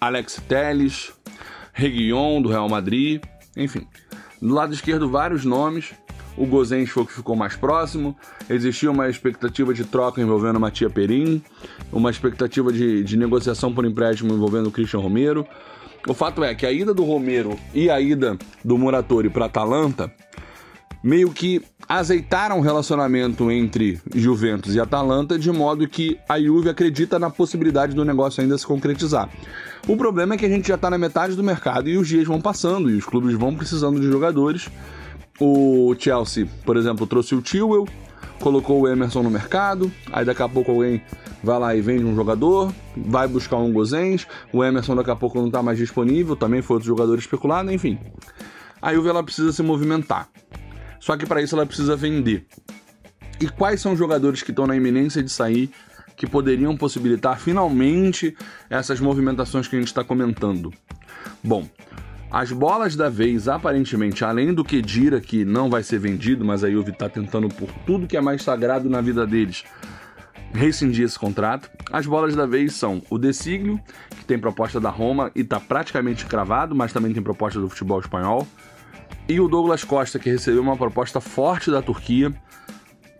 Alex 0.00 0.42
Telles, 0.48 1.12
Reguion 1.72 2.42
do 2.42 2.48
Real 2.48 2.68
Madrid, 2.68 3.22
enfim. 3.56 3.86
Do 4.40 4.54
lado 4.54 4.72
esquerdo, 4.72 5.08
vários 5.08 5.44
nomes 5.44 5.92
o 6.38 6.46
Gozens 6.46 6.88
foi 6.88 7.02
o 7.02 7.06
que 7.06 7.12
ficou 7.12 7.34
mais 7.34 7.56
próximo. 7.56 8.16
Existia 8.48 8.90
uma 8.90 9.08
expectativa 9.08 9.74
de 9.74 9.84
troca 9.84 10.20
envolvendo 10.20 10.60
Matia 10.60 10.88
Perin, 10.88 11.42
uma 11.92 12.10
expectativa 12.10 12.72
de, 12.72 13.02
de 13.02 13.16
negociação 13.16 13.74
por 13.74 13.84
empréstimo 13.84 14.32
envolvendo 14.32 14.68
o 14.68 14.70
Christian 14.70 15.00
Romero. 15.00 15.44
O 16.06 16.14
fato 16.14 16.44
é 16.44 16.54
que 16.54 16.64
a 16.64 16.70
ida 16.70 16.94
do 16.94 17.04
Romero 17.04 17.58
e 17.74 17.90
a 17.90 18.00
ida 18.00 18.38
do 18.64 18.78
Muratori 18.78 19.28
para 19.28 19.46
Atalanta 19.46 20.12
meio 21.02 21.30
que 21.30 21.60
azeitaram 21.88 22.58
o 22.58 22.62
relacionamento 22.62 23.50
entre 23.50 24.00
Juventus 24.14 24.74
e 24.74 24.80
Atalanta 24.80 25.38
de 25.38 25.50
modo 25.50 25.88
que 25.88 26.18
a 26.28 26.38
Juve 26.38 26.68
acredita 26.68 27.18
na 27.18 27.30
possibilidade 27.30 27.94
do 27.94 28.04
negócio 28.04 28.42
ainda 28.42 28.58
se 28.58 28.66
concretizar. 28.66 29.28
O 29.86 29.96
problema 29.96 30.34
é 30.34 30.36
que 30.36 30.44
a 30.44 30.48
gente 30.48 30.68
já 30.68 30.74
está 30.74 30.90
na 30.90 30.98
metade 30.98 31.34
do 31.34 31.42
mercado 31.42 31.88
e 31.88 31.96
os 31.96 32.06
dias 32.06 32.26
vão 32.26 32.40
passando 32.40 32.90
e 32.90 32.94
os 32.96 33.06
clubes 33.06 33.34
vão 33.34 33.54
precisando 33.54 33.98
de 33.98 34.06
jogadores 34.06 34.68
o 35.40 35.94
Chelsea, 35.98 36.48
por 36.64 36.76
exemplo, 36.76 37.06
trouxe 37.06 37.34
o 37.34 37.40
Tewell, 37.40 37.86
colocou 38.40 38.80
o 38.80 38.88
Emerson 38.88 39.22
no 39.22 39.30
mercado, 39.30 39.90
aí 40.12 40.24
daqui 40.24 40.42
a 40.42 40.48
pouco 40.48 40.72
alguém 40.72 41.00
vai 41.42 41.58
lá 41.58 41.76
e 41.76 41.80
vende 41.80 42.04
um 42.04 42.14
jogador, 42.14 42.72
vai 42.96 43.28
buscar 43.28 43.56
um 43.56 43.72
Gozens, 43.72 44.26
o 44.52 44.64
Emerson 44.64 44.96
daqui 44.96 45.10
a 45.10 45.16
pouco 45.16 45.38
não 45.38 45.46
está 45.46 45.62
mais 45.62 45.78
disponível, 45.78 46.34
também 46.34 46.60
foi 46.60 46.74
outro 46.74 46.88
jogador 46.88 47.18
especulado, 47.18 47.70
enfim. 47.72 47.98
A 48.82 48.92
Juve 48.92 49.08
ela 49.08 49.22
precisa 49.22 49.52
se 49.52 49.62
movimentar. 49.62 50.28
Só 51.00 51.16
que 51.16 51.26
para 51.26 51.42
isso 51.42 51.54
ela 51.54 51.66
precisa 51.66 51.96
vender. 51.96 52.46
E 53.40 53.48
quais 53.48 53.80
são 53.80 53.92
os 53.92 53.98
jogadores 53.98 54.42
que 54.42 54.50
estão 54.50 54.66
na 54.66 54.76
iminência 54.76 55.22
de 55.22 55.30
sair 55.30 55.70
que 56.16 56.26
poderiam 56.26 56.76
possibilitar 56.76 57.38
finalmente 57.38 58.36
essas 58.68 58.98
movimentações 58.98 59.68
que 59.68 59.76
a 59.76 59.78
gente 59.78 59.88
está 59.88 60.02
comentando? 60.02 60.72
Bom, 61.42 61.68
as 62.30 62.50
bolas 62.50 62.96
da 62.96 63.08
vez, 63.08 63.48
aparentemente, 63.48 64.24
além 64.24 64.52
do 64.52 64.64
que 64.64 64.82
Dira, 64.82 65.20
que 65.20 65.44
não 65.44 65.70
vai 65.70 65.82
ser 65.82 65.98
vendido, 65.98 66.44
mas 66.44 66.64
a 66.64 66.70
Juve 66.70 66.90
está 66.90 67.08
tentando 67.08 67.48
por 67.48 67.70
tudo 67.86 68.06
que 68.06 68.16
é 68.16 68.20
mais 68.20 68.42
sagrado 68.42 68.90
na 68.90 69.00
vida 69.00 69.26
deles 69.26 69.64
rescindir 70.52 71.04
esse 71.04 71.18
contrato. 71.18 71.70
As 71.90 72.06
bolas 72.06 72.34
da 72.34 72.46
vez 72.46 72.74
são 72.74 73.02
o 73.10 73.18
De 73.18 73.32
Siglio, 73.32 73.80
que 74.10 74.24
tem 74.24 74.38
proposta 74.38 74.80
da 74.80 74.90
Roma 74.90 75.30
e 75.34 75.40
está 75.40 75.60
praticamente 75.60 76.26
cravado, 76.26 76.74
mas 76.74 76.92
também 76.92 77.12
tem 77.12 77.22
proposta 77.22 77.60
do 77.60 77.68
futebol 77.68 78.00
espanhol. 78.00 78.46
E 79.28 79.38
o 79.40 79.46
Douglas 79.46 79.84
Costa, 79.84 80.18
que 80.18 80.30
recebeu 80.30 80.62
uma 80.62 80.76
proposta 80.76 81.20
forte 81.20 81.70
da 81.70 81.82
Turquia. 81.82 82.32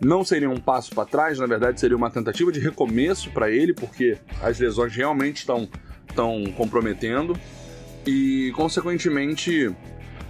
Não 0.01 0.25
seria 0.25 0.49
um 0.49 0.59
passo 0.59 0.95
para 0.95 1.05
trás, 1.05 1.39
na 1.39 1.47
verdade 1.47 1.79
seria 1.79 1.97
uma 1.97 2.11
tentativa 2.11 2.51
de 2.51 2.61
recomeço 2.61 3.31
para 3.31 3.51
ele, 3.51 3.75
porque 3.75 4.17
as 4.41 4.59
lesões 4.59 4.95
realmente 4.95 5.39
estão 5.39 5.69
comprometendo. 6.57 7.39
E, 8.07 8.51
consequentemente, 8.57 9.75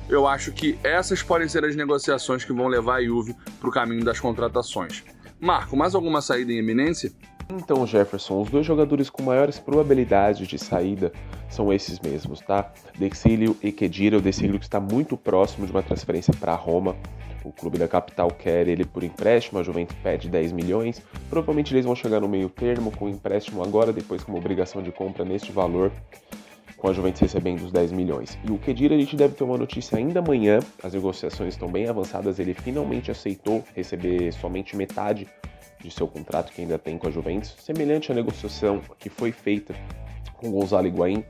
eu 0.08 0.26
acho 0.26 0.50
que 0.50 0.76
essas 0.82 1.22
podem 1.22 1.48
ser 1.48 1.64
as 1.64 1.76
negociações 1.76 2.44
que 2.44 2.52
vão 2.52 2.66
levar 2.66 2.96
a 2.96 3.04
Juve 3.04 3.36
para 3.60 3.68
o 3.68 3.72
caminho 3.72 4.04
das 4.04 4.18
contratações. 4.18 5.04
Marco, 5.38 5.76
mais 5.76 5.94
alguma 5.94 6.20
saída 6.20 6.50
em 6.50 6.58
eminência? 6.58 7.12
Então, 7.50 7.86
Jefferson, 7.86 8.42
os 8.42 8.50
dois 8.50 8.66
jogadores 8.66 9.08
com 9.08 9.22
maiores 9.22 9.58
probabilidades 9.58 10.46
de 10.46 10.58
saída 10.58 11.10
são 11.48 11.72
esses 11.72 11.98
mesmos, 11.98 12.40
tá? 12.40 12.70
Dexílio 12.98 13.56
e 13.62 13.72
Kedira. 13.72 14.18
O 14.18 14.20
Dexílio 14.20 14.58
que 14.58 14.66
está 14.66 14.78
muito 14.78 15.16
próximo 15.16 15.66
de 15.66 15.72
uma 15.72 15.82
transferência 15.82 16.34
para 16.38 16.54
Roma. 16.54 16.94
O 17.42 17.50
clube 17.50 17.78
da 17.78 17.88
capital 17.88 18.30
quer 18.30 18.68
ele 18.68 18.84
por 18.84 19.02
empréstimo, 19.02 19.58
a 19.58 19.62
Juventus 19.62 19.96
pede 20.02 20.28
10 20.28 20.52
milhões. 20.52 21.00
Provavelmente 21.30 21.72
eles 21.72 21.86
vão 21.86 21.96
chegar 21.96 22.20
no 22.20 22.28
meio 22.28 22.50
termo 22.50 22.90
com 22.90 23.06
o 23.06 23.08
empréstimo 23.08 23.62
agora, 23.62 23.92
depois 23.92 24.22
com 24.22 24.32
uma 24.32 24.38
obrigação 24.38 24.82
de 24.82 24.92
compra 24.92 25.24
neste 25.24 25.50
valor 25.50 25.90
com 26.76 26.88
a 26.88 26.92
Juventus 26.92 27.20
recebendo 27.20 27.62
os 27.62 27.72
10 27.72 27.92
milhões. 27.92 28.38
E 28.44 28.52
o 28.52 28.58
Kedira 28.58 28.94
a 28.94 28.98
gente 28.98 29.16
deve 29.16 29.34
ter 29.34 29.42
uma 29.42 29.58
notícia 29.58 29.98
ainda 29.98 30.20
amanhã, 30.20 30.60
as 30.82 30.94
negociações 30.94 31.54
estão 31.54 31.68
bem 31.68 31.88
avançadas, 31.88 32.38
ele 32.38 32.54
finalmente 32.54 33.10
aceitou 33.10 33.64
receber 33.74 34.32
somente 34.32 34.76
metade 34.76 35.26
de 35.80 35.90
seu 35.90 36.06
contrato 36.06 36.52
que 36.52 36.60
ainda 36.60 36.78
tem 36.78 36.98
com 36.98 37.06
a 37.06 37.10
Juventus, 37.10 37.54
semelhante 37.58 38.10
à 38.10 38.14
negociação 38.14 38.80
que 38.98 39.08
foi 39.08 39.32
feita 39.32 39.74
com 40.34 40.50
Gonzalo 40.50 40.86
Higuaín. 40.86 41.24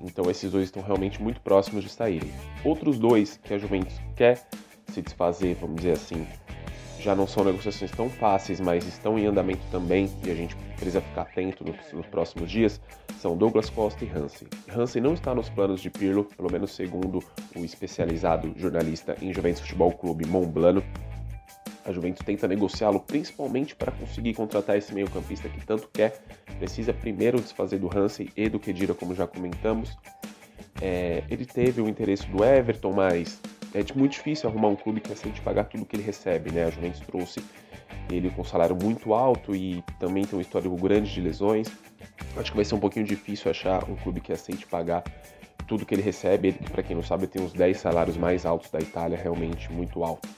Então 0.00 0.30
esses 0.30 0.50
dois 0.52 0.64
estão 0.64 0.82
realmente 0.82 1.20
muito 1.22 1.40
próximos 1.40 1.84
de 1.84 1.90
saírem. 1.90 2.30
Outros 2.64 2.98
dois 2.98 3.38
que 3.42 3.54
a 3.54 3.58
Juventus 3.58 3.96
quer 4.14 4.46
se 4.92 5.02
desfazer, 5.02 5.56
vamos 5.60 5.76
dizer 5.76 5.92
assim, 5.92 6.26
já 7.00 7.14
não 7.14 7.26
são 7.26 7.44
negociações 7.44 7.90
tão 7.90 8.08
fáceis, 8.08 8.60
mas 8.60 8.86
estão 8.86 9.18
em 9.18 9.26
andamento 9.26 9.62
também 9.70 10.10
e 10.24 10.30
a 10.30 10.34
gente 10.34 10.56
precisa 10.76 11.00
ficar 11.00 11.22
atento 11.22 11.64
nos, 11.64 12.06
próximos 12.06 12.50
dias, 12.50 12.80
são 13.20 13.36
Douglas 13.36 13.70
Costa 13.70 14.04
e 14.04 14.10
Hansen. 14.10 14.48
Hansen 14.68 15.02
não 15.02 15.14
está 15.14 15.34
nos 15.34 15.48
planos 15.48 15.80
de 15.80 15.90
Pirlo, 15.90 16.24
pelo 16.24 16.50
menos 16.50 16.72
segundo 16.74 17.22
o 17.54 17.64
especializado 17.64 18.52
jornalista 18.56 19.16
em 19.22 19.32
Juventus 19.32 19.60
Futebol 19.62 19.92
Clube 19.92 20.26
Monblano. 20.26 20.82
A 21.88 21.92
Juventus 21.92 22.22
tenta 22.22 22.46
negociá-lo 22.46 23.00
principalmente 23.00 23.74
para 23.74 23.90
conseguir 23.90 24.34
contratar 24.34 24.76
esse 24.76 24.94
meio-campista 24.94 25.48
que 25.48 25.64
tanto 25.64 25.88
quer. 25.90 26.20
Precisa 26.58 26.92
primeiro 26.92 27.40
desfazer 27.40 27.78
do 27.78 27.88
Hansen 27.88 28.28
e 28.36 28.46
do 28.50 28.60
Kedira, 28.60 28.92
como 28.92 29.14
já 29.14 29.26
comentamos. 29.26 29.96
É, 30.82 31.24
ele 31.30 31.46
teve 31.46 31.80
o 31.80 31.88
interesse 31.88 32.26
do 32.26 32.44
Everton, 32.44 32.92
mas 32.92 33.40
é 33.74 33.82
muito 33.98 34.12
difícil 34.12 34.50
arrumar 34.50 34.68
um 34.68 34.76
clube 34.76 35.00
que 35.00 35.10
aceite 35.10 35.40
pagar 35.40 35.64
tudo 35.64 35.86
que 35.86 35.96
ele 35.96 36.02
recebe, 36.02 36.52
né? 36.52 36.64
A 36.66 36.70
Juventus 36.70 37.00
trouxe 37.00 37.42
ele 38.10 38.28
com 38.30 38.44
salário 38.44 38.76
muito 38.76 39.14
alto 39.14 39.56
e 39.56 39.82
também 39.98 40.24
tem 40.24 40.38
um 40.38 40.42
histórico 40.42 40.76
grande 40.76 41.10
de 41.10 41.22
lesões. 41.22 41.68
Acho 42.36 42.50
que 42.50 42.56
vai 42.56 42.66
ser 42.66 42.74
um 42.74 42.80
pouquinho 42.80 43.06
difícil 43.06 43.50
achar 43.50 43.88
um 43.88 43.96
clube 43.96 44.20
que 44.20 44.30
aceite 44.30 44.66
pagar 44.66 45.02
tudo 45.66 45.86
que 45.86 45.94
ele 45.94 46.02
recebe. 46.02 46.48
Ele, 46.48 46.58
para 46.70 46.82
quem 46.82 46.94
não 46.94 47.02
sabe, 47.02 47.26
tem 47.26 47.42
os 47.42 47.54
10 47.54 47.78
salários 47.78 48.18
mais 48.18 48.44
altos 48.44 48.70
da 48.70 48.78
Itália, 48.78 49.16
realmente 49.16 49.72
muito 49.72 50.04
alto. 50.04 50.28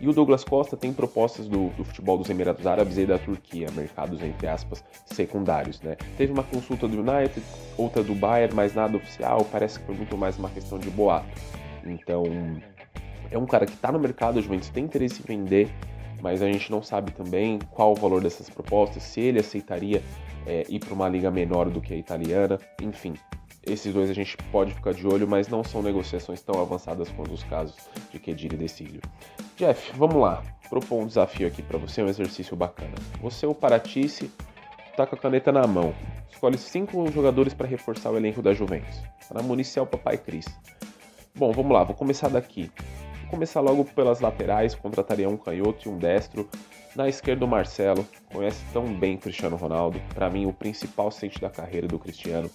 E 0.00 0.08
o 0.08 0.12
Douglas 0.12 0.44
Costa 0.44 0.76
tem 0.76 0.92
propostas 0.92 1.48
do, 1.48 1.68
do, 1.70 1.84
futebol 1.84 2.18
dos 2.18 2.28
Emirados 2.28 2.66
Árabes 2.66 2.98
e 2.98 3.06
da 3.06 3.18
Turquia, 3.18 3.68
mercados 3.72 4.22
entre 4.22 4.46
aspas 4.46 4.84
secundários, 5.06 5.80
né? 5.80 5.96
Teve 6.16 6.32
uma 6.32 6.42
consulta 6.42 6.86
do 6.88 6.98
United, 6.98 7.42
outra 7.76 8.02
do 8.02 8.14
Bayern, 8.14 8.54
mas 8.54 8.74
nada 8.74 8.96
oficial, 8.96 9.46
parece 9.50 9.78
que 9.78 9.86
foi 9.86 9.94
muito 9.94 10.16
mais 10.16 10.38
uma 10.38 10.50
questão 10.50 10.78
de 10.78 10.90
boato. 10.90 11.28
Então, 11.86 12.24
é 13.30 13.38
um 13.38 13.46
cara 13.46 13.66
que 13.66 13.74
está 13.74 13.92
no 13.92 13.98
mercado, 13.98 14.38
o 14.38 14.42
Juventus 14.42 14.68
tem 14.68 14.84
interesse 14.84 15.22
em 15.22 15.24
vender, 15.24 15.70
mas 16.20 16.42
a 16.42 16.50
gente 16.50 16.70
não 16.70 16.82
sabe 16.82 17.12
também 17.12 17.58
qual 17.70 17.92
o 17.92 17.94
valor 17.94 18.22
dessas 18.22 18.48
propostas, 18.48 19.02
se 19.02 19.20
ele 19.20 19.40
aceitaria 19.40 20.02
é, 20.46 20.64
ir 20.68 20.80
para 20.80 20.94
uma 20.94 21.08
liga 21.08 21.30
menor 21.30 21.70
do 21.70 21.80
que 21.80 21.94
a 21.94 21.96
italiana, 21.96 22.58
enfim. 22.80 23.14
Esses 23.66 23.92
dois 23.92 24.10
a 24.10 24.14
gente 24.14 24.36
pode 24.52 24.74
ficar 24.74 24.92
de 24.92 25.06
olho, 25.06 25.26
mas 25.26 25.48
não 25.48 25.64
são 25.64 25.82
negociações 25.82 26.42
tão 26.42 26.60
avançadas 26.60 27.08
quanto 27.10 27.32
os 27.32 27.42
casos 27.44 27.76
de 28.10 28.18
Kedira 28.18 28.54
e 28.54 28.58
Decílio. 28.58 29.00
Jeff, 29.56 29.92
vamos 29.96 30.16
lá. 30.16 30.42
Propor 30.68 31.02
um 31.02 31.06
desafio 31.06 31.46
aqui 31.46 31.62
para 31.62 31.78
você, 31.78 32.02
um 32.02 32.08
exercício 32.08 32.56
bacana. 32.56 32.94
Você, 33.20 33.46
o 33.46 33.54
Paratice, 33.54 34.30
tá 34.96 35.06
com 35.06 35.14
a 35.14 35.18
caneta 35.18 35.50
na 35.50 35.66
mão. 35.66 35.94
Escolhe 36.30 36.58
cinco 36.58 37.10
jogadores 37.10 37.54
para 37.54 37.66
reforçar 37.66 38.10
o 38.10 38.16
elenco 38.16 38.42
da 38.42 38.52
Juventus. 38.52 39.00
Para 39.28 39.42
municiar 39.42 39.84
o 39.84 39.88
Papai 39.88 40.18
Cris. 40.18 40.46
Bom, 41.34 41.52
vamos 41.52 41.72
lá, 41.72 41.84
vou 41.84 41.94
começar 41.94 42.28
daqui. 42.28 42.70
Vou 43.22 43.30
começar 43.30 43.60
logo 43.60 43.84
pelas 43.84 44.20
laterais, 44.20 44.74
contrataria 44.74 45.28
um 45.28 45.36
canhoto 45.36 45.88
e 45.88 45.90
um 45.90 45.96
destro. 45.96 46.48
Na 46.94 47.08
esquerda, 47.08 47.44
o 47.44 47.48
Marcelo, 47.48 48.06
conhece 48.32 48.62
tão 48.72 48.92
bem 48.92 49.16
Cristiano 49.16 49.56
Ronaldo, 49.56 50.00
para 50.14 50.30
mim 50.30 50.46
o 50.46 50.52
principal 50.52 51.10
sente 51.10 51.40
da 51.40 51.50
carreira 51.50 51.88
do 51.88 51.98
Cristiano. 51.98 52.50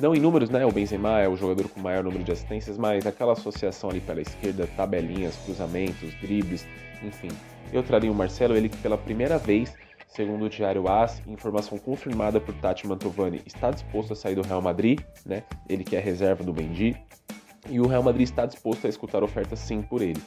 Não 0.00 0.14
em 0.14 0.20
números, 0.20 0.50
né? 0.50 0.64
O 0.64 0.72
Benzema 0.72 1.20
é 1.20 1.28
o 1.28 1.36
jogador 1.36 1.68
com 1.68 1.80
maior 1.80 2.02
número 2.02 2.24
de 2.24 2.32
assistências, 2.32 2.78
mas 2.78 3.06
aquela 3.06 3.32
associação 3.32 3.90
ali 3.90 4.00
pela 4.00 4.20
esquerda, 4.20 4.68
tabelinhas, 4.76 5.36
cruzamentos, 5.44 6.14
dribles, 6.20 6.66
enfim. 7.02 7.28
Eu 7.72 7.82
traria 7.82 8.10
o 8.10 8.14
Marcelo, 8.14 8.56
ele 8.56 8.68
que 8.68 8.76
pela 8.78 8.98
primeira 8.98 9.38
vez, 9.38 9.74
segundo 10.08 10.46
o 10.46 10.48
Diário 10.48 10.88
AS, 10.88 11.22
informação 11.26 11.78
confirmada 11.78 12.40
por 12.40 12.54
Tati 12.54 12.86
Mantovani, 12.86 13.42
está 13.46 13.70
disposto 13.70 14.12
a 14.12 14.16
sair 14.16 14.34
do 14.34 14.42
Real 14.42 14.62
Madrid, 14.62 15.00
né? 15.24 15.44
Ele 15.68 15.84
que 15.84 15.94
é 15.94 16.00
reserva 16.00 16.42
do 16.42 16.52
Bendy, 16.52 16.96
e 17.68 17.78
o 17.78 17.86
Real 17.86 18.02
Madrid 18.02 18.24
está 18.24 18.44
disposto 18.44 18.86
a 18.86 18.90
escutar 18.90 19.22
ofertas 19.22 19.58
sim 19.58 19.82
por 19.82 20.02
ele. 20.02 20.20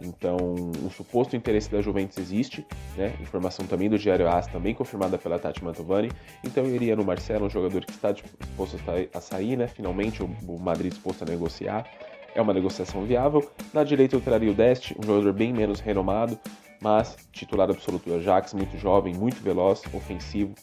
Então, 0.00 0.36
o 0.36 0.90
suposto 0.90 1.34
interesse 1.34 1.70
da 1.70 1.80
Juventus 1.82 2.18
existe, 2.18 2.64
né? 2.96 3.14
Informação 3.20 3.66
também 3.66 3.90
do 3.90 3.98
Diário 3.98 4.28
AS, 4.28 4.46
também 4.46 4.74
confirmada 4.74 5.18
pela 5.18 5.38
Tati 5.38 5.62
Mantovani. 5.64 6.10
Então, 6.44 6.64
eu 6.64 6.74
iria 6.74 6.94
no 6.94 7.04
Marcelo, 7.04 7.46
um 7.46 7.50
jogador 7.50 7.84
que 7.84 7.90
está 7.90 8.12
disposto 8.12 8.78
a 9.12 9.20
sair, 9.20 9.56
né? 9.56 9.66
Finalmente, 9.66 10.22
o 10.22 10.58
Madrid 10.58 10.92
disposto 10.92 11.22
a 11.22 11.26
negociar. 11.26 11.86
É 12.34 12.40
uma 12.40 12.54
negociação 12.54 13.04
viável. 13.04 13.50
Na 13.72 13.82
direita, 13.82 14.14
eu 14.14 14.20
traria 14.20 14.50
o 14.50 14.54
Dest, 14.54 14.92
um 14.92 15.04
jogador 15.04 15.32
bem 15.32 15.52
menos 15.52 15.80
renomado, 15.80 16.38
mas 16.80 17.16
titular 17.32 17.68
absoluto 17.68 18.08
do 18.08 18.16
Ajax, 18.16 18.54
muito 18.54 18.78
jovem, 18.78 19.14
muito 19.14 19.42
veloz, 19.42 19.82
ofensivo. 19.92 20.54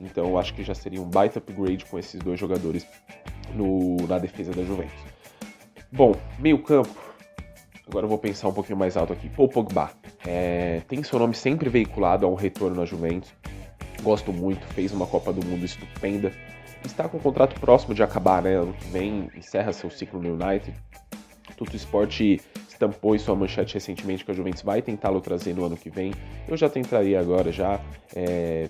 Então, 0.00 0.28
eu 0.28 0.38
acho 0.38 0.54
que 0.54 0.62
já 0.62 0.74
seria 0.74 1.00
um 1.00 1.08
baita 1.08 1.40
upgrade 1.40 1.84
com 1.86 1.98
esses 1.98 2.20
dois 2.20 2.38
jogadores 2.38 2.86
no, 3.54 3.96
na 4.06 4.18
defesa 4.18 4.52
da 4.52 4.62
Juventus. 4.62 4.94
Bom, 5.90 6.14
meio 6.38 6.58
campo, 6.62 6.94
Agora 7.86 8.06
eu 8.06 8.08
vou 8.08 8.18
pensar 8.18 8.48
um 8.48 8.52
pouquinho 8.52 8.78
mais 8.78 8.96
alto 8.96 9.12
aqui. 9.12 9.28
Paul 9.28 9.48
Pogba. 9.48 9.90
É, 10.26 10.80
tem 10.88 11.02
seu 11.02 11.18
nome 11.18 11.34
sempre 11.34 11.68
veiculado 11.68 12.26
a 12.26 12.28
um 12.28 12.34
retorno 12.34 12.76
na 12.76 12.84
Juventus. 12.84 13.32
Gosto 14.02 14.32
muito, 14.32 14.66
fez 14.68 14.92
uma 14.92 15.06
Copa 15.06 15.32
do 15.32 15.44
Mundo 15.44 15.64
estupenda. 15.64 16.32
Está 16.84 17.08
com 17.08 17.16
o 17.16 17.20
contrato 17.20 17.58
próximo 17.60 17.94
de 17.94 18.02
acabar, 18.02 18.42
né? 18.42 18.54
Ano 18.54 18.72
que 18.72 18.86
vem 18.88 19.30
encerra 19.36 19.72
seu 19.72 19.90
ciclo 19.90 20.20
no 20.20 20.32
United. 20.32 20.74
Tudo 21.56 21.74
Sport 21.76 22.20
estampou 22.68 23.14
em 23.14 23.18
sua 23.18 23.36
manchete 23.36 23.74
recentemente 23.74 24.24
que 24.24 24.30
a 24.30 24.34
Juventus 24.34 24.62
vai 24.62 24.82
tentá-lo 24.82 25.20
trazer 25.20 25.54
no 25.54 25.64
ano 25.64 25.76
que 25.76 25.88
vem. 25.88 26.12
Eu 26.48 26.56
já 26.56 26.68
tentaria 26.68 27.20
agora 27.20 27.52
já. 27.52 27.80
É, 28.14 28.68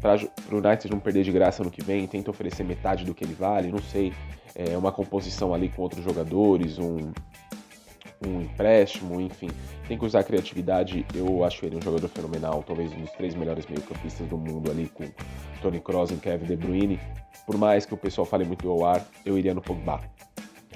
para 0.00 0.16
o 0.50 0.56
United 0.56 0.90
não 0.90 0.98
perder 0.98 1.22
de 1.22 1.30
graça 1.30 1.62
ano 1.62 1.70
que 1.70 1.82
vem, 1.82 2.06
tenta 2.06 2.30
oferecer 2.30 2.64
metade 2.64 3.04
do 3.04 3.14
que 3.14 3.22
ele 3.22 3.34
vale, 3.34 3.70
não 3.70 3.78
sei, 3.78 4.12
é 4.52 4.76
uma 4.76 4.90
composição 4.90 5.54
ali 5.54 5.68
com 5.68 5.80
outros 5.80 6.02
jogadores, 6.02 6.76
um, 6.76 7.12
um 8.26 8.42
empréstimo, 8.42 9.20
enfim, 9.20 9.48
tem 9.88 9.98
que 9.98 10.04
usar 10.04 10.20
a 10.20 10.24
criatividade. 10.24 11.04
Eu 11.14 11.44
acho 11.44 11.64
ele 11.64 11.76
um 11.76 11.82
jogador 11.82 12.08
fenomenal, 12.08 12.62
talvez 12.62 12.92
um 12.92 13.00
dos 13.00 13.10
três 13.12 13.34
melhores 13.34 13.66
meio-campistas 13.66 14.26
do 14.26 14.36
mundo 14.36 14.70
ali 14.70 14.88
com 14.88 15.04
Tony 15.60 15.80
Kroos 15.80 16.10
e 16.10 16.16
Kevin 16.16 16.46
De 16.46 16.56
Bruyne. 16.56 17.00
Por 17.46 17.56
mais 17.56 17.84
que 17.84 17.94
o 17.94 17.96
pessoal 17.96 18.24
fale 18.24 18.44
muito 18.44 18.62
do 18.62 18.84
ar, 18.84 19.04
eu 19.24 19.38
iria 19.38 19.54
no 19.54 19.60
Pogba. 19.60 20.00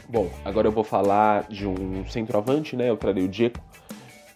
Bom, 0.09 0.31
agora 0.45 0.69
eu 0.69 0.73
vou 0.73 0.85
falar 0.85 1.49
de 1.49 1.67
um 1.67 2.07
centroavante, 2.07 2.77
né? 2.77 2.89
Eu 2.89 2.97
trarei 2.97 3.25
o 3.25 3.29
Diego. 3.29 3.59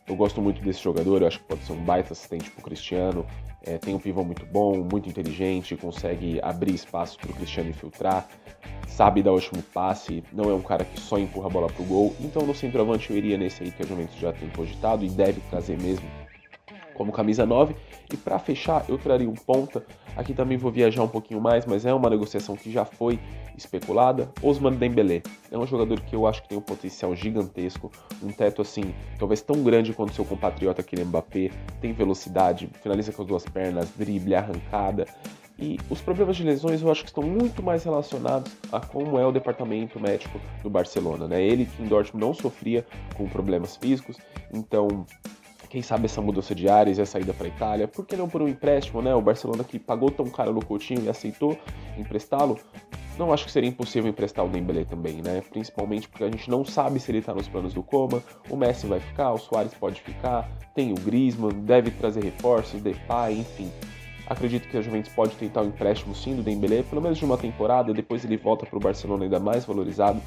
Eu 0.07 0.17
gosto 0.17 0.43
muito 0.43 0.61
desse 0.61 0.83
jogador, 0.83 1.23
eu 1.23 1.29
acho 1.29 1.39
que 1.39 1.45
pode 1.45 1.63
ser 1.63 1.73
um 1.73 1.85
baita 1.85 2.13
assistente 2.13 2.51
pro 2.51 2.63
Cristiano. 2.63 3.25
É, 3.63 3.79
tem 3.79 3.95
um 3.95 3.99
pivô 3.99 4.25
muito 4.25 4.45
bom, 4.47 4.83
muito 4.91 5.09
inteligente, 5.09 5.77
consegue 5.77 6.41
abrir 6.43 6.75
espaço 6.75 7.19
para 7.19 7.31
o 7.31 7.35
Cristiano 7.35 7.71
infiltrar, 7.71 8.27
sabe 9.01 9.23
dar 9.23 9.31
o 9.31 9.37
último 9.37 9.63
passe, 9.73 10.23
não 10.31 10.51
é 10.51 10.53
um 10.53 10.61
cara 10.61 10.85
que 10.85 11.01
só 11.01 11.17
empurra 11.17 11.47
a 11.47 11.49
bola 11.49 11.69
pro 11.69 11.83
gol. 11.85 12.15
Então 12.21 12.45
no 12.45 12.55
centroavante 12.55 13.11
eu 13.11 13.17
iria 13.17 13.39
nesse 13.39 13.63
aí 13.63 13.71
que 13.71 13.83
a 13.83 13.87
Juventus 13.87 14.15
já 14.17 14.31
tem 14.31 14.51
cogitado 14.51 15.03
e 15.03 15.09
deve 15.09 15.41
trazer 15.49 15.81
mesmo 15.81 16.07
como 16.93 17.11
camisa 17.11 17.47
9. 17.47 17.75
E 18.13 18.17
para 18.19 18.39
fechar, 18.39 18.85
eu 18.91 18.99
traria 18.99 19.27
um 19.27 19.35
ponta. 19.35 19.83
Aqui 20.15 20.35
também 20.35 20.59
vou 20.59 20.71
viajar 20.71 21.03
um 21.03 21.09
pouquinho 21.09 21.41
mais, 21.41 21.65
mas 21.65 21.87
é 21.87 21.95
uma 21.95 22.11
negociação 22.11 22.55
que 22.57 22.71
já 22.71 22.85
foi 22.85 23.19
especulada. 23.57 24.31
Osman 24.43 24.75
Dembélé 24.75 25.23
é 25.51 25.57
um 25.57 25.67
jogador 25.67 25.99
que 26.03 26.15
eu 26.15 26.27
acho 26.27 26.43
que 26.43 26.51
tem 26.51 26.59
um 26.59 26.61
potencial 26.61 27.17
gigantesco, 27.17 27.91
um 28.23 28.29
teto 28.31 28.61
assim, 28.61 28.95
talvez 29.19 29.41
tão 29.41 29.63
grande 29.63 29.95
quanto 29.95 30.13
seu 30.13 30.27
compatriota 30.27 30.83
Kylian 30.83 31.07
Mbappé, 31.07 31.51
tem 31.81 31.95
velocidade, 31.95 32.69
finaliza 32.83 33.13
com 33.13 33.23
as 33.23 33.29
duas 33.29 33.45
pernas, 33.47 33.89
drible, 33.97 34.35
arrancada. 34.35 35.07
E 35.61 35.79
os 35.91 36.01
problemas 36.01 36.37
de 36.37 36.43
lesões 36.43 36.81
eu 36.81 36.91
acho 36.91 37.03
que 37.03 37.11
estão 37.11 37.23
muito 37.23 37.63
mais 37.63 37.85
relacionados 37.85 38.51
a 38.73 38.81
como 38.81 39.19
é 39.19 39.27
o 39.27 39.31
departamento 39.33 40.01
médico 40.01 40.41
do 40.63 40.71
Barcelona, 40.71 41.29
né? 41.29 41.43
Ele 41.43 41.67
que 41.67 41.83
em 41.83 41.87
Dortmund 41.87 42.25
não 42.25 42.33
sofria 42.33 42.87
com 43.15 43.29
problemas 43.29 43.77
físicos, 43.77 44.17
então 44.55 45.05
quem 45.69 45.83
sabe 45.83 46.07
essa 46.07 46.21
mudança 46.21 46.53
de 46.55 46.69
áreas 46.69 46.99
e 46.99 47.03
a 47.03 47.07
saída 47.07 47.33
para 47.33 47.47
a 47.47 47.49
Itália, 47.49 47.87
por 47.87 48.05
que 48.05 48.17
não 48.17 48.29
por 48.29 48.43
um 48.43 48.49
empréstimo, 48.49 49.03
né? 49.03 49.15
O 49.15 49.21
Barcelona 49.21 49.63
que 49.63 49.79
pagou 49.79 50.11
tão 50.11 50.27
caro 50.27 50.53
no 50.53 50.65
Coutinho 50.65 51.05
e 51.05 51.09
aceitou 51.09 51.57
emprestá-lo, 51.97 52.59
não 53.19 53.33
acho 53.33 53.45
que 53.45 53.53
seria 53.53 53.69
impossível 53.69 54.11
emprestar 54.11 54.45
o 54.45 54.49
Dembélé 54.49 54.85
também, 54.85 55.21
né? 55.23 55.43
Principalmente 55.51 56.09
porque 56.09 56.25
a 56.25 56.31
gente 56.31 56.51
não 56.51 56.65
sabe 56.65 56.99
se 56.99 57.11
ele 57.11 57.19
está 57.19 57.35
nos 57.35 57.47
planos 57.47 57.75
do 57.75 57.83
Coma, 57.83 58.23
o 58.49 58.57
Messi 58.57 58.87
vai 58.87 58.99
ficar, 58.99 59.33
o 59.33 59.39
Soares 59.39 59.75
pode 59.75 60.01
ficar, 60.01 60.51
tem 60.75 60.91
o 60.91 60.97
Griezmann, 60.97 61.53
deve 61.61 61.91
trazer 61.91 62.25
reforços, 62.25 62.81
Depay, 62.81 63.39
enfim. 63.39 63.71
Acredito 64.31 64.69
que 64.69 64.77
a 64.77 64.81
Juventus 64.81 65.13
pode 65.13 65.35
tentar 65.35 65.63
o 65.63 65.65
um 65.65 65.69
empréstimo 65.71 66.15
sim 66.15 66.37
do 66.37 66.43
Dembélé, 66.45 66.85
pelo 66.85 67.03
menos 67.03 67.19
de 67.19 67.25
uma 67.25 67.37
temporada, 67.37 67.93
depois 67.93 68.25
ele 68.25 68.37
volta 68.37 68.65
para 68.65 68.77
o 68.77 68.81
Barcelona 68.81 69.25
ainda 69.25 69.41
mais 69.41 69.65
valorizado. 69.65 70.23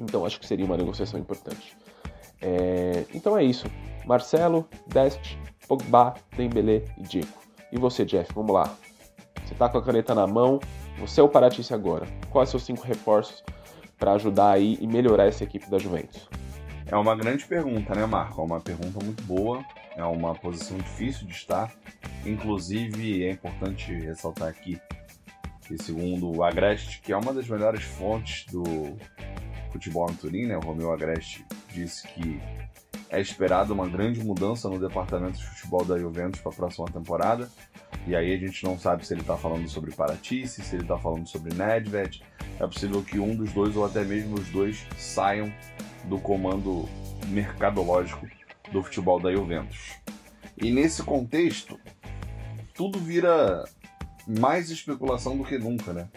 Então 0.00 0.24
acho 0.24 0.38
que 0.38 0.46
seria 0.46 0.64
uma 0.64 0.76
negociação 0.76 1.18
importante. 1.18 1.76
É... 2.40 3.04
Então 3.12 3.36
é 3.36 3.42
isso. 3.42 3.66
Marcelo, 4.06 4.64
Dest, 4.86 5.36
Pogba, 5.66 6.14
Dembélé 6.36 6.84
e 6.96 7.02
Diego. 7.02 7.32
E 7.72 7.78
você, 7.80 8.04
Jeff, 8.04 8.32
vamos 8.32 8.54
lá. 8.54 8.72
Você 9.44 9.56
tá 9.56 9.68
com 9.68 9.78
a 9.78 9.82
caneta 9.82 10.14
na 10.14 10.26
mão, 10.28 10.60
você 11.00 11.20
é 11.20 11.24
o 11.24 11.28
Paratice 11.28 11.74
agora. 11.74 12.06
Quais 12.30 12.54
os 12.54 12.62
cinco 12.62 12.86
reforços 12.86 13.42
para 13.98 14.12
ajudar 14.12 14.52
aí 14.52 14.78
e 14.80 14.86
melhorar 14.86 15.26
essa 15.26 15.42
equipe 15.42 15.68
da 15.68 15.78
Juventus? 15.78 16.28
É 16.86 16.96
uma 16.96 17.16
grande 17.16 17.44
pergunta, 17.44 17.92
né, 17.92 18.06
Marco? 18.06 18.40
É 18.40 18.44
uma 18.44 18.60
pergunta 18.60 19.04
muito 19.04 19.20
boa, 19.24 19.64
é 19.96 20.04
uma 20.04 20.34
posição 20.34 20.76
difícil 20.78 21.26
de 21.26 21.34
estar. 21.34 21.72
Inclusive, 22.24 23.24
é 23.24 23.32
importante 23.32 23.92
ressaltar 23.92 24.48
aqui 24.48 24.80
que, 25.66 25.76
segundo 25.82 26.36
o 26.36 26.42
Agreste, 26.42 27.00
que 27.00 27.12
é 27.12 27.16
uma 27.16 27.32
das 27.32 27.48
melhores 27.48 27.82
fontes 27.82 28.46
do 28.46 28.64
futebol 29.70 30.08
no 30.08 30.16
Turim, 30.16 30.46
né, 30.46 30.56
o 30.56 30.60
Romeu 30.60 30.92
Agreste 30.92 31.44
disse 31.72 32.06
que 32.08 32.40
é 33.08 33.20
esperada 33.20 33.72
uma 33.72 33.86
grande 33.86 34.24
mudança 34.24 34.68
no 34.68 34.78
departamento 34.78 35.38
de 35.38 35.44
futebol 35.44 35.84
da 35.84 35.98
Juventus 35.98 36.40
para 36.40 36.50
a 36.50 36.54
próxima 36.54 36.86
temporada. 36.86 37.48
E 38.06 38.16
aí 38.16 38.34
a 38.34 38.38
gente 38.38 38.64
não 38.64 38.78
sabe 38.78 39.06
se 39.06 39.12
ele 39.12 39.20
está 39.20 39.36
falando 39.36 39.68
sobre 39.68 39.94
Paratice, 39.94 40.62
se 40.62 40.74
ele 40.74 40.82
está 40.82 40.98
falando 40.98 41.26
sobre 41.26 41.54
Nedved. 41.54 42.22
É 42.58 42.66
possível 42.66 43.02
que 43.02 43.18
um 43.18 43.36
dos 43.36 43.52
dois 43.52 43.76
ou 43.76 43.84
até 43.84 44.02
mesmo 44.02 44.34
os 44.36 44.48
dois 44.48 44.86
saiam 44.96 45.52
do 46.04 46.18
comando 46.18 46.88
mercadológico 47.28 48.26
do 48.72 48.82
futebol 48.82 49.20
da 49.20 49.32
Juventus. 49.32 49.92
E 50.56 50.70
nesse 50.70 51.02
contexto, 51.02 51.78
tudo 52.74 52.98
vira 52.98 53.64
mais 54.26 54.70
especulação 54.70 55.36
do 55.36 55.44
que 55.44 55.58
nunca, 55.58 55.92
né? 55.92 56.08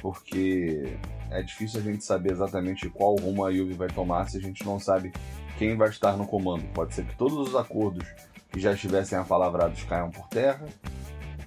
Porque 0.00 0.96
é 1.30 1.42
difícil 1.42 1.80
a 1.80 1.82
gente 1.82 2.04
saber 2.04 2.32
exatamente 2.32 2.88
qual 2.88 3.16
rumo 3.16 3.44
a 3.44 3.52
Juve 3.52 3.74
vai 3.74 3.88
tomar 3.88 4.28
se 4.28 4.36
a 4.36 4.40
gente 4.40 4.64
não 4.64 4.78
sabe 4.78 5.12
quem 5.58 5.76
vai 5.76 5.88
estar 5.88 6.16
no 6.16 6.26
comando. 6.26 6.64
Pode 6.72 6.94
ser 6.94 7.06
que 7.06 7.16
todos 7.16 7.48
os 7.48 7.54
acordos 7.54 8.06
que 8.50 8.60
já 8.60 8.72
estivessem 8.72 9.16
apalavrados 9.16 9.82
caiam 9.84 10.10
por 10.10 10.28
terra. 10.28 10.66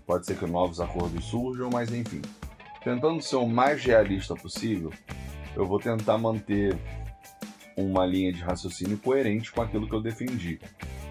Pode 0.05 0.25
ser 0.25 0.37
que 0.37 0.45
novos 0.45 0.79
acordos 0.79 1.25
surjam, 1.25 1.69
mas 1.71 1.91
enfim. 1.93 2.21
Tentando 2.83 3.21
ser 3.21 3.37
o 3.37 3.47
mais 3.47 3.83
realista 3.83 4.35
possível, 4.35 4.91
eu 5.55 5.65
vou 5.65 5.79
tentar 5.79 6.17
manter 6.17 6.77
uma 7.75 8.05
linha 8.05 8.31
de 8.31 8.41
raciocínio 8.41 8.97
coerente 8.97 9.51
com 9.51 9.61
aquilo 9.61 9.87
que 9.87 9.93
eu 9.93 10.01
defendi, 10.01 10.59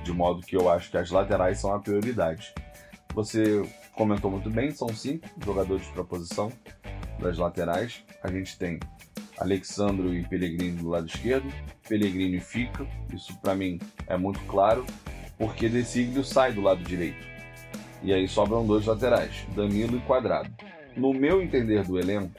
de 0.02 0.12
modo 0.12 0.44
que 0.44 0.56
eu 0.56 0.70
acho 0.70 0.90
que 0.90 0.96
as 0.96 1.10
laterais 1.10 1.58
são 1.58 1.74
a 1.74 1.78
prioridade. 1.78 2.54
Você 3.14 3.62
comentou 3.92 4.30
muito 4.30 4.50
bem, 4.50 4.70
são 4.70 4.88
cinco 4.88 5.28
jogadores 5.44 5.86
para 5.88 6.02
posição 6.04 6.50
das 7.20 7.38
laterais. 7.38 8.02
A 8.22 8.30
gente 8.30 8.58
tem 8.58 8.80
Alexandro 9.38 10.14
e 10.14 10.26
Pellegrini 10.26 10.78
do 10.78 10.88
lado 10.88 11.06
esquerdo, 11.06 11.52
Pellegrini 11.88 12.40
fica, 12.40 12.86
isso 13.12 13.36
para 13.40 13.54
mim 13.54 13.78
é 14.06 14.16
muito 14.16 14.40
claro, 14.46 14.84
porque 15.38 15.68
Desiglio 15.68 16.24
sai 16.24 16.52
do 16.52 16.60
lado 16.60 16.82
direito. 16.82 17.34
E 18.02 18.12
aí 18.12 18.28
sobram 18.28 18.66
dois 18.66 18.84
laterais, 18.84 19.46
Danilo 19.54 19.96
e 19.96 20.00
Quadrado. 20.00 20.50
No 20.96 21.12
meu 21.12 21.42
entender 21.42 21.84
do 21.84 21.98
elenco, 21.98 22.32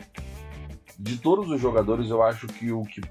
de 0.98 1.18
todos 1.18 1.50
os 1.50 1.60
jogadores, 1.60 2.10
eu 2.10 2.24
acho 2.24 2.48
que 2.48 2.72
o 2.72 2.84
que 2.84 3.02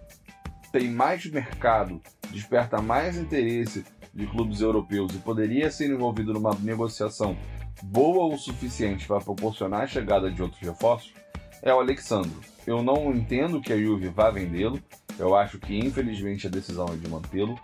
tem 0.74 0.90
mais 0.90 1.24
mercado, 1.26 2.02
desperta 2.32 2.82
mais 2.82 3.16
interesse 3.16 3.84
de 4.12 4.26
clubes 4.26 4.60
europeus 4.60 5.14
e 5.14 5.18
poderia 5.18 5.70
ser 5.70 5.88
envolvido 5.88 6.32
numa 6.32 6.52
negociação 6.52 7.36
boa 7.80 8.34
o 8.34 8.36
suficiente 8.36 9.06
para 9.06 9.20
proporcionar 9.20 9.82
a 9.82 9.86
chegada 9.86 10.28
de 10.28 10.42
outros 10.42 10.60
reforços, 10.60 11.14
é 11.62 11.72
o 11.72 11.78
Alexandro. 11.78 12.40
Eu 12.66 12.82
não 12.82 13.14
entendo 13.14 13.60
que 13.60 13.72
a 13.72 13.78
Juve 13.78 14.08
vá 14.08 14.30
vendê-lo, 14.30 14.82
eu 15.16 15.36
acho 15.36 15.60
que 15.60 15.78
infelizmente 15.78 16.48
a 16.48 16.50
decisão 16.50 16.86
é 16.86 16.96
de 16.96 17.08
mantê-lo, 17.08 17.56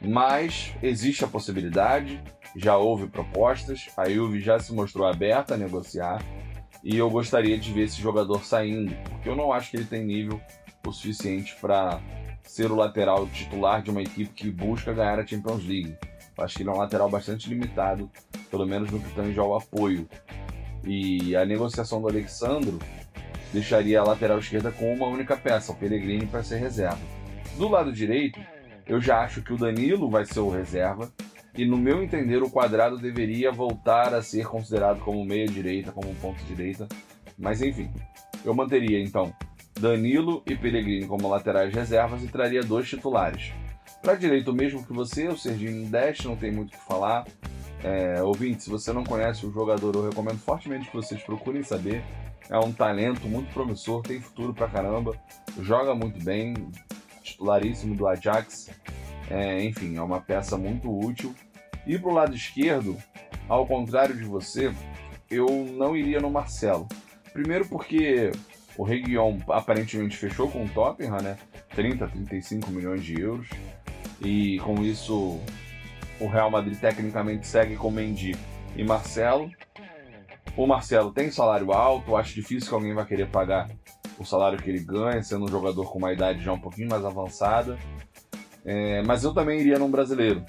mas 0.00 0.72
existe 0.82 1.26
a 1.26 1.28
possibilidade, 1.28 2.22
já 2.56 2.78
houve 2.78 3.06
propostas, 3.06 3.86
a 3.98 4.08
Juve 4.08 4.40
já 4.40 4.58
se 4.58 4.72
mostrou 4.72 5.06
aberta 5.06 5.52
a 5.52 5.58
negociar 5.58 6.24
e 6.82 6.96
eu 6.96 7.10
gostaria 7.10 7.58
de 7.58 7.70
ver 7.70 7.82
esse 7.82 8.00
jogador 8.00 8.42
saindo, 8.46 8.96
porque 9.10 9.28
eu 9.28 9.36
não 9.36 9.52
acho 9.52 9.70
que 9.70 9.76
ele 9.76 9.84
tem 9.84 10.02
nível 10.02 10.40
o 10.86 10.92
suficiente 10.92 11.54
para 11.60 12.00
ser 12.46 12.70
o 12.70 12.76
lateral 12.76 13.26
titular 13.26 13.82
de 13.82 13.90
uma 13.90 14.00
equipe 14.00 14.32
que 14.32 14.50
busca 14.50 14.92
ganhar 14.92 15.18
a 15.18 15.26
Champions 15.26 15.64
League. 15.66 15.96
Eu 16.36 16.44
acho 16.44 16.56
que 16.56 16.62
ele 16.62 16.70
é 16.70 16.72
um 16.72 16.78
lateral 16.78 17.10
bastante 17.10 17.48
limitado, 17.48 18.10
pelo 18.50 18.66
menos 18.66 18.90
no 18.90 19.00
que 19.00 19.14
tange 19.14 19.38
ao 19.38 19.56
apoio. 19.56 20.08
E 20.84 21.34
a 21.34 21.44
negociação 21.44 22.00
do 22.00 22.08
Alexandro 22.08 22.78
deixaria 23.52 24.00
a 24.00 24.04
lateral 24.04 24.38
esquerda 24.38 24.70
com 24.70 24.92
uma 24.92 25.06
única 25.06 25.36
peça, 25.36 25.72
o 25.72 25.76
Pellegrini, 25.76 26.26
para 26.26 26.42
ser 26.42 26.58
reserva. 26.58 27.00
Do 27.56 27.68
lado 27.68 27.92
direito, 27.92 28.40
eu 28.86 29.00
já 29.00 29.20
acho 29.20 29.42
que 29.42 29.52
o 29.52 29.56
Danilo 29.56 30.08
vai 30.08 30.24
ser 30.24 30.40
o 30.40 30.50
reserva, 30.50 31.10
e 31.56 31.64
no 31.64 31.78
meu 31.78 32.02
entender, 32.02 32.42
o 32.42 32.50
quadrado 32.50 32.98
deveria 32.98 33.50
voltar 33.50 34.14
a 34.14 34.22
ser 34.22 34.46
considerado 34.46 35.00
como 35.00 35.24
meia-direita, 35.24 35.90
como 35.90 36.14
ponto-direita. 36.16 36.86
Mas 37.38 37.62
enfim, 37.62 37.90
eu 38.44 38.54
manteria 38.54 39.02
então 39.02 39.34
Danilo 39.78 40.42
e 40.46 40.56
Pellegrini 40.56 41.06
como 41.06 41.28
laterais 41.28 41.72
reservas 41.72 42.22
e 42.22 42.28
traria 42.28 42.62
dois 42.62 42.88
titulares. 42.88 43.52
Para 44.02 44.14
direito, 44.14 44.52
mesmo 44.52 44.84
que 44.84 44.92
você, 44.92 45.28
o 45.28 45.36
Serginho 45.36 45.88
Deste, 45.88 46.26
não 46.26 46.36
tem 46.36 46.50
muito 46.50 46.68
o 46.68 46.78
que 46.78 46.86
falar. 46.86 47.26
É, 47.82 48.22
ouvinte, 48.22 48.64
se 48.64 48.70
você 48.70 48.92
não 48.92 49.04
conhece 49.04 49.44
o 49.44 49.52
jogador, 49.52 49.94
eu 49.94 50.08
recomendo 50.08 50.38
fortemente 50.38 50.88
que 50.88 50.96
vocês 50.96 51.22
procurem 51.22 51.62
saber. 51.62 52.02
É 52.48 52.58
um 52.58 52.72
talento 52.72 53.26
muito 53.26 53.52
promissor, 53.52 54.02
tem 54.02 54.20
futuro 54.20 54.54
pra 54.54 54.68
caramba, 54.68 55.12
joga 55.60 55.94
muito 55.94 56.22
bem, 56.24 56.54
titularíssimo 57.22 57.94
do 57.94 58.06
Ajax. 58.06 58.70
É, 59.28 59.62
enfim, 59.64 59.96
é 59.96 60.02
uma 60.02 60.20
peça 60.20 60.56
muito 60.56 60.88
útil. 60.88 61.34
E 61.86 61.98
pro 61.98 62.12
lado 62.12 62.34
esquerdo, 62.34 62.96
ao 63.48 63.66
contrário 63.66 64.16
de 64.16 64.24
você, 64.24 64.72
eu 65.30 65.46
não 65.72 65.96
iria 65.96 66.20
no 66.20 66.30
Marcelo. 66.30 66.88
Primeiro 67.32 67.66
porque 67.68 68.30
o 68.76 68.84
Reguion 68.84 69.38
aparentemente 69.48 70.16
fechou 70.16 70.50
com 70.50 70.64
o 70.64 70.68
Tottenham, 70.68 71.18
né? 71.22 71.38
30, 71.74 72.08
35 72.08 72.70
milhões 72.70 73.04
de 73.04 73.20
euros. 73.20 73.48
E 74.20 74.58
com 74.60 74.82
isso, 74.82 75.40
o 76.20 76.26
Real 76.26 76.50
Madrid 76.50 76.78
tecnicamente 76.78 77.46
segue 77.46 77.76
com 77.76 77.90
Mendy 77.90 78.36
e 78.76 78.84
Marcelo. 78.84 79.50
O 80.56 80.66
Marcelo 80.66 81.12
tem 81.12 81.30
salário 81.30 81.72
alto, 81.72 82.16
acho 82.16 82.34
difícil 82.34 82.68
que 82.68 82.74
alguém 82.74 82.94
vai 82.94 83.04
querer 83.04 83.28
pagar 83.28 83.68
o 84.18 84.24
salário 84.24 84.58
que 84.58 84.70
ele 84.70 84.80
ganha, 84.80 85.22
sendo 85.22 85.44
um 85.44 85.48
jogador 85.48 85.90
com 85.90 85.98
uma 85.98 86.12
idade 86.12 86.42
já 86.42 86.52
um 86.52 86.58
pouquinho 86.58 86.88
mais 86.88 87.04
avançada. 87.04 87.78
É, 88.64 89.02
mas 89.02 89.22
eu 89.22 89.32
também 89.34 89.60
iria 89.60 89.78
num 89.78 89.90
brasileiro. 89.90 90.44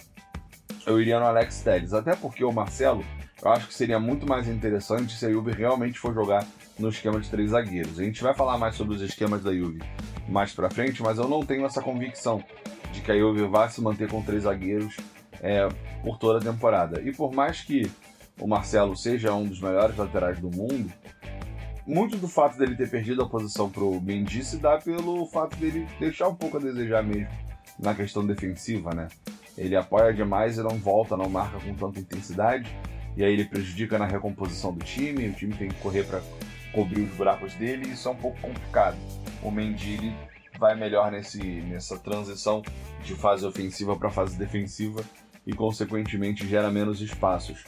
Eu 0.85 1.01
iria 1.01 1.19
no 1.19 1.25
Alex 1.25 1.61
Telles, 1.61 1.93
até 1.93 2.15
porque 2.15 2.43
o 2.43 2.51
Marcelo, 2.51 3.03
eu 3.43 3.51
acho 3.51 3.67
que 3.67 3.73
seria 3.73 3.99
muito 3.99 4.25
mais 4.25 4.47
interessante 4.47 5.17
se 5.17 5.25
a 5.25 5.29
Juve 5.29 5.51
realmente 5.51 5.99
for 5.99 6.13
jogar 6.13 6.45
no 6.79 6.89
esquema 6.89 7.19
de 7.19 7.29
três 7.29 7.51
zagueiros. 7.51 7.99
A 7.99 8.03
gente 8.03 8.21
vai 8.21 8.33
falar 8.33 8.57
mais 8.57 8.75
sobre 8.75 8.95
os 8.95 9.01
esquemas 9.01 9.43
da 9.43 9.53
Juve 9.53 9.81
mais 10.27 10.51
pra 10.53 10.69
frente, 10.69 11.01
mas 11.01 11.17
eu 11.17 11.27
não 11.27 11.45
tenho 11.45 11.65
essa 11.65 11.81
convicção 11.81 12.43
de 12.91 13.01
que 13.01 13.11
a 13.11 13.17
Juve 13.17 13.47
vai 13.47 13.69
se 13.69 13.81
manter 13.81 14.09
com 14.09 14.21
três 14.21 14.43
zagueiros 14.43 14.95
é, 15.41 15.67
por 16.03 16.17
toda 16.17 16.39
a 16.39 16.53
temporada. 16.53 17.01
E 17.01 17.11
por 17.11 17.33
mais 17.33 17.61
que 17.61 17.89
o 18.39 18.47
Marcelo 18.47 18.95
seja 18.95 19.33
um 19.33 19.45
dos 19.45 19.61
melhores 19.61 19.95
laterais 19.97 20.39
do 20.39 20.49
mundo, 20.49 20.91
muito 21.85 22.17
do 22.17 22.27
fato 22.27 22.57
dele 22.57 22.75
ter 22.75 22.89
perdido 22.89 23.23
a 23.23 23.29
posição 23.29 23.69
pro 23.69 23.99
Mendy 24.01 24.43
se 24.43 24.57
dá 24.57 24.77
pelo 24.77 25.25
fato 25.27 25.55
dele 25.55 25.87
deixar 25.99 26.27
um 26.27 26.35
pouco 26.35 26.57
a 26.57 26.59
desejar 26.59 27.01
mesmo 27.01 27.29
na 27.79 27.95
questão 27.95 28.25
defensiva, 28.25 28.93
né? 28.93 29.07
Ele 29.57 29.75
apoia 29.75 30.13
demais 30.13 30.57
e 30.57 30.63
não 30.63 30.77
volta, 30.77 31.15
não 31.15 31.29
marca 31.29 31.59
com 31.59 31.73
tanta 31.73 31.99
intensidade, 31.99 32.69
e 33.15 33.23
aí 33.23 33.33
ele 33.33 33.45
prejudica 33.45 33.97
na 33.97 34.05
recomposição 34.05 34.73
do 34.73 34.83
time, 34.83 35.29
o 35.29 35.33
time 35.33 35.53
tem 35.53 35.69
que 35.69 35.75
correr 35.75 36.03
para 36.03 36.21
cobrir 36.73 37.01
os 37.01 37.11
buracos 37.15 37.53
dele, 37.55 37.87
e 37.87 37.93
isso 37.93 38.07
é 38.07 38.11
um 38.11 38.15
pouco 38.15 38.39
complicado. 38.41 38.97
O 39.41 39.51
Mendy 39.51 40.13
vai 40.57 40.75
melhor 40.75 41.11
nesse, 41.11 41.41
nessa 41.41 41.97
transição 41.97 42.61
de 43.03 43.15
fase 43.15 43.45
ofensiva 43.45 43.95
para 43.95 44.09
fase 44.09 44.37
defensiva 44.37 45.03
e, 45.45 45.53
consequentemente, 45.53 46.47
gera 46.47 46.69
menos 46.71 47.01
espaços. 47.01 47.63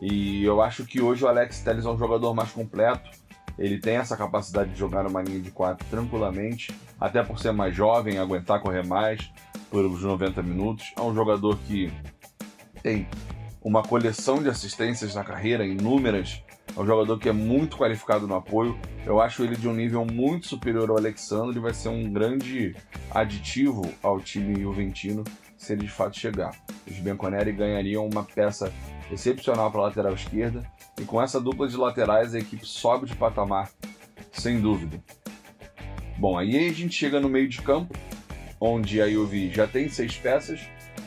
E 0.00 0.44
eu 0.44 0.62
acho 0.62 0.84
que 0.84 1.00
hoje 1.00 1.24
o 1.24 1.28
Alex 1.28 1.60
Telles 1.60 1.84
é 1.84 1.88
um 1.88 1.98
jogador 1.98 2.34
mais 2.34 2.52
completo. 2.52 3.10
Ele 3.58 3.78
tem 3.78 3.96
essa 3.96 4.16
capacidade 4.16 4.70
de 4.70 4.78
jogar 4.78 5.02
numa 5.02 5.20
linha 5.20 5.40
de 5.40 5.50
4 5.50 5.84
tranquilamente, 5.90 6.72
até 7.00 7.24
por 7.24 7.40
ser 7.40 7.52
mais 7.52 7.74
jovem, 7.74 8.18
aguentar 8.18 8.60
correr 8.60 8.86
mais 8.86 9.32
por 9.68 9.84
uns 9.84 10.02
90 10.02 10.42
minutos. 10.42 10.92
É 10.96 11.00
um 11.00 11.12
jogador 11.12 11.58
que 11.66 11.92
tem 12.82 13.08
uma 13.60 13.82
coleção 13.82 14.40
de 14.40 14.48
assistências 14.48 15.16
na 15.16 15.24
carreira, 15.24 15.66
inúmeras, 15.66 16.42
é 16.76 16.80
um 16.80 16.86
jogador 16.86 17.18
que 17.18 17.28
é 17.28 17.32
muito 17.32 17.76
qualificado 17.76 18.26
no 18.26 18.34
apoio. 18.34 18.78
Eu 19.04 19.20
acho 19.20 19.42
ele 19.42 19.56
de 19.56 19.68
um 19.68 19.74
nível 19.74 20.04
muito 20.04 20.46
superior 20.46 20.90
ao 20.90 20.96
Alexandre 20.96 21.56
e 21.58 21.60
vai 21.60 21.74
ser 21.74 21.88
um 21.88 22.12
grande 22.12 22.74
aditivo 23.10 23.90
ao 24.02 24.20
time 24.20 24.60
juventino 24.60 25.24
se 25.56 25.72
ele 25.72 25.82
de 25.82 25.90
fato 25.90 26.18
chegar. 26.18 26.54
Os 26.86 26.96
Bianconeri 26.98 27.52
ganhariam 27.52 28.06
uma 28.06 28.22
peça 28.22 28.72
excepcional 29.10 29.70
para 29.70 29.80
a 29.80 29.84
lateral 29.84 30.14
esquerda 30.14 30.62
e 31.00 31.04
com 31.04 31.20
essa 31.20 31.40
dupla 31.40 31.66
de 31.66 31.76
laterais 31.76 32.34
a 32.34 32.38
equipe 32.38 32.64
sobe 32.64 33.06
de 33.06 33.16
patamar, 33.16 33.70
sem 34.32 34.60
dúvida. 34.60 35.02
Bom, 36.16 36.38
aí 36.38 36.68
a 36.68 36.72
gente 36.72 36.94
chega 36.94 37.20
no 37.20 37.28
meio 37.28 37.48
de 37.48 37.60
campo, 37.62 37.94
onde 38.60 39.00
a 39.00 39.08
Juve 39.08 39.50
já 39.52 39.66
tem 39.66 39.88
seis 39.88 40.16
peças, 40.16 40.60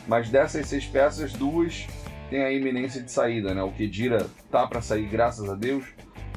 mas 0.06 0.30
dessas 0.30 0.66
seis 0.66 0.86
peças, 0.86 1.32
duas 1.32 1.86
tem 2.32 2.42
a 2.42 2.50
iminência 2.50 3.02
de 3.02 3.12
saída, 3.12 3.54
né? 3.54 3.62
O 3.62 3.70
Kedira 3.70 4.26
tá 4.50 4.66
para 4.66 4.80
sair, 4.80 5.06
graças 5.06 5.50
a 5.50 5.54
Deus. 5.54 5.84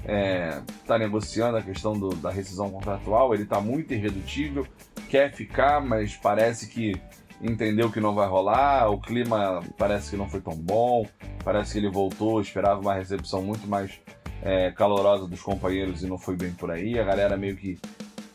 É, 0.07 0.61
tá 0.85 0.99
negociando 0.99 1.57
a 1.57 1.61
questão 1.61 1.97
do, 1.97 2.09
da 2.09 2.29
rescisão 2.29 2.69
contratual, 2.69 3.33
ele 3.33 3.43
tá 3.43 3.59
muito 3.59 3.91
irredutível, 3.91 4.67
quer 5.09 5.33
ficar, 5.33 5.81
mas 5.81 6.15
parece 6.15 6.67
que 6.67 6.93
entendeu 7.41 7.89
que 7.91 7.99
não 7.99 8.13
vai 8.13 8.27
rolar, 8.27 8.87
o 8.91 9.01
clima 9.01 9.63
parece 9.79 10.11
que 10.11 10.15
não 10.15 10.29
foi 10.29 10.41
tão 10.41 10.53
bom, 10.53 11.07
parece 11.43 11.71
que 11.71 11.79
ele 11.79 11.89
voltou, 11.89 12.39
esperava 12.39 12.79
uma 12.79 12.93
recepção 12.93 13.41
muito 13.41 13.67
mais 13.67 13.99
é, 14.43 14.69
calorosa 14.69 15.25
dos 15.25 15.41
companheiros 15.41 16.03
e 16.03 16.07
não 16.07 16.19
foi 16.19 16.35
bem 16.35 16.51
por 16.51 16.69
aí, 16.69 16.99
a 16.99 17.03
galera 17.03 17.35
meio 17.35 17.55
que 17.55 17.79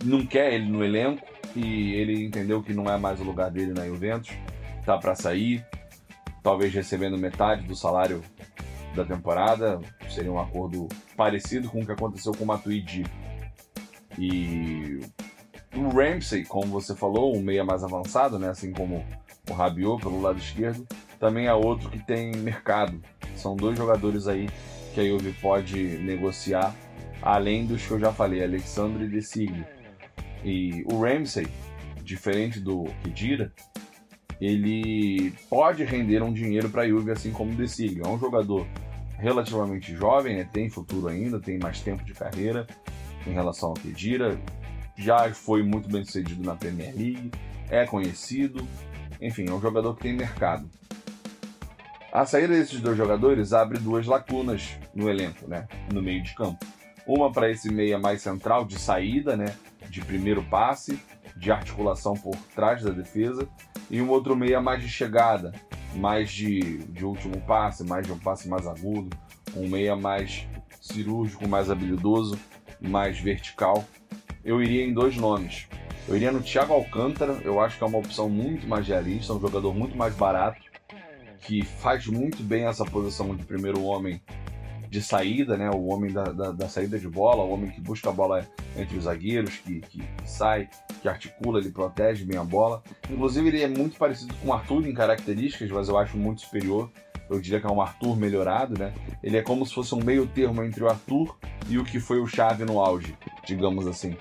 não 0.04 0.26
quer 0.26 0.52
ele 0.52 0.68
no 0.68 0.82
elenco 0.82 1.24
e 1.54 1.92
ele 1.92 2.24
entendeu 2.24 2.64
que 2.64 2.74
não 2.74 2.90
é 2.90 2.98
mais 2.98 3.20
o 3.20 3.24
lugar 3.24 3.48
dele 3.48 3.72
na 3.72 3.86
Juventus, 3.86 4.32
tá 4.84 4.98
para 4.98 5.14
sair, 5.14 5.64
talvez 6.42 6.72
recebendo 6.72 7.18
metade 7.18 7.66
do 7.66 7.74
salário 7.74 8.22
da 8.94 9.04
temporada. 9.04 9.80
Seria 10.08 10.32
um 10.32 10.40
acordo 10.40 10.88
parecido 11.16 11.68
com 11.68 11.80
o 11.80 11.86
que 11.86 11.92
aconteceu 11.92 12.32
com 12.32 12.44
o 12.44 12.46
Matuidi. 12.46 13.04
E 14.18 15.00
o 15.74 15.88
Ramsey, 15.88 16.44
como 16.44 16.66
você 16.66 16.94
falou, 16.94 17.36
um 17.36 17.40
meia 17.40 17.64
mais 17.64 17.84
avançado, 17.84 18.38
né? 18.38 18.48
assim 18.48 18.72
como 18.72 19.04
o 19.48 19.52
Rabiot 19.52 20.02
pelo 20.02 20.20
lado 20.20 20.38
esquerdo, 20.38 20.86
também 21.18 21.46
é 21.46 21.54
outro 21.54 21.90
que 21.90 21.98
tem 21.98 22.32
mercado. 22.36 23.00
São 23.36 23.56
dois 23.56 23.76
jogadores 23.76 24.26
aí 24.26 24.48
que 24.94 25.00
a 25.00 25.04
Juve 25.04 25.32
pode 25.40 25.98
negociar, 25.98 26.74
além 27.22 27.64
dos 27.64 27.86
que 27.86 27.92
eu 27.92 28.00
já 28.00 28.12
falei, 28.12 28.42
Alexandre 28.42 29.04
e 29.04 29.08
De 29.08 29.64
E 30.44 30.84
o 30.90 31.00
Ramsey, 31.00 31.46
diferente 32.02 32.58
do 32.58 32.84
Kedira, 33.02 33.52
ele 34.40 35.32
pode 35.48 35.84
render 35.84 36.22
um 36.22 36.32
dinheiro 36.32 36.70
para 36.70 36.82
a 36.82 36.88
Juve, 36.88 37.10
assim 37.10 37.30
como 37.30 37.52
o 37.52 37.54
De 37.54 37.68
Siglio. 37.68 38.04
É 38.04 38.08
um 38.08 38.18
jogador 38.18 38.66
relativamente 39.18 39.94
jovem, 39.94 40.36
né? 40.36 40.48
tem 40.50 40.70
futuro 40.70 41.08
ainda, 41.08 41.38
tem 41.38 41.58
mais 41.58 41.80
tempo 41.80 42.02
de 42.02 42.14
carreira 42.14 42.66
em 43.26 43.32
relação 43.32 43.68
ao 43.68 43.74
Kedira, 43.74 44.40
já 44.96 45.32
foi 45.34 45.62
muito 45.62 45.90
bem 45.90 46.04
sucedido 46.04 46.42
na 46.42 46.56
Premier 46.56 46.94
League, 46.94 47.30
é 47.68 47.84
conhecido, 47.84 48.66
enfim, 49.20 49.46
é 49.48 49.52
um 49.52 49.60
jogador 49.60 49.94
que 49.94 50.02
tem 50.02 50.14
mercado. 50.14 50.68
A 52.12 52.24
saída 52.24 52.54
desses 52.54 52.80
dois 52.80 52.96
jogadores 52.96 53.52
abre 53.52 53.78
duas 53.78 54.06
lacunas 54.06 54.76
no 54.94 55.08
elenco, 55.08 55.46
né? 55.46 55.68
no 55.92 56.02
meio 56.02 56.22
de 56.22 56.34
campo. 56.34 56.64
Uma 57.06 57.30
para 57.30 57.50
esse 57.50 57.70
meia 57.72 57.98
mais 57.98 58.22
central 58.22 58.64
de 58.64 58.78
saída, 58.78 59.36
né? 59.36 59.54
de 59.88 60.00
primeiro 60.00 60.42
passe, 60.44 60.98
de 61.36 61.52
articulação 61.52 62.14
por 62.14 62.36
trás 62.54 62.82
da 62.82 62.90
defesa, 62.90 63.48
e 63.90 64.00
um 64.00 64.08
outro 64.08 64.36
meia 64.36 64.60
mais 64.60 64.82
de 64.82 64.88
chegada, 64.88 65.52
mais 65.96 66.30
de, 66.30 66.78
de 66.78 67.04
último 67.04 67.40
passe, 67.40 67.84
mais 67.84 68.06
de 68.06 68.12
um 68.12 68.18
passe 68.18 68.48
mais 68.48 68.66
agudo, 68.66 69.16
um 69.56 69.68
meia 69.68 69.96
mais 69.96 70.46
cirúrgico, 70.80 71.48
mais 71.48 71.70
habilidoso, 71.70 72.38
mais 72.80 73.18
vertical. 73.18 73.84
Eu 74.44 74.62
iria 74.62 74.84
em 74.84 74.94
dois 74.94 75.16
nomes. 75.16 75.66
Eu 76.08 76.16
iria 76.16 76.32
no 76.32 76.40
Thiago 76.40 76.72
Alcântara, 76.72 77.38
eu 77.44 77.60
acho 77.60 77.76
que 77.76 77.84
é 77.84 77.86
uma 77.86 77.98
opção 77.98 78.28
muito 78.28 78.66
mais 78.66 78.86
realista, 78.86 79.32
um 79.32 79.40
jogador 79.40 79.74
muito 79.74 79.96
mais 79.96 80.14
barato, 80.14 80.60
que 81.40 81.62
faz 81.62 82.06
muito 82.06 82.42
bem 82.42 82.64
essa 82.64 82.84
posição 82.84 83.34
de 83.34 83.44
primeiro 83.44 83.82
homem 83.82 84.20
de 84.90 85.00
saída, 85.00 85.56
né? 85.56 85.70
O 85.70 85.86
homem 85.86 86.12
da, 86.12 86.24
da, 86.24 86.50
da, 86.50 86.68
saída 86.68 86.98
de 86.98 87.08
bola, 87.08 87.44
o 87.44 87.50
homem 87.50 87.70
que 87.70 87.80
busca 87.80 88.10
a 88.10 88.12
bola 88.12 88.44
entre 88.76 88.98
os 88.98 89.04
zagueiros, 89.04 89.54
que, 89.58 89.80
que, 89.80 90.00
que, 90.00 90.28
sai, 90.28 90.68
que 91.00 91.08
articula, 91.08 91.60
ele 91.60 91.70
protege 91.70 92.24
bem 92.24 92.36
a 92.36 92.42
bola. 92.42 92.82
Inclusive, 93.08 93.48
ele 93.48 93.62
é 93.62 93.68
muito 93.68 93.96
parecido 93.96 94.34
com 94.34 94.48
o 94.48 94.52
Arthur 94.52 94.84
em 94.88 94.92
características, 94.92 95.70
mas 95.70 95.88
eu 95.88 95.96
acho 95.96 96.16
muito 96.16 96.40
superior. 96.40 96.90
Eu 97.30 97.40
diria 97.40 97.60
que 97.60 97.66
é 97.66 97.70
um 97.70 97.80
Arthur 97.80 98.16
melhorado, 98.16 98.76
né? 98.76 98.92
Ele 99.22 99.36
é 99.36 99.42
como 99.42 99.64
se 99.64 99.72
fosse 99.72 99.94
um 99.94 100.02
meio 100.02 100.26
termo 100.26 100.64
entre 100.64 100.82
o 100.82 100.88
Arthur 100.88 101.38
e 101.68 101.78
o 101.78 101.84
que 101.84 102.00
foi 102.00 102.18
o 102.18 102.26
Chave 102.26 102.64
no 102.64 102.80
auge, 102.80 103.16
digamos 103.46 103.86
assim. 103.86 104.16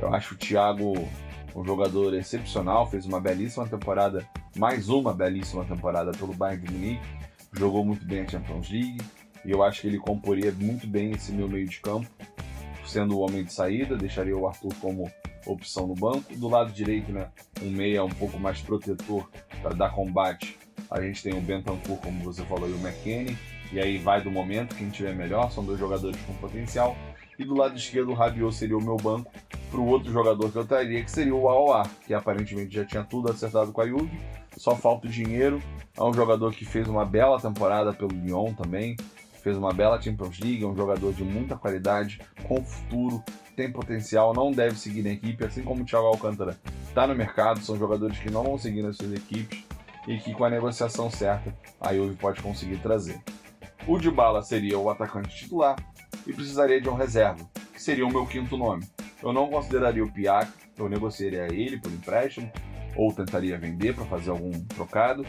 Eu 0.00 0.14
acho 0.14 0.34
o 0.34 0.38
Thiago 0.38 0.94
um 1.56 1.64
jogador 1.64 2.14
excepcional, 2.14 2.88
fez 2.88 3.06
uma 3.06 3.20
belíssima 3.20 3.66
temporada, 3.66 4.26
mais 4.56 4.88
uma 4.88 5.12
belíssima 5.12 5.64
temporada 5.64 6.10
pelo 6.12 6.34
Bayern 6.34 6.66
de 6.66 6.72
Munique, 6.72 7.06
jogou 7.52 7.84
muito 7.84 8.04
bem 8.04 8.22
a 8.22 8.28
Champions 8.28 8.68
League, 8.70 8.98
e 9.44 9.50
eu 9.50 9.62
acho 9.62 9.82
que 9.82 9.86
ele 9.86 9.98
comporia 9.98 10.52
muito 10.52 10.86
bem 10.86 11.12
esse 11.12 11.32
meu 11.32 11.48
meio 11.48 11.68
de 11.68 11.80
campo, 11.80 12.08
sendo 12.86 13.16
o 13.16 13.20
homem 13.20 13.44
de 13.44 13.52
saída, 13.52 13.96
deixaria 13.96 14.36
o 14.36 14.46
Arthur 14.46 14.74
como 14.80 15.10
opção 15.46 15.86
no 15.86 15.94
banco. 15.94 16.34
Do 16.36 16.48
lado 16.48 16.72
direito, 16.72 17.12
né, 17.12 17.28
um 17.62 17.70
meia 17.70 18.04
um 18.04 18.10
pouco 18.10 18.38
mais 18.38 18.60
protetor 18.60 19.28
para 19.62 19.74
dar 19.74 19.90
combate. 19.90 20.58
A 20.90 21.00
gente 21.00 21.22
tem 21.22 21.36
o 21.36 21.40
Bentancur, 21.40 21.96
como 21.98 22.22
você 22.22 22.42
falou, 22.44 22.68
e 22.68 22.72
o 22.72 22.78
McKennie. 22.78 23.36
E 23.72 23.80
aí 23.80 23.98
vai 23.98 24.22
do 24.22 24.30
momento, 24.30 24.76
quem 24.76 24.90
tiver 24.90 25.14
melhor, 25.14 25.50
são 25.50 25.64
dois 25.64 25.78
jogadores 25.78 26.18
com 26.26 26.34
potencial. 26.34 26.96
E 27.38 27.44
do 27.44 27.54
lado 27.54 27.76
esquerdo, 27.76 28.10
o 28.10 28.14
Rabiot 28.14 28.54
seria 28.54 28.76
o 28.76 28.82
meu 28.82 28.96
banco 28.96 29.32
para 29.70 29.80
o 29.80 29.86
outro 29.86 30.12
jogador 30.12 30.52
que 30.52 30.56
eu 30.56 30.64
traria, 30.64 31.02
que 31.02 31.10
seria 31.10 31.34
o 31.34 31.48
Aoar, 31.48 31.90
que 32.06 32.14
aparentemente 32.14 32.72
já 32.72 32.84
tinha 32.84 33.02
tudo 33.02 33.32
acertado 33.32 33.72
com 33.72 33.80
a 33.80 33.88
Juve, 33.88 34.10
só 34.56 34.76
falta 34.76 35.08
o 35.08 35.10
dinheiro. 35.10 35.60
É 35.96 36.02
um 36.02 36.14
jogador 36.14 36.52
que 36.52 36.64
fez 36.64 36.86
uma 36.86 37.04
bela 37.04 37.40
temporada 37.40 37.92
pelo 37.92 38.12
Lyon 38.12 38.54
também, 38.54 38.96
fez 39.44 39.58
uma 39.58 39.74
bela 39.74 40.00
Champions 40.00 40.40
League, 40.40 40.64
é 40.64 40.66
um 40.66 40.74
jogador 40.74 41.12
de 41.12 41.22
muita 41.22 41.54
qualidade, 41.54 42.18
com 42.48 42.64
futuro, 42.64 43.22
tem 43.54 43.70
potencial, 43.70 44.32
não 44.32 44.50
deve 44.50 44.74
seguir 44.74 45.02
na 45.02 45.10
equipe, 45.10 45.44
assim 45.44 45.62
como 45.62 45.82
o 45.82 45.84
Thiago 45.84 46.06
Alcântara 46.06 46.58
está 46.88 47.06
no 47.06 47.14
mercado, 47.14 47.60
são 47.60 47.78
jogadores 47.78 48.18
que 48.18 48.30
não 48.30 48.42
vão 48.42 48.58
seguir 48.58 48.82
nas 48.82 48.96
suas 48.96 49.12
equipes 49.12 49.62
e 50.08 50.16
que 50.16 50.32
com 50.32 50.44
a 50.44 50.50
negociação 50.50 51.10
certa 51.10 51.54
a 51.78 51.94
Juve 51.94 52.16
pode 52.16 52.40
conseguir 52.40 52.78
trazer. 52.78 53.20
O 53.86 53.98
Dybala 53.98 54.42
seria 54.42 54.78
o 54.78 54.88
atacante 54.88 55.36
titular 55.36 55.76
e 56.26 56.32
precisaria 56.32 56.80
de 56.80 56.88
um 56.88 56.94
reserva, 56.94 57.44
que 57.70 57.82
seria 57.82 58.06
o 58.06 58.10
meu 58.10 58.26
quinto 58.26 58.56
nome. 58.56 58.88
Eu 59.22 59.30
não 59.30 59.50
consideraria 59.50 60.02
o 60.02 60.10
Piak, 60.10 60.50
eu 60.78 60.88
negociaria 60.88 61.52
ele 61.52 61.78
por 61.78 61.92
empréstimo 61.92 62.50
ou 62.96 63.12
tentaria 63.12 63.58
vender 63.58 63.94
para 63.94 64.06
fazer 64.06 64.30
algum 64.30 64.52
trocado, 64.64 65.22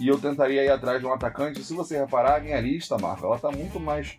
e 0.00 0.08
eu 0.08 0.18
tentaria 0.18 0.64
ir 0.64 0.70
atrás 0.70 1.00
de 1.00 1.06
um 1.06 1.12
atacante. 1.12 1.62
Se 1.62 1.74
você 1.74 1.98
reparar, 1.98 2.36
a 2.36 2.40
minha 2.40 2.60
lista, 2.60 2.98
Marco, 2.98 3.26
ela 3.26 3.36
está 3.36 3.50
muito 3.50 3.78
mais 3.78 4.18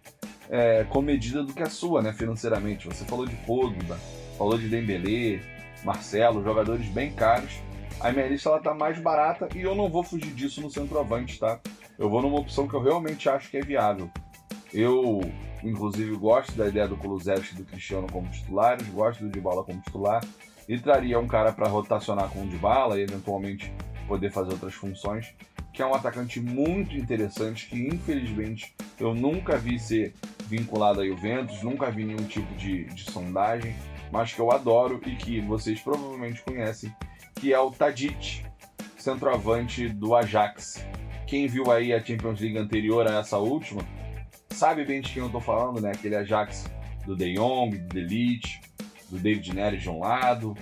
é, 0.49 0.83
comedida 0.85 1.43
do 1.43 1.53
que 1.53 1.63
a 1.63 1.69
sua, 1.69 2.01
né, 2.01 2.13
financeiramente. 2.13 2.87
Você 2.87 3.03
falou 3.05 3.25
de 3.25 3.35
Pogba, 3.37 3.97
falou 4.37 4.57
de 4.57 4.69
Dembélé, 4.69 5.41
Marcelo, 5.83 6.43
jogadores 6.43 6.87
bem 6.87 7.11
caros. 7.11 7.51
A 7.99 8.11
minha 8.11 8.27
lista 8.27 8.49
ela 8.49 8.59
tá 8.59 8.73
mais 8.73 8.99
barata 8.99 9.47
e 9.55 9.61
eu 9.61 9.75
não 9.75 9.89
vou 9.89 10.03
fugir 10.03 10.33
disso 10.33 10.61
no 10.61 10.69
centroavante, 10.69 11.39
tá? 11.39 11.59
Eu 11.97 12.09
vou 12.09 12.21
numa 12.21 12.39
opção 12.39 12.67
que 12.67 12.73
eu 12.73 12.81
realmente 12.81 13.29
acho 13.29 13.49
que 13.49 13.57
é 13.57 13.61
viável. 13.61 14.09
Eu, 14.73 15.21
inclusive, 15.63 16.15
gosto 16.17 16.51
da 16.53 16.67
ideia 16.67 16.87
do 16.87 16.97
Kulusevski 16.97 17.55
e 17.55 17.57
do 17.57 17.63
Cristiano 17.63 18.07
como 18.11 18.29
titulares, 18.29 18.85
gosto 18.89 19.23
do 19.23 19.29
Dybala 19.29 19.63
como 19.63 19.79
titular 19.81 20.21
e 20.67 20.77
traria 20.77 21.19
um 21.19 21.27
cara 21.27 21.53
para 21.53 21.67
rotacionar 21.67 22.29
com 22.29 22.43
o 22.43 22.47
Dybala 22.47 22.99
e 22.99 23.03
eventualmente 23.03 23.71
poder 24.07 24.31
fazer 24.31 24.51
outras 24.51 24.73
funções 24.73 25.33
que 25.75 25.81
é 25.81 25.85
um 25.85 25.93
atacante 25.93 26.39
muito 26.39 26.95
interessante, 26.95 27.67
que 27.67 27.77
infelizmente 27.77 28.73
eu 28.97 29.13
nunca 29.13 29.57
vi 29.57 29.77
ser 29.77 30.13
vinculado 30.47 31.01
a 31.01 31.05
Juventus, 31.05 31.61
nunca 31.61 31.91
vi 31.91 32.05
nenhum 32.05 32.25
tipo 32.27 32.51
de, 32.55 32.85
de 32.85 33.11
sondagem, 33.11 33.75
mas 34.09 34.33
que 34.33 34.39
eu 34.39 34.51
adoro 34.51 35.01
e 35.05 35.15
que 35.17 35.41
vocês 35.41 35.81
provavelmente 35.81 36.41
conhecem, 36.43 36.95
que 37.35 37.53
é 37.53 37.59
o 37.59 37.69
Tadic, 37.71 38.45
centroavante 38.97 39.89
do 39.89 40.15
Ajax. 40.15 40.87
Quem 41.27 41.45
viu 41.45 41.69
aí 41.69 41.91
a 41.91 42.03
Champions 42.03 42.39
League 42.39 42.57
anterior 42.57 43.05
a 43.05 43.19
essa 43.19 43.37
última, 43.37 43.81
sabe 44.51 44.85
bem 44.85 45.01
de 45.01 45.11
quem 45.11 45.21
eu 45.21 45.29
tô 45.29 45.41
falando, 45.41 45.81
né? 45.81 45.91
Aquele 45.91 46.15
Ajax 46.15 46.71
do 47.05 47.17
De 47.17 47.33
Jong, 47.33 47.77
do 47.77 47.87
Delite, 47.89 48.61
do 49.09 49.19
David 49.19 49.53
Neres 49.53 49.81
de 49.81 49.89
um 49.89 49.99
lado, 49.99 50.55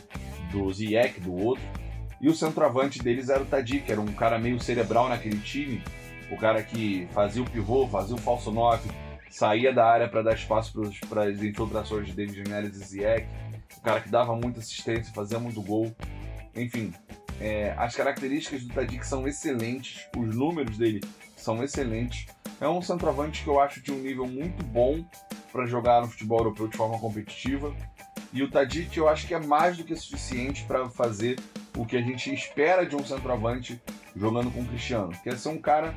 do 0.51 0.73
Ziyech 0.73 1.19
do 1.19 1.35
outro 1.35 1.82
e 2.23 2.29
o 2.29 2.33
centroavante 2.33 3.03
deles 3.03 3.27
era 3.27 3.43
o 3.43 3.45
Tadic, 3.45 3.91
era 3.91 3.99
um 3.99 4.05
cara 4.05 4.39
meio 4.39 4.57
cerebral 4.57 5.09
naquele 5.09 5.39
time, 5.39 5.83
o 6.31 6.37
cara 6.37 6.63
que 6.63 7.05
fazia 7.11 7.43
o 7.43 7.49
pivô, 7.49 7.85
fazia 7.85 8.15
o 8.15 8.17
falso 8.17 8.49
9, 8.49 8.89
saía 9.29 9.73
da 9.73 9.85
área 9.85 10.07
para 10.07 10.21
dar 10.21 10.33
espaço 10.33 10.71
para 11.09 11.25
as 11.25 11.43
infiltrações 11.43 12.07
de 12.07 12.13
David 12.13 12.49
Neres 12.49 12.77
e 12.77 12.85
Ziyech, 12.85 13.27
o 13.77 13.81
cara 13.81 13.99
que 13.99 14.07
dava 14.07 14.33
muita 14.37 14.61
assistência, 14.61 15.13
fazia 15.13 15.37
muito 15.37 15.61
gol. 15.61 15.93
Enfim, 16.55 16.93
é, 17.41 17.75
as 17.77 17.93
características 17.93 18.63
do 18.63 18.73
Tadic 18.73 19.05
são 19.05 19.27
excelentes, 19.27 20.07
os 20.15 20.33
números 20.33 20.77
dele 20.77 21.01
são 21.35 21.61
excelentes. 21.61 22.27
É 22.61 22.69
um 22.69 22.81
centroavante 22.81 23.43
que 23.43 23.49
eu 23.49 23.59
acho 23.59 23.81
de 23.81 23.91
um 23.91 23.99
nível 23.99 24.25
muito 24.25 24.63
bom 24.63 25.03
para 25.51 25.65
jogar 25.65 25.99
no 25.99 26.07
futebol 26.07 26.39
europeu 26.39 26.69
de 26.69 26.77
forma 26.77 26.97
competitiva. 26.97 27.75
E 28.33 28.41
o 28.41 28.49
Tadic 28.49 28.97
eu 28.97 29.07
acho 29.07 29.27
que 29.27 29.33
é 29.35 29.39
mais 29.39 29.77
do 29.77 29.83
que 29.83 29.95
suficiente 29.95 30.63
para 30.63 30.89
fazer 30.89 31.39
o 31.77 31.85
que 31.85 31.95
a 31.95 32.01
gente 32.01 32.33
espera 32.33 32.83
de 32.83 32.95
um 32.95 33.05
centroavante 33.05 33.79
jogando 34.15 34.51
com 34.51 34.61
o 34.61 34.65
Cristiano, 34.65 35.11
que 35.21 35.29
é 35.29 35.35
ser 35.35 35.49
um 35.49 35.61
cara 35.61 35.93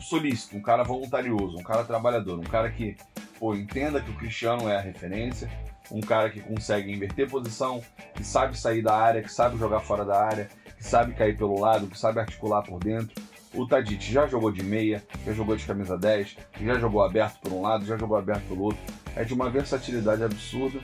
solícito, 0.00 0.56
um 0.56 0.62
cara 0.62 0.84
voluntarioso, 0.84 1.58
um 1.58 1.62
cara 1.62 1.82
trabalhador, 1.82 2.38
um 2.38 2.44
cara 2.44 2.70
que 2.70 2.96
pô, 3.40 3.56
entenda 3.56 4.00
que 4.00 4.10
o 4.10 4.14
Cristiano 4.14 4.68
é 4.68 4.76
a 4.76 4.80
referência, 4.80 5.50
um 5.90 6.00
cara 6.00 6.30
que 6.30 6.40
consegue 6.40 6.92
inverter 6.92 7.28
posição, 7.28 7.82
que 8.14 8.22
sabe 8.22 8.56
sair 8.56 8.82
da 8.82 8.94
área, 8.94 9.22
que 9.22 9.32
sabe 9.32 9.58
jogar 9.58 9.80
fora 9.80 10.04
da 10.04 10.24
área, 10.24 10.48
que 10.76 10.84
sabe 10.84 11.14
cair 11.14 11.36
pelo 11.36 11.58
lado, 11.58 11.88
que 11.88 11.98
sabe 11.98 12.20
articular 12.20 12.62
por 12.62 12.78
dentro. 12.78 13.20
O 13.52 13.66
Tadic 13.66 14.12
já 14.12 14.28
jogou 14.28 14.52
de 14.52 14.62
meia, 14.62 15.02
já 15.26 15.32
jogou 15.32 15.56
de 15.56 15.66
camisa 15.66 15.98
10, 15.98 16.36
já 16.60 16.78
jogou 16.78 17.02
aberto 17.02 17.40
por 17.40 17.52
um 17.52 17.62
lado, 17.62 17.84
já 17.84 17.96
jogou 17.96 18.16
aberto 18.16 18.46
pelo 18.46 18.62
outro. 18.62 18.80
É 19.16 19.24
de 19.24 19.34
uma 19.34 19.50
versatilidade 19.50 20.22
absurda. 20.22 20.78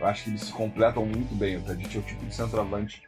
Eu 0.00 0.06
acho 0.06 0.24
que 0.24 0.30
eles 0.30 0.42
se 0.42 0.52
completam 0.52 1.04
muito 1.04 1.34
bem. 1.34 1.56
O 1.56 1.62
Tadic 1.62 1.96
é 1.96 2.00
o 2.00 2.02
tipo 2.02 2.24
de 2.24 2.34
centroavante 2.34 3.02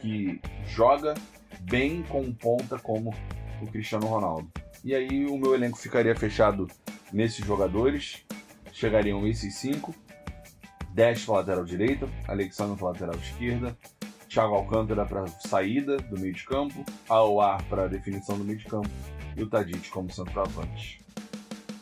que 0.00 0.40
joga 0.66 1.14
bem 1.60 2.02
com 2.02 2.32
ponta 2.32 2.78
como 2.78 3.14
o 3.62 3.66
Cristiano 3.66 4.06
Ronaldo. 4.06 4.50
E 4.84 4.94
aí 4.94 5.26
o 5.26 5.38
meu 5.38 5.54
elenco 5.54 5.78
ficaria 5.78 6.14
fechado 6.14 6.68
nesses 7.12 7.44
jogadores. 7.44 8.24
Chegariam 8.72 9.26
esses 9.26 9.54
cinco. 9.54 9.94
10 10.94 11.24
para 11.24 11.34
lateral 11.34 11.64
direita, 11.64 12.08
Alexandre 12.28 12.78
para 12.78 12.86
lateral 12.86 13.16
esquerda, 13.16 13.76
Thiago 14.28 14.54
Alcântara 14.54 15.04
para 15.04 15.26
saída 15.26 15.96
do 15.96 16.18
meio 16.20 16.32
de 16.32 16.44
campo, 16.44 16.84
Aouar 17.08 17.64
para 17.64 17.88
definição 17.88 18.38
do 18.38 18.44
meio 18.44 18.58
de 18.58 18.64
campo 18.64 18.88
e 19.36 19.42
o 19.42 19.48
Tadic 19.48 19.90
como 19.90 20.12
centroavante. 20.12 21.04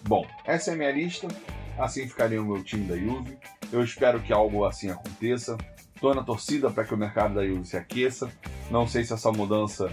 Bom, 0.08 0.26
essa 0.46 0.70
é 0.70 0.74
a 0.74 0.76
minha 0.76 0.90
lista. 0.90 1.28
Assim 1.78 2.08
ficaria 2.08 2.42
o 2.42 2.46
meu 2.46 2.64
time 2.64 2.86
da 2.86 2.96
Juve. 2.96 3.38
Eu 3.72 3.82
espero 3.82 4.20
que 4.20 4.32
algo 4.32 4.66
assim 4.66 4.90
aconteça. 4.90 5.56
Estou 5.94 6.14
na 6.14 6.22
torcida 6.22 6.70
para 6.70 6.84
que 6.84 6.92
o 6.92 6.96
mercado 6.96 7.34
da 7.34 7.46
Juve 7.46 7.64
se 7.64 7.76
aqueça. 7.76 8.30
Não 8.70 8.86
sei 8.86 9.02
se 9.02 9.14
essa 9.14 9.32
mudança 9.32 9.88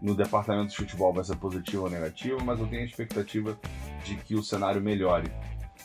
no 0.00 0.14
departamento 0.14 0.70
de 0.70 0.76
futebol 0.76 1.12
vai 1.12 1.22
ser 1.22 1.36
positiva 1.36 1.82
ou 1.82 1.90
negativa, 1.90 2.38
mas 2.42 2.58
eu 2.58 2.66
tenho 2.66 2.82
a 2.82 2.86
expectativa 2.86 3.58
de 4.04 4.16
que 4.16 4.34
o 4.34 4.42
cenário 4.42 4.80
melhore. 4.80 5.30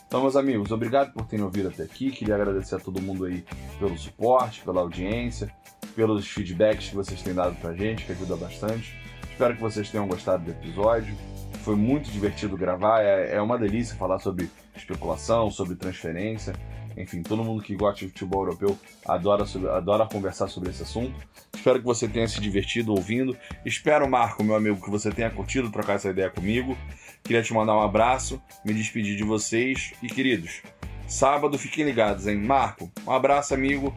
Então, 0.08 0.22
meus 0.22 0.36
amigos, 0.38 0.72
obrigado 0.72 1.12
por 1.12 1.26
terem 1.26 1.44
ouvido 1.44 1.68
até 1.68 1.84
aqui. 1.84 2.10
Queria 2.12 2.36
agradecer 2.36 2.76
a 2.76 2.80
todo 2.80 3.02
mundo 3.02 3.26
aí 3.26 3.44
pelo 3.78 3.98
suporte, 3.98 4.62
pela 4.62 4.80
audiência, 4.80 5.54
pelos 5.94 6.28
feedbacks 6.28 6.90
que 6.90 6.96
vocês 6.96 7.22
têm 7.22 7.34
dado 7.34 7.56
pra 7.56 7.74
gente, 7.74 8.06
que 8.06 8.14
ajuda 8.14 8.38
bastante. 8.38 8.96
Espero 9.30 9.56
que 9.56 9.62
vocês 9.62 9.90
tenham 9.90 10.08
gostado 10.08 10.46
do 10.46 10.52
episódio. 10.52 11.14
Foi 11.64 11.76
muito 11.76 12.10
divertido 12.10 12.56
gravar, 12.56 13.02
é, 13.02 13.36
é 13.36 13.42
uma 13.42 13.58
delícia 13.58 13.96
falar 13.98 14.20
sobre 14.20 14.50
especulação, 14.76 15.52
sobre 15.52 15.76
transferência. 15.76 16.54
Enfim, 16.98 17.22
todo 17.22 17.44
mundo 17.44 17.62
que 17.62 17.76
gosta 17.76 18.00
de 18.00 18.08
futebol 18.08 18.44
europeu 18.44 18.78
adora, 19.06 19.46
sobre, 19.46 19.70
adora 19.70 20.08
conversar 20.08 20.48
sobre 20.48 20.70
esse 20.70 20.84
assunto. 20.84 21.16
Espero 21.54 21.80
que 21.80 21.86
você 21.86 22.08
tenha 22.08 22.28
se 22.28 22.40
divertido 22.40 22.94
ouvindo. 22.94 23.38
Espero, 23.66 24.10
Marco, 24.10 24.44
meu 24.44 24.56
amigo, 24.56 24.82
que 24.82 24.90
você 24.90 25.12
tenha 25.12 25.30
curtido 25.30 25.70
trocar 25.72 25.96
essa 25.96 26.10
ideia 26.10 26.30
comigo. 26.30 26.78
Queria 27.24 27.42
te 27.42 27.54
mandar 27.54 27.76
um 27.76 27.82
abraço, 27.82 28.42
me 28.64 28.74
despedir 28.74 29.18
de 29.18 29.24
vocês 29.24 29.94
e, 30.02 30.08
queridos, 30.08 30.62
sábado 31.08 31.58
fiquem 31.58 31.84
ligados, 31.84 32.28
hein? 32.28 32.38
Marco, 32.38 32.90
um 33.06 33.12
abraço, 33.12 33.54
amigo. 33.54 33.94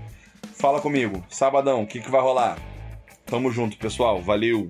Fala 0.54 0.80
comigo. 0.80 1.24
Sabadão, 1.28 1.82
o 1.82 1.86
que, 1.86 2.00
que 2.00 2.10
vai 2.10 2.20
rolar? 2.20 2.58
Tamo 3.26 3.50
junto, 3.52 3.76
pessoal. 3.76 4.20
Valeu! 4.20 4.66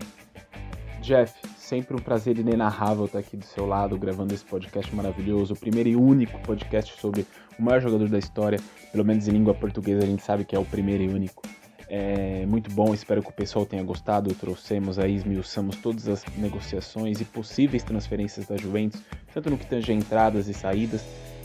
Jeff, 1.01 1.33
sempre 1.57 1.97
um 1.97 2.01
prazer 2.01 2.39
inenarrável 2.39 3.05
estar 3.05 3.20
aqui 3.20 3.37
do 3.37 3.45
seu 3.45 3.64
lado, 3.64 3.97
gravando 3.97 4.35
esse 4.35 4.45
podcast 4.45 4.95
maravilhoso, 4.95 5.55
o 5.55 5.57
primeiro 5.57 5.89
e 5.89 5.97
único 5.97 6.39
podcast 6.41 7.01
sobre 7.01 7.24
o 7.59 7.62
maior 7.62 7.80
jogador 7.80 8.09
da 8.09 8.18
história, 8.18 8.61
pelo 8.92 9.04
menos 9.04 9.26
em 9.26 9.32
língua 9.32 9.54
portuguesa 9.54 10.02
a 10.02 10.06
gente 10.06 10.22
sabe 10.22 10.44
que 10.44 10.54
é 10.54 10.59
o 10.59 10.64
primeiro 10.64 11.02
e 11.02 11.09
único. 11.09 11.42
É 11.90 12.44
muito 12.44 12.70
bom, 12.70 12.92
espero 12.92 13.22
que 13.22 13.30
o 13.30 13.32
pessoal 13.32 13.64
tenha 13.64 13.82
gostado. 13.82 14.34
Trouxemos 14.34 14.98
aí, 14.98 15.16
esmiuçamos 15.16 15.76
todas 15.76 16.06
as 16.06 16.24
negociações 16.36 17.20
e 17.20 17.24
possíveis 17.24 17.82
transferências 17.82 18.46
da 18.46 18.56
Juventus, 18.59 19.00
tanto 19.32 19.48
no 19.48 19.56
que 19.56 19.66
tange 19.66 19.92
entradas 19.92 20.48
e 20.48 20.54
saídas. 20.54 21.02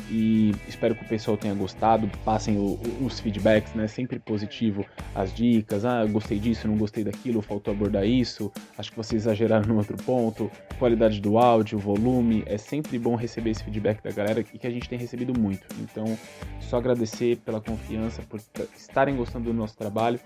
E 0.09 0.53
espero 0.67 0.95
que 0.95 1.03
o 1.03 1.07
pessoal 1.07 1.37
tenha 1.37 1.53
gostado. 1.53 2.09
Passem 2.25 2.57
o, 2.57 2.79
os 3.01 3.19
feedbacks, 3.19 3.73
né? 3.73 3.87
Sempre 3.87 4.19
positivo 4.19 4.85
as 5.15 5.33
dicas. 5.33 5.85
Ah, 5.85 6.05
gostei 6.05 6.39
disso, 6.39 6.67
não 6.67 6.77
gostei 6.77 7.03
daquilo, 7.03 7.41
faltou 7.41 7.73
abordar 7.73 8.05
isso. 8.05 8.51
Acho 8.77 8.91
que 8.91 8.97
vocês 8.97 9.23
exageraram 9.23 9.67
no 9.67 9.77
outro 9.77 9.97
ponto. 9.97 10.51
Qualidade 10.77 11.21
do 11.21 11.37
áudio, 11.37 11.79
volume. 11.79 12.43
É 12.45 12.57
sempre 12.57 12.99
bom 12.99 13.15
receber 13.15 13.51
esse 13.51 13.63
feedback 13.63 14.03
da 14.03 14.11
galera 14.11 14.41
e 14.41 14.59
que 14.59 14.67
a 14.67 14.71
gente 14.71 14.89
tem 14.89 14.99
recebido 14.99 15.37
muito. 15.39 15.65
Então, 15.79 16.17
só 16.59 16.77
agradecer 16.77 17.37
pela 17.37 17.61
confiança, 17.61 18.21
por 18.23 18.39
estarem 18.77 19.15
gostando 19.15 19.45
do 19.45 19.53
nosso 19.53 19.77
trabalho. 19.77 20.19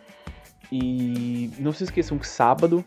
E 0.71 1.49
não 1.59 1.71
se 1.71 1.83
esqueçam 1.83 2.17
que 2.17 2.27
sábado 2.27 2.83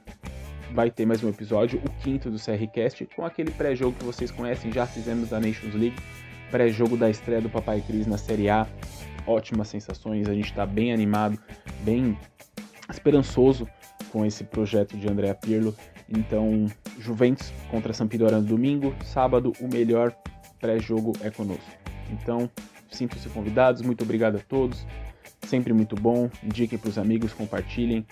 vai 0.72 0.90
ter 0.90 1.04
mais 1.04 1.22
um 1.22 1.28
episódio, 1.28 1.80
o 1.84 1.90
quinto 2.02 2.30
do 2.30 2.38
CRCast, 2.38 3.08
com 3.16 3.24
aquele 3.24 3.50
pré-jogo 3.50 3.96
que 3.98 4.04
vocês 4.04 4.30
conhecem, 4.30 4.72
já 4.72 4.86
fizemos 4.86 5.30
da 5.30 5.40
Nations 5.40 5.74
League, 5.74 5.96
pré-jogo 6.50 6.96
da 6.96 7.08
estreia 7.08 7.40
do 7.40 7.48
Papai 7.48 7.82
Cris 7.86 8.06
na 8.06 8.18
Série 8.18 8.48
A. 8.48 8.66
Ótimas 9.26 9.68
sensações, 9.68 10.28
a 10.28 10.34
gente 10.34 10.50
está 10.50 10.66
bem 10.66 10.92
animado, 10.92 11.38
bem 11.82 12.18
esperançoso 12.90 13.68
com 14.10 14.24
esse 14.24 14.44
projeto 14.44 14.96
de 14.96 15.08
Andrea 15.08 15.34
Pirlo. 15.34 15.74
Então, 16.08 16.66
Juventus 16.98 17.52
contra 17.70 17.92
Sampdoria 17.92 18.38
no 18.38 18.46
domingo, 18.46 18.94
sábado 19.04 19.52
o 19.60 19.68
melhor 19.68 20.14
pré-jogo 20.58 21.12
é 21.22 21.30
conosco. 21.30 21.70
Então, 22.10 22.50
sintam-se 22.90 23.28
convidados, 23.28 23.82
muito 23.82 24.02
obrigado 24.02 24.36
a 24.36 24.40
todos 24.40 24.84
sempre 25.50 25.72
muito 25.72 25.96
bom. 25.96 26.30
Indiquem 26.42 26.78
para 26.78 26.88
os 26.88 26.96
amigos, 26.96 27.32
compartilhem. 27.32 28.06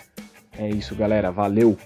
É 0.57 0.69
isso, 0.69 0.93
galera. 0.93 1.31
Valeu! 1.31 1.77